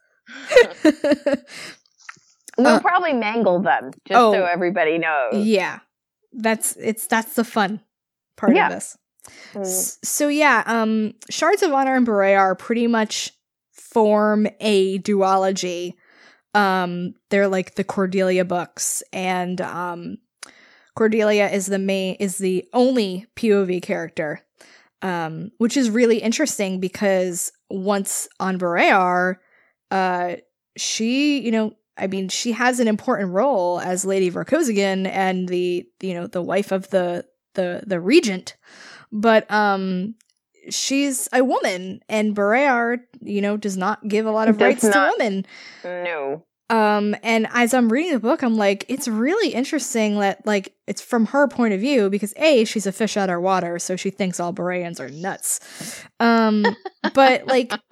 We'll 2.58 2.68
Uh, 2.68 2.80
probably 2.80 3.14
mangle 3.14 3.60
them 3.62 3.92
just 4.08 4.18
oh. 4.18 4.32
so 4.34 4.46
everybody 4.46 4.98
knows. 4.98 5.46
yeah. 5.46 5.80
That's 6.32 6.76
it's 6.78 7.06
that's 7.08 7.36
the 7.36 7.44
fun 7.44 7.82
part 8.38 8.56
Yeah. 8.56 8.68
of 8.68 8.74
this. 8.74 8.98
Mm. 9.54 9.62
S- 9.62 9.98
So 10.04 10.28
yeah, 10.30 10.64
um 10.66 11.14
Shards 11.30 11.62
of 11.64 11.74
Honor 11.74 11.96
and 11.96 12.08
Barrayar 12.08 12.40
are 12.40 12.56
pretty 12.56 12.88
much 12.88 13.32
form 13.96 14.46
a 14.60 15.00
duology. 15.00 15.94
Um 16.54 17.14
they're 17.30 17.48
like 17.48 17.76
the 17.76 17.86
Cordelia 17.86 18.44
books 18.44 19.02
and 19.14 19.62
um 19.62 20.18
Cordelia 20.96 21.48
is 21.48 21.68
the 21.68 21.80
main 21.80 22.16
is 22.16 22.38
the 22.38 22.68
only 22.74 23.26
POV 23.38 23.82
character. 23.82 24.42
Um 25.02 25.52
which 25.60 25.78
is 25.78 25.90
really 25.90 26.18
interesting 26.18 26.82
because 26.82 27.54
once 27.70 28.28
on 28.42 28.60
Barrayar, 28.60 29.38
uh 29.92 30.36
she, 30.76 31.40
you 31.40 31.52
know, 31.52 31.72
I 31.98 32.08
mean, 32.08 32.28
she 32.28 32.52
has 32.52 32.82
an 32.82 32.90
important 32.90 33.32
role 33.32 33.80
as 33.80 34.04
Lady 34.04 34.30
Vorkosigan 34.30 35.08
and 35.08 35.48
the, 35.48 35.86
you 36.02 36.14
know, 36.14 36.28
the 36.28 36.42
wife 36.42 36.74
of 36.74 36.90
the 36.90 37.24
the 37.54 37.82
the 37.88 38.02
regent 38.02 38.58
but 39.14 39.50
um 39.50 40.16
she's 40.70 41.28
a 41.34 41.44
woman 41.44 42.02
and 42.10 42.36
Barrayar, 42.36 43.00
you 43.22 43.42
know, 43.42 43.58
does 43.58 43.78
not 43.78 44.08
give 44.08 44.26
a 44.26 44.32
lot 44.32 44.48
of 44.48 44.58
Does 44.58 44.66
rights 44.66 44.84
not. 44.84 44.92
to 44.94 45.16
women. 45.18 45.46
No. 45.84 46.44
Um, 46.68 47.16
and 47.22 47.48
as 47.54 47.76
I'm 47.76 47.92
reading 47.92 48.14
the 48.14 48.20
book, 48.20 48.42
I'm 48.42 48.56
like, 48.58 48.86
it's 48.88 49.08
really 49.08 49.50
interesting 49.54 50.18
that 50.20 50.44
like 50.48 50.74
it's 50.88 51.00
from 51.00 51.28
her 51.28 51.48
point 51.48 51.76
of 51.76 51.80
view 51.80 52.10
because 52.10 52.34
a 52.38 52.66
she's 52.66 52.88
a 52.88 52.92
fish 52.92 53.18
out 53.18 53.30
of 53.30 53.40
water, 53.44 53.78
so 53.78 53.96
she 53.96 54.10
thinks 54.10 54.40
all 54.40 54.52
Boreans 54.52 55.00
are 55.00 55.10
nuts. 55.10 56.04
Um, 56.20 56.66
but 57.14 57.46
like, 57.46 57.72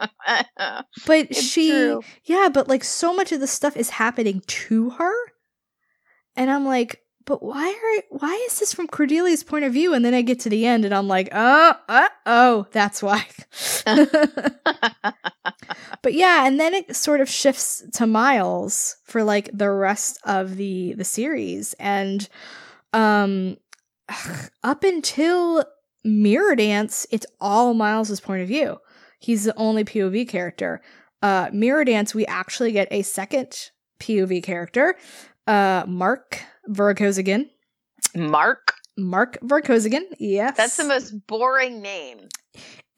but 1.05 1.27
It's 1.29 1.39
she, 1.39 1.69
true. 1.69 2.01
yeah, 2.25 2.49
but 2.51 2.67
like 2.67 2.83
so 2.83 3.13
much 3.13 3.31
of 3.31 3.39
the 3.39 3.45
stuff 3.47 3.77
is 3.77 3.91
happening 3.91 4.41
to 4.47 4.89
her, 4.91 5.13
and 6.35 6.49
I'm 6.49 6.65
like, 6.65 7.02
but 7.25 7.41
why 7.41 7.69
are 7.69 8.03
why 8.17 8.47
is 8.49 8.59
this 8.59 8.73
from 8.73 8.87
Cordelia's 8.87 9.43
point 9.43 9.65
of 9.65 9.73
view? 9.73 9.93
And 9.93 10.03
then 10.03 10.13
I 10.13 10.21
get 10.21 10.39
to 10.41 10.49
the 10.49 10.65
end, 10.65 10.85
and 10.85 10.93
I'm 10.93 11.07
like, 11.07 11.29
oh, 11.31 11.73
uh, 11.87 12.09
oh, 12.25 12.67
that's 12.71 13.01
why. 13.01 13.25
but 16.01 16.13
yeah, 16.13 16.45
and 16.45 16.59
then 16.59 16.73
it 16.73 16.95
sort 16.95 17.21
of 17.21 17.29
shifts 17.29 17.83
to 17.93 18.05
Miles 18.07 18.97
for 19.05 19.23
like 19.23 19.49
the 19.53 19.69
rest 19.69 20.19
of 20.25 20.57
the 20.57 20.93
the 20.93 21.05
series, 21.05 21.73
and 21.73 22.27
um, 22.93 23.57
up 24.63 24.83
until 24.83 25.65
Mirror 26.03 26.57
Dance, 26.57 27.07
it's 27.11 27.25
all 27.39 27.73
Miles's 27.73 28.19
point 28.19 28.41
of 28.41 28.47
view. 28.47 28.77
He's 29.19 29.45
the 29.45 29.55
only 29.55 29.85
POV 29.85 30.27
character. 30.27 30.81
Uh, 31.21 31.49
Mirror 31.53 31.85
Dance, 31.85 32.13
we 32.13 32.25
actually 32.25 32.73
get 32.73 32.89
a 32.91 33.01
second 33.01 33.71
POV 33.99 34.43
character, 34.43 34.97
uh, 35.47 35.83
Mark 35.87 36.41
Vorkosigan. 36.69 37.49
Mark. 38.15 38.73
Mark 38.97 39.39
Vorkosigan, 39.41 40.03
yes. 40.19 40.55
That's 40.55 40.77
the 40.77 40.83
most 40.83 41.11
boring 41.27 41.81
name. 41.81 42.27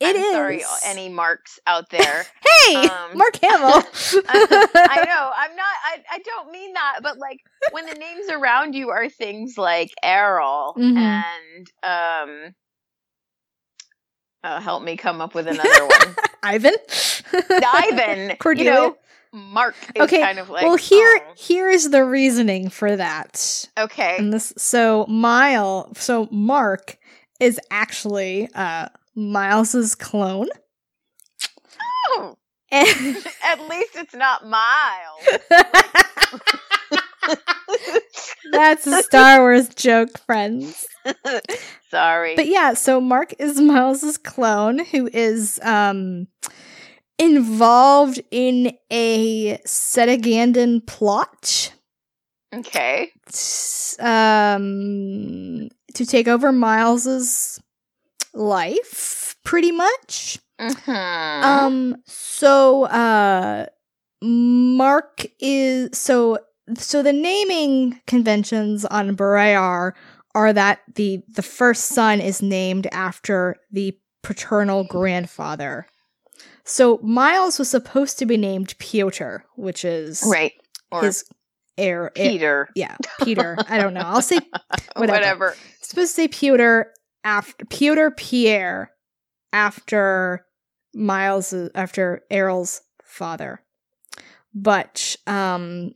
It 0.01 0.07
I'm 0.09 0.15
is. 0.17 0.31
sorry, 0.33 0.63
any 0.85 1.07
marks 1.07 1.57
out 1.67 1.89
there. 1.89 2.25
Hey, 2.67 2.75
Um, 2.87 3.15
Mark 3.17 3.35
Hamill. 3.41 3.81
I 4.27 5.03
know. 5.07 5.31
I'm 5.35 5.55
not. 5.55 5.75
I, 5.85 5.99
I 6.11 6.19
don't 6.19 6.51
mean 6.51 6.73
that, 6.73 6.99
but 7.03 7.17
like 7.17 7.39
when 7.71 7.85
the 7.85 7.93
names 7.93 8.27
around 8.29 8.73
you 8.73 8.89
are 8.89 9.07
things 9.07 9.55
like 9.57 9.91
Aral 10.03 10.73
Mhm. 10.77 10.97
and 10.97 11.71
um. 11.83 12.55
Uh, 14.43 14.59
help 14.59 14.83
me 14.83 14.95
come 14.97 15.21
up 15.21 15.33
with 15.33 15.47
another 15.47 15.85
one. 15.87 16.15
Ivan. 16.43 16.75
Ivan. 17.73 18.35
Cordelia. 18.37 18.71
You 18.73 18.77
know, 18.79 18.97
Mark 19.35 19.75
is 19.95 20.01
Okay, 20.03 20.21
kind 20.21 20.39
of 20.39 20.49
like. 20.49 20.63
well, 20.63 20.77
here 20.77 21.19
oh, 21.21 21.33
here 21.35 21.69
is 21.69 21.89
the 21.89 22.03
reasoning 22.05 22.69
for 22.69 22.95
that. 22.95 23.67
okay. 23.77 24.15
And 24.17 24.31
this 24.33 24.53
so 24.57 25.05
Mile 25.07 25.91
so 25.95 26.27
Mark 26.31 26.97
is 27.39 27.59
actually 27.69 28.47
uh 28.55 28.87
Miles's 29.13 29.93
clone. 29.93 30.47
Oh, 32.07 32.37
And 32.71 32.87
at 33.43 33.59
least 33.69 33.95
it's 33.95 34.15
not 34.15 34.47
Miles. 34.47 35.39
That's 38.51 38.85
a 38.87 39.01
Star 39.03 39.39
Wars 39.39 39.69
joke, 39.69 40.17
friends. 40.25 40.85
Sorry. 41.89 42.35
But 42.35 42.47
yeah, 42.47 42.73
so 42.73 43.01
Mark 43.01 43.33
is 43.39 43.59
Miles's 43.59 44.17
clone 44.17 44.79
who 44.85 45.09
is 45.11 45.59
um 45.63 46.27
involved 47.17 48.21
in 48.31 48.77
a 48.91 49.57
Cetagandan 49.59 50.85
plot 50.85 51.73
okay. 52.53 53.11
um 53.99 55.69
to 55.93 56.05
take 56.05 56.27
over 56.27 56.51
Miles's 56.51 57.59
life 58.33 59.35
pretty 59.45 59.71
much. 59.71 60.39
hmm 60.59 60.91
Um 60.91 61.95
so 62.05 62.85
uh 62.85 63.67
Mark 64.21 65.25
is 65.39 65.97
so 65.97 66.39
so 66.77 67.03
the 67.03 67.13
naming 67.13 67.99
conventions 68.07 68.85
on 68.85 69.15
Barrayar 69.15 69.93
are 70.33 70.53
that 70.53 70.79
the 70.95 71.21
the 71.29 71.41
first 71.41 71.85
son 71.85 72.19
is 72.19 72.41
named 72.41 72.87
after 72.91 73.55
the 73.71 73.97
paternal 74.23 74.83
grandfather. 74.83 75.85
So 76.65 76.99
Miles 77.03 77.59
was 77.59 77.69
supposed 77.69 78.17
to 78.19 78.25
be 78.25 78.37
named 78.37 78.75
Piotr, 78.79 79.37
which 79.55 79.85
is 79.85 80.23
right. 80.29 80.53
Or 80.91 81.03
his 81.03 81.23
heir. 81.77 82.11
heir- 82.15 82.29
Peter. 82.31 82.69
yeah, 82.75 82.95
Peter. 83.23 83.55
I 83.69 83.77
don't 83.77 83.93
know. 83.93 84.01
I'll 84.01 84.21
say 84.21 84.39
whatever. 84.95 85.11
Whatever. 85.19 85.55
supposed 85.81 86.15
to 86.15 86.21
say 86.21 86.27
Piotr 86.27 86.81
after 87.23 87.65
Piotr 87.65 88.09
Pierre 88.17 88.91
after 89.53 90.45
Miles 90.93 91.53
after 91.75 92.23
Aral's 92.31 92.81
father. 93.03 93.61
But 94.53 95.15
um 95.27 95.91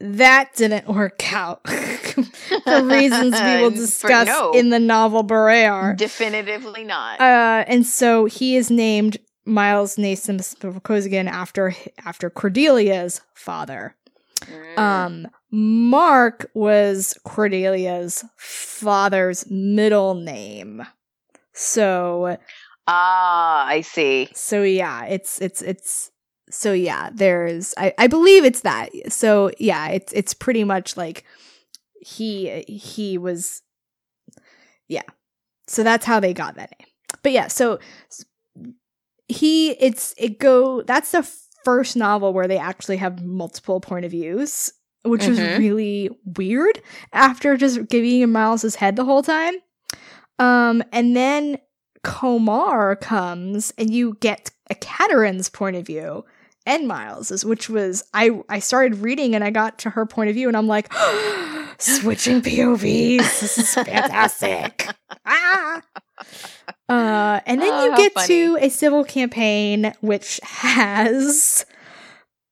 that 0.00 0.50
didn't 0.56 0.86
work 0.88 1.32
out 1.32 1.66
for 1.68 2.82
reasons 2.84 3.34
we 3.40 3.62
will 3.62 3.70
discuss 3.70 4.26
no. 4.26 4.52
in 4.52 4.70
the 4.70 4.78
novel 4.80 5.24
Barrayar. 5.24 5.96
Definitively 5.96 6.84
not. 6.84 7.20
Uh, 7.20 7.64
and 7.66 7.86
so 7.86 8.24
he 8.26 8.56
is 8.56 8.70
named 8.70 9.18
Miles 9.44 9.98
Naismith 9.98 10.56
Vorkosigan 10.60 11.28
after 11.28 11.74
after 12.04 12.30
Cordelia's 12.30 13.20
father. 13.34 13.94
Mm. 14.42 14.78
Um, 14.78 15.28
Mark 15.50 16.50
was 16.54 17.14
Cordelia's 17.24 18.24
father's 18.36 19.48
middle 19.50 20.14
name. 20.14 20.84
So, 21.52 22.36
ah, 22.86 23.66
I 23.66 23.80
see. 23.82 24.28
so 24.34 24.62
yeah, 24.62 25.04
it's 25.04 25.40
it's 25.40 25.62
it's 25.62 26.10
so 26.50 26.72
yeah, 26.72 27.10
there's 27.12 27.74
I 27.76 27.94
I 27.98 28.06
believe 28.06 28.44
it's 28.44 28.62
that. 28.62 28.90
So, 29.08 29.50
yeah, 29.58 29.88
it's 29.88 30.12
it's 30.12 30.34
pretty 30.34 30.64
much 30.64 30.96
like 30.96 31.24
he 32.00 32.64
he 32.66 33.18
was 33.18 33.62
yeah. 34.88 35.02
So 35.66 35.82
that's 35.82 36.04
how 36.04 36.20
they 36.20 36.34
got 36.34 36.56
that 36.56 36.72
name. 36.78 36.88
But 37.22 37.32
yeah, 37.32 37.48
so 37.48 37.78
he 39.28 39.70
it's 39.72 40.14
it 40.18 40.38
go 40.38 40.82
that's 40.82 41.12
the 41.12 41.22
first 41.64 41.96
novel 41.96 42.32
where 42.32 42.46
they 42.46 42.58
actually 42.58 42.98
have 42.98 43.24
multiple 43.24 43.80
point 43.80 44.04
of 44.04 44.10
views, 44.10 44.72
which 45.02 45.26
was 45.26 45.38
Mhm. 45.38 45.58
really 45.58 46.10
weird 46.36 46.82
after 47.12 47.56
just 47.56 47.88
giving 47.88 48.30
Miles's 48.30 48.74
head 48.76 48.96
the 48.96 49.04
whole 49.04 49.22
time. 49.22 49.54
Um 50.38 50.82
and 50.92 51.16
then 51.16 51.58
Komarr 52.04 53.00
comes 53.00 53.72
and 53.78 53.92
you 53.94 54.16
get 54.20 54.50
Ekaterin's 54.70 55.48
point 55.48 55.76
of 55.76 55.86
view 55.86 56.24
and 56.66 56.86
Miles's, 56.86 57.44
which 57.46 57.70
was 57.70 58.04
I 58.12 58.42
I 58.50 58.58
started 58.58 58.98
reading 58.98 59.34
and 59.34 59.42
I 59.42 59.50
got 59.50 59.78
to 59.80 59.90
her 59.90 60.04
point 60.04 60.28
of 60.30 60.34
view 60.36 60.48
and 60.48 60.56
I'm 60.56 60.66
like 60.66 60.92
switching 61.78 62.42
POVs. 62.42 63.40
This 63.40 63.58
is 63.58 63.74
fantastic. 63.74 64.86
ah! 65.24 65.80
Uh, 66.88 67.40
and 67.46 67.60
then 67.60 67.70
Oh, 67.72 67.84
you 67.84 67.96
get 67.96 68.12
funny. 68.14 68.26
to 68.28 68.58
a 68.60 68.68
civil 68.68 69.04
campaign 69.04 69.92
which 70.00 70.38
has 70.42 71.64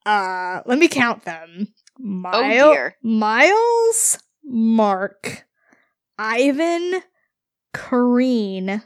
uh 0.06 0.60
let 0.66 0.78
me 0.78 0.88
count 0.88 1.24
them. 1.24 1.68
Mile- 1.98 2.34
Oh, 2.68 2.72
dear. 2.72 2.96
Miles, 3.02 4.18
Mark, 4.44 5.44
Ivan, 6.18 7.02
Kareen. 7.74 8.82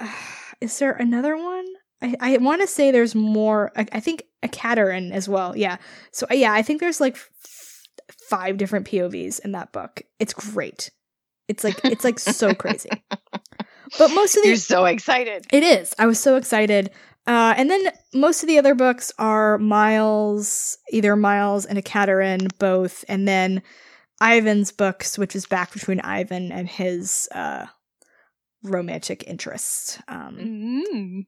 Is 0.60 0.78
there 0.78 0.92
another 0.92 1.36
one? 1.36 1.66
I, 2.02 2.16
I 2.20 2.36
want 2.38 2.60
to 2.62 2.66
say 2.66 2.90
there's 2.90 3.14
more. 3.14 3.72
I, 3.76 3.86
I 3.92 4.00
think 4.00 4.24
Ekaterin 4.42 5.10
as 5.12 5.28
well. 5.28 5.56
Yeah. 5.56 5.76
So 6.12 6.26
uh, 6.30 6.34
yeah, 6.34 6.52
I 6.52 6.62
think 6.62 6.80
there's 6.80 7.00
like 7.00 7.14
f- 7.16 7.82
five 8.28 8.56
different 8.56 8.86
POVs 8.86 9.40
in 9.44 9.52
that 9.52 9.72
book. 9.72 10.02
It's 10.18 10.32
great. 10.34 10.90
It's 11.50 11.64
like 11.64 11.78
it's 11.84 12.04
like 12.04 12.18
so 12.18 12.54
crazy. 12.54 12.90
But 13.98 14.12
most 14.14 14.36
of 14.36 14.44
You're 14.44 14.54
so 14.54 14.84
excited. 14.84 15.46
it 15.52 15.64
is. 15.64 15.94
I 15.98 16.06
was 16.06 16.20
so 16.20 16.36
excited. 16.36 16.90
Uh, 17.26 17.54
and 17.56 17.68
then 17.68 17.90
most 18.14 18.42
of 18.44 18.46
the 18.48 18.56
other 18.56 18.74
books 18.76 19.10
are 19.18 19.58
Miles, 19.58 20.78
either 20.92 21.16
Miles 21.16 21.66
and 21.66 21.76
Ekaterin, 21.76 22.56
both, 22.60 23.04
and 23.08 23.26
then 23.26 23.62
Ivan's 24.22 24.70
books, 24.70 25.18
which 25.18 25.34
is 25.34 25.44
back 25.46 25.72
between 25.72 25.98
Ivan 26.02 26.52
and 26.52 26.68
his 26.68 27.28
uh, 27.34 27.66
romantic 28.62 29.24
interest. 29.26 30.00
Um, 30.06 30.36
Mm. 30.38 31.22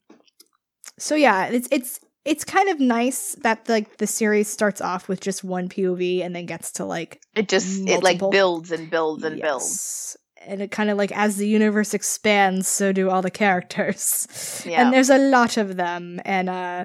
so 1.00 1.16
yeah, 1.16 1.46
it's 1.46 1.68
it's 1.72 1.98
it's 2.24 2.44
kind 2.44 2.68
of 2.68 2.78
nice 2.78 3.34
that 3.42 3.68
like 3.68 3.96
the 3.98 4.06
series 4.06 4.48
starts 4.48 4.80
off 4.80 5.08
with 5.08 5.20
just 5.20 5.42
one 5.42 5.68
POV 5.68 6.24
and 6.24 6.34
then 6.34 6.46
gets 6.46 6.72
to 6.72 6.84
like 6.84 7.20
It 7.34 7.48
just 7.48 7.88
it 7.88 8.02
like 8.02 8.20
builds 8.30 8.70
and 8.70 8.88
builds 8.90 9.24
and 9.24 9.40
builds. 9.40 10.16
And 10.44 10.60
it 10.60 10.70
kind 10.70 10.90
of 10.90 10.98
like 10.98 11.12
as 11.12 11.36
the 11.36 11.48
universe 11.48 11.94
expands, 11.94 12.68
so 12.68 12.92
do 12.92 13.10
all 13.10 13.22
the 13.22 13.30
characters. 13.30 14.62
Yeah. 14.66 14.82
And 14.82 14.92
there's 14.92 15.10
a 15.10 15.18
lot 15.18 15.56
of 15.56 15.76
them. 15.76 16.20
And 16.24 16.48
uh 16.48 16.84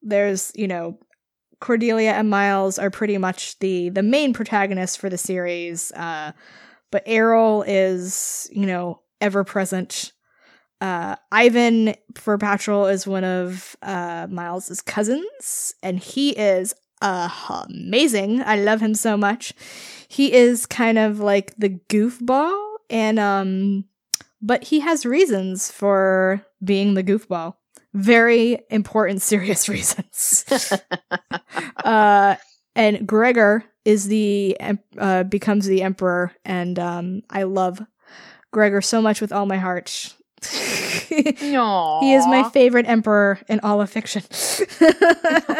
there's, 0.00 0.52
you 0.54 0.68
know, 0.68 0.98
Cordelia 1.60 2.12
and 2.12 2.30
Miles 2.30 2.78
are 2.78 2.90
pretty 2.90 3.18
much 3.18 3.58
the 3.58 3.90
the 3.90 4.02
main 4.02 4.32
protagonists 4.32 4.96
for 4.96 5.10
the 5.10 5.18
series. 5.18 5.92
Uh 5.92 6.32
but 6.90 7.02
Aral 7.04 7.62
is, 7.66 8.48
you 8.50 8.64
know, 8.64 9.02
ever 9.20 9.44
present. 9.44 10.12
Uh 10.80 11.16
Ivan 11.32 11.94
Vorpatril 12.14 12.92
is 12.92 13.06
one 13.06 13.24
of 13.24 13.76
uh 13.82 14.26
Miles's 14.30 14.80
cousins, 14.80 15.74
and 15.82 15.98
he 15.98 16.30
is 16.30 16.74
uh, 17.00 17.28
amazing. 17.68 18.42
I 18.42 18.56
love 18.56 18.80
him 18.80 18.94
so 18.94 19.16
much. 19.16 19.54
He 20.08 20.32
is 20.32 20.66
kind 20.66 20.98
of 20.98 21.20
like 21.20 21.54
the 21.56 21.70
goofball, 21.88 22.76
and 22.90 23.18
um, 23.18 23.84
but 24.40 24.64
he 24.64 24.80
has 24.80 25.06
reasons 25.06 25.70
for 25.70 26.44
being 26.62 26.94
the 26.94 27.04
goofball. 27.04 27.54
Very 27.94 28.58
important, 28.70 29.22
serious 29.22 29.68
reasons. 29.68 30.44
uh, 31.84 32.36
and 32.74 33.06
Gregor 33.06 33.64
is 33.84 34.08
the 34.08 34.56
uh, 34.98 35.24
becomes 35.24 35.66
the 35.66 35.82
emperor, 35.82 36.32
and 36.44 36.78
um, 36.78 37.22
I 37.30 37.44
love 37.44 37.80
Gregor 38.52 38.80
so 38.80 39.00
much 39.02 39.20
with 39.20 39.32
all 39.32 39.46
my 39.46 39.56
heart. 39.56 40.14
No. 41.42 41.98
He 42.02 42.14
is 42.14 42.26
my 42.26 42.48
favorite 42.50 42.86
emperor 42.88 43.38
in 43.48 43.60
all 43.60 43.80
of 43.80 43.90
fiction. 43.90 44.22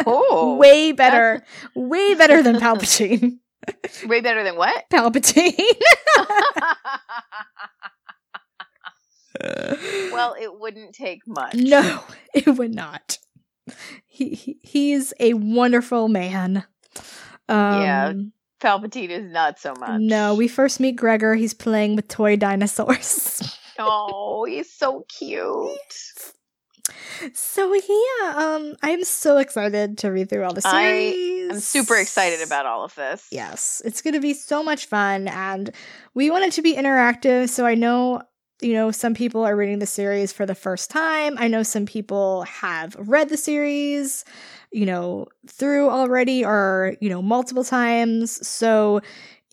Oh, 0.05 0.55
way 0.57 0.91
better, 0.91 1.43
way 1.75 2.13
better 2.15 2.41
than 2.41 2.55
Palpatine. 2.57 3.37
way 4.05 4.21
better 4.21 4.43
than 4.43 4.55
what? 4.55 4.85
Palpatine. 4.91 5.53
well, 10.11 10.35
it 10.39 10.59
wouldn't 10.59 10.93
take 10.95 11.21
much. 11.27 11.53
no, 11.55 12.03
it 12.33 12.47
would 12.47 12.73
not. 12.73 13.17
He, 14.07 14.33
he 14.33 14.57
he's 14.63 15.13
a 15.19 15.33
wonderful 15.35 16.07
man. 16.07 16.63
Um, 17.47 17.81
Yeah. 17.81 18.13
Palpatine 18.61 19.09
is 19.09 19.31
not 19.31 19.57
so 19.59 19.73
much. 19.79 20.01
No, 20.01 20.35
we 20.35 20.47
first 20.49 20.79
meet 20.81 20.97
Gregor. 20.97 21.35
He's 21.35 21.53
playing 21.53 21.95
with 21.95 22.07
toy 22.09 22.35
dinosaurs. 22.35 23.41
Oh, 23.79 24.45
he's 24.45 24.71
so 24.71 25.05
cute. 25.07 25.71
so 27.33 27.73
yeah, 27.73 28.33
um, 28.35 28.75
I'm 28.83 29.03
so 29.03 29.37
excited 29.37 29.97
to 29.99 30.11
read 30.11 30.29
through 30.29 30.43
all 30.43 30.53
the 30.53 30.61
series. 30.61 31.51
I'm 31.51 31.59
super 31.59 31.95
excited 31.95 32.41
about 32.41 32.65
all 32.65 32.83
of 32.83 32.93
this. 32.95 33.27
Yes, 33.31 33.81
it's 33.85 34.01
going 34.01 34.13
to 34.13 34.19
be 34.19 34.33
so 34.33 34.63
much 34.63 34.85
fun, 34.85 35.27
and 35.29 35.71
we 36.13 36.29
want 36.29 36.45
it 36.45 36.53
to 36.53 36.61
be 36.61 36.75
interactive. 36.75 37.49
So 37.49 37.65
I 37.65 37.75
know, 37.75 38.21
you 38.61 38.73
know, 38.73 38.91
some 38.91 39.13
people 39.13 39.45
are 39.45 39.55
reading 39.55 39.79
the 39.79 39.85
series 39.85 40.33
for 40.33 40.45
the 40.45 40.55
first 40.55 40.89
time. 40.89 41.37
I 41.37 41.47
know 41.47 41.63
some 41.63 41.85
people 41.85 42.43
have 42.43 42.95
read 42.99 43.29
the 43.29 43.37
series, 43.37 44.25
you 44.71 44.85
know, 44.85 45.27
through 45.47 45.89
already 45.89 46.43
or, 46.43 46.95
you 46.99 47.09
know, 47.09 47.21
multiple 47.21 47.63
times. 47.63 48.45
So 48.45 48.99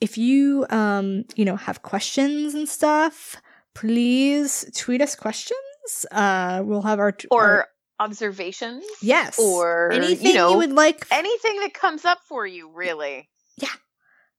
if 0.00 0.18
you, 0.18 0.66
um, 0.70 1.24
you 1.36 1.44
know, 1.44 1.56
have 1.56 1.82
questions 1.82 2.54
and 2.54 2.68
stuff, 2.68 3.36
please 3.80 4.64
tweet 4.74 5.00
us 5.02 5.14
questions. 5.14 6.06
Uh, 6.10 6.62
we'll 6.64 6.82
have 6.82 6.98
our, 6.98 7.12
t- 7.12 7.28
our- 7.30 7.58
Or 7.60 7.66
observations. 8.00 8.84
yes, 9.02 9.38
Or 9.38 9.92
anything 9.92 10.26
you 10.26 10.34
know, 10.34 10.56
would 10.56 10.72
like 10.72 11.06
anything 11.10 11.60
that 11.60 11.74
comes 11.74 12.04
up 12.04 12.18
for 12.28 12.46
you, 12.46 12.70
really. 12.74 13.28
Yeah, 13.58 13.68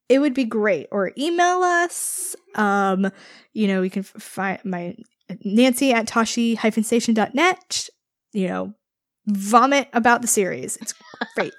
it 0.09 0.19
would 0.19 0.33
be 0.33 0.43
great 0.45 0.87
or 0.91 1.11
email 1.17 1.63
us 1.63 2.35
um 2.55 3.11
you 3.53 3.67
know 3.67 3.81
you 3.81 3.89
can 3.89 4.03
find 4.03 4.59
my 4.63 4.95
nancy 5.43 5.91
at 5.91 6.07
tashi-station.net 6.07 7.89
you 8.33 8.47
know 8.47 8.73
vomit 9.27 9.87
about 9.93 10.21
the 10.21 10.27
series 10.27 10.77
it's 10.77 10.93
great 11.35 11.53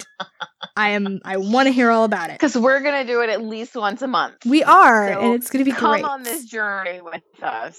i 0.76 0.90
am 0.90 1.20
i 1.24 1.36
want 1.36 1.66
to 1.66 1.72
hear 1.72 1.90
all 1.90 2.04
about 2.04 2.30
it 2.30 2.34
Because 2.34 2.56
we're 2.56 2.80
gonna 2.80 3.04
do 3.04 3.20
it 3.20 3.28
at 3.30 3.42
least 3.42 3.74
once 3.76 4.00
a 4.02 4.08
month. 4.08 4.36
we 4.46 4.62
are 4.64 5.12
So 5.12 5.20
and 5.20 5.34
it's 5.34 5.50
going 5.50 5.64
to 5.64 5.70
be 5.70 5.76
Come 5.76 5.90
great 5.92 6.04
on 6.04 6.22
this 6.22 6.44
journey 6.46 7.00
with 7.02 7.22
us. 7.42 7.78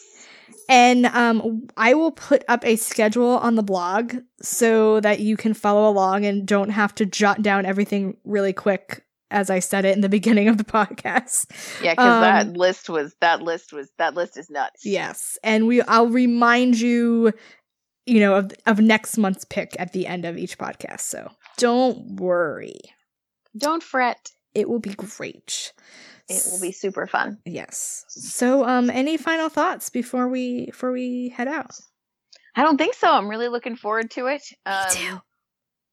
and 0.67 1.05
um 1.07 1.67
i 1.75 1.93
will 1.93 2.11
put 2.11 2.43
up 2.47 2.63
a 2.65 2.75
schedule 2.75 3.37
on 3.39 3.55
the 3.55 3.63
blog 3.63 4.15
so 4.41 4.99
that 4.99 5.19
you 5.19 5.35
can 5.37 5.53
follow 5.53 5.89
along 5.89 6.25
and 6.25 6.47
don't 6.47 6.69
have 6.69 6.93
to 6.95 7.05
jot 7.05 7.41
down 7.41 7.65
everything 7.65 8.15
really 8.25 8.53
quick 8.53 9.03
as 9.31 9.49
i 9.49 9.59
said 9.59 9.85
it 9.85 9.95
in 9.95 10.01
the 10.01 10.09
beginning 10.19 10.47
of 10.47 10.57
the 10.57 10.63
podcast 10.63 11.45
Yeah, 11.83 11.93
because 11.93 12.15
Um, 12.15 12.21
that 12.21 12.47
list 12.57 12.89
was 12.89 13.15
that 13.21 13.41
list 13.41 13.73
was 13.73 13.89
that 13.97 14.13
list 14.15 14.37
is 14.37 14.49
nuts. 14.49 14.85
Yes, 14.85 15.37
and 15.43 15.67
we 15.67 15.81
I'll 15.83 16.07
remind 16.09 16.79
you, 16.79 17.31
you 18.09 18.19
know, 18.19 18.35
of 18.35 18.51
of 18.65 18.79
next 18.79 19.17
month's 19.17 19.45
pick 19.45 19.75
at 19.79 19.93
the 19.93 20.07
end 20.07 20.25
of 20.25 20.37
each 20.37 20.57
podcast. 20.57 21.01
So 21.01 21.29
don't 21.57 22.15
worry, 22.19 22.79
Don't 23.57 23.83
fret. 23.83 24.31
it 24.53 24.67
will 24.67 24.79
be 24.79 24.93
great. 24.95 25.73
It 26.27 26.43
will 26.51 26.61
be 26.61 26.71
super 26.71 27.07
fun. 27.07 27.37
yes. 27.45 28.05
So, 28.09 28.63
um, 28.65 28.89
any 28.89 29.17
final 29.17 29.49
thoughts 29.49 29.89
before 29.89 30.27
we 30.27 30.67
before 30.67 30.91
we 30.91 31.29
head 31.29 31.47
out? 31.47 31.71
I 32.55 32.63
don't 32.63 32.77
think 32.77 32.93
so. 32.95 33.09
I'm 33.11 33.29
really 33.29 33.47
looking 33.47 33.75
forward 33.75 34.11
to 34.11 34.27
it. 34.27 34.43
Um, 34.65 35.21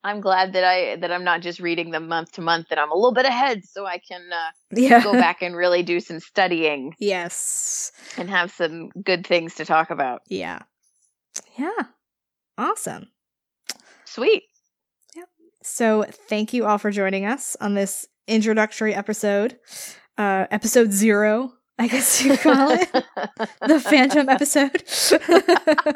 I'm 0.04 0.20
glad 0.20 0.52
that 0.52 0.62
I 0.64 0.96
that 0.96 1.10
I'm 1.10 1.24
not 1.24 1.40
just 1.40 1.58
reading 1.60 1.90
them 1.90 2.06
month 2.08 2.32
to 2.32 2.40
month. 2.42 2.68
That 2.68 2.78
I'm 2.78 2.90
a 2.92 2.94
little 2.94 3.12
bit 3.14 3.24
ahead, 3.26 3.64
so 3.64 3.86
I 3.86 3.98
can 3.98 4.22
uh, 4.32 4.50
Yeah. 4.72 5.02
go 5.02 5.12
back 5.12 5.42
and 5.42 5.56
really 5.56 5.82
do 5.82 6.00
some 6.00 6.20
studying 6.20 6.94
yes. 7.00 7.92
and 8.18 8.28
have 8.30 8.50
some 8.52 8.88
good 8.90 9.26
things 9.26 9.54
to 9.56 9.64
talk 9.64 9.90
about. 9.90 10.20
Yeah. 10.28 10.60
Yeah. 11.58 11.70
Awesome. 12.58 13.08
Sweet. 14.04 14.44
So, 15.62 16.04
thank 16.28 16.52
you 16.52 16.64
all 16.64 16.78
for 16.78 16.92
joining 16.92 17.26
us 17.26 17.56
on 17.60 17.74
this 17.74 18.06
introductory 18.28 18.94
episode, 18.94 19.58
uh, 20.16 20.46
episode 20.52 20.92
zero, 20.92 21.54
I 21.76 21.88
guess 21.88 22.22
you 22.24 22.36
call 22.38 22.70
it. 22.70 22.88
the 23.66 23.80
Phantom 23.80 24.28
episode. 24.28 24.84
uh, 25.86 25.92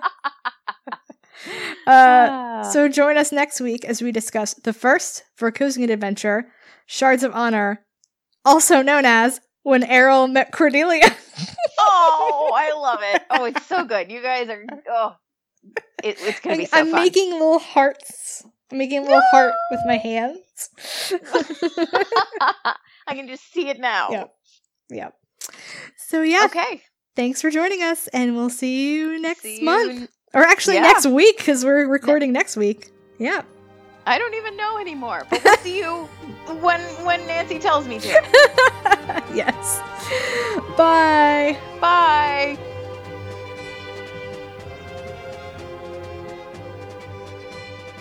Ah. 1.87 2.69
so 2.73 2.89
join 2.89 3.17
us 3.17 3.31
next 3.33 3.61
week 3.61 3.85
as 3.85 4.03
we 4.03 4.11
discuss 4.13 4.55
the 4.55 4.73
first 4.73 5.23
Vorkosigan 5.39 5.91
adventure, 5.91 6.49
Shards 6.87 7.23
of 7.23 7.33
Honor, 7.35 7.85
also 8.45 8.83
known 8.83 9.05
as 9.05 9.41
When 9.63 9.85
Aral 9.85 10.27
Met 10.27 10.51
Cordelia. 10.53 11.17
oh, 11.79 12.51
I 12.55 12.73
love 12.73 13.01
it. 13.03 13.23
Oh, 13.31 13.45
it's 13.45 13.65
so 13.67 13.85
good. 13.85 14.11
You 14.11 14.21
guys 14.21 14.49
are. 14.49 14.65
Oh, 14.89 15.15
it, 16.03 16.17
it's 16.21 16.41
gonna 16.41 16.57
be 16.57 16.67
so 16.67 16.77
I'm 16.79 16.91
fun. 16.91 17.03
making 17.03 17.33
little 17.33 17.59
hearts. 17.59 18.45
I'm 18.73 18.79
making 18.79 18.99
a 18.99 19.03
little 19.03 19.21
heart 19.31 19.53
with 19.71 19.81
my 19.87 19.97
hands. 19.97 20.39
I 23.07 23.15
can 23.15 23.27
just 23.27 23.53
see 23.53 23.69
it 23.69 23.81
now. 23.81 24.11
Yep. 24.11 24.33
yep. 24.91 25.15
So 26.09 26.23
yeah, 26.23 26.43
Okay. 26.47 26.83
thanks 27.17 27.41
for 27.43 27.51
joining 27.51 27.83
us, 27.83 28.07
and 28.09 28.37
we'll 28.37 28.51
see 28.51 28.93
you 28.95 29.21
next 29.21 29.43
See 29.43 29.63
month, 29.65 29.91
n- 30.03 30.09
or 30.35 30.43
actually 30.43 30.75
Yeah. 30.77 30.83
next 30.83 31.07
week 31.07 31.39
because 31.39 31.65
we're 31.65 31.89
recording 31.89 32.33
next 32.33 32.57
week. 32.57 32.91
Yeah. 33.19 33.43
I 34.07 34.19
don't 34.19 34.35
even 34.35 34.57
know 34.57 34.79
anymore, 34.79 35.27
but 35.29 35.43
we'll 35.45 35.57
see 35.59 35.79
you 35.79 35.91
when 36.61 36.81
when 37.05 37.27
Nancy 37.27 37.59
tells 37.59 37.87
me 37.89 37.99
to. 38.01 38.09
yes. 39.35 39.81
Bye. 40.77 41.59
Bye. 41.81 42.59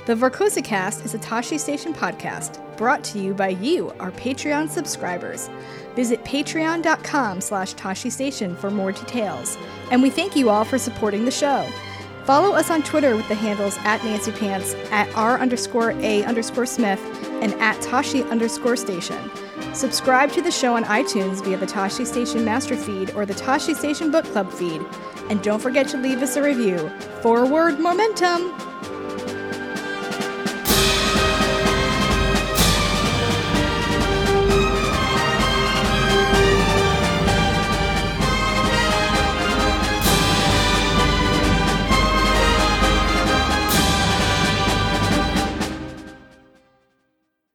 The 0.09 0.15
Vorkosicast 0.15 1.05
is 1.05 1.13
a 1.13 1.19
Tashi 1.19 1.59
Station 1.59 1.93
podcast 1.93 2.59
brought 2.77 3.03
to 3.03 3.19
you 3.19 3.35
by 3.35 3.49
you, 3.49 3.91
our 3.99 4.09
Patreon 4.09 4.67
subscribers. 4.67 5.51
Visit 5.95 6.23
patreon.com 6.23 7.41
slash 7.41 7.73
Tashi 7.73 8.09
Station 8.09 8.55
for 8.55 8.71
more 8.71 8.91
details. 8.91 9.55
And 9.91 10.01
we 10.01 10.09
thank 10.09 10.35
you 10.35 10.49
all 10.49 10.65
for 10.65 10.79
supporting 10.79 11.25
the 11.25 11.31
show. 11.31 11.63
Follow 12.25 12.55
us 12.55 12.71
on 12.71 12.81
Twitter 12.81 13.15
with 13.15 13.27
the 13.27 13.35
handles 13.35 13.77
at 13.83 14.03
Nancy 14.03 14.31
Pants, 14.31 14.73
at 14.89 15.15
R 15.15 15.37
underscore 15.37 15.91
A 15.91 16.23
underscore 16.23 16.65
Smith, 16.65 16.99
and 17.43 17.53
at 17.61 17.79
Tashi 17.79 18.23
underscore 18.23 18.77
Station. 18.77 19.29
Subscribe 19.75 20.31
to 20.31 20.41
the 20.41 20.49
show 20.49 20.75
on 20.75 20.85
iTunes 20.85 21.45
via 21.45 21.57
the 21.57 21.67
Tashi 21.67 22.03
Station 22.03 22.43
Master 22.43 22.75
Feed 22.75 23.11
or 23.11 23.27
the 23.27 23.35
Tashi 23.35 23.75
Station 23.75 24.09
Book 24.09 24.25
Club 24.25 24.51
feed. 24.51 24.81
And 25.29 25.43
don't 25.43 25.61
forget 25.61 25.87
to 25.89 25.97
leave 25.97 26.23
us 26.23 26.35
a 26.35 26.41
review. 26.41 26.89
Forward 27.21 27.79
momentum! 27.79 28.55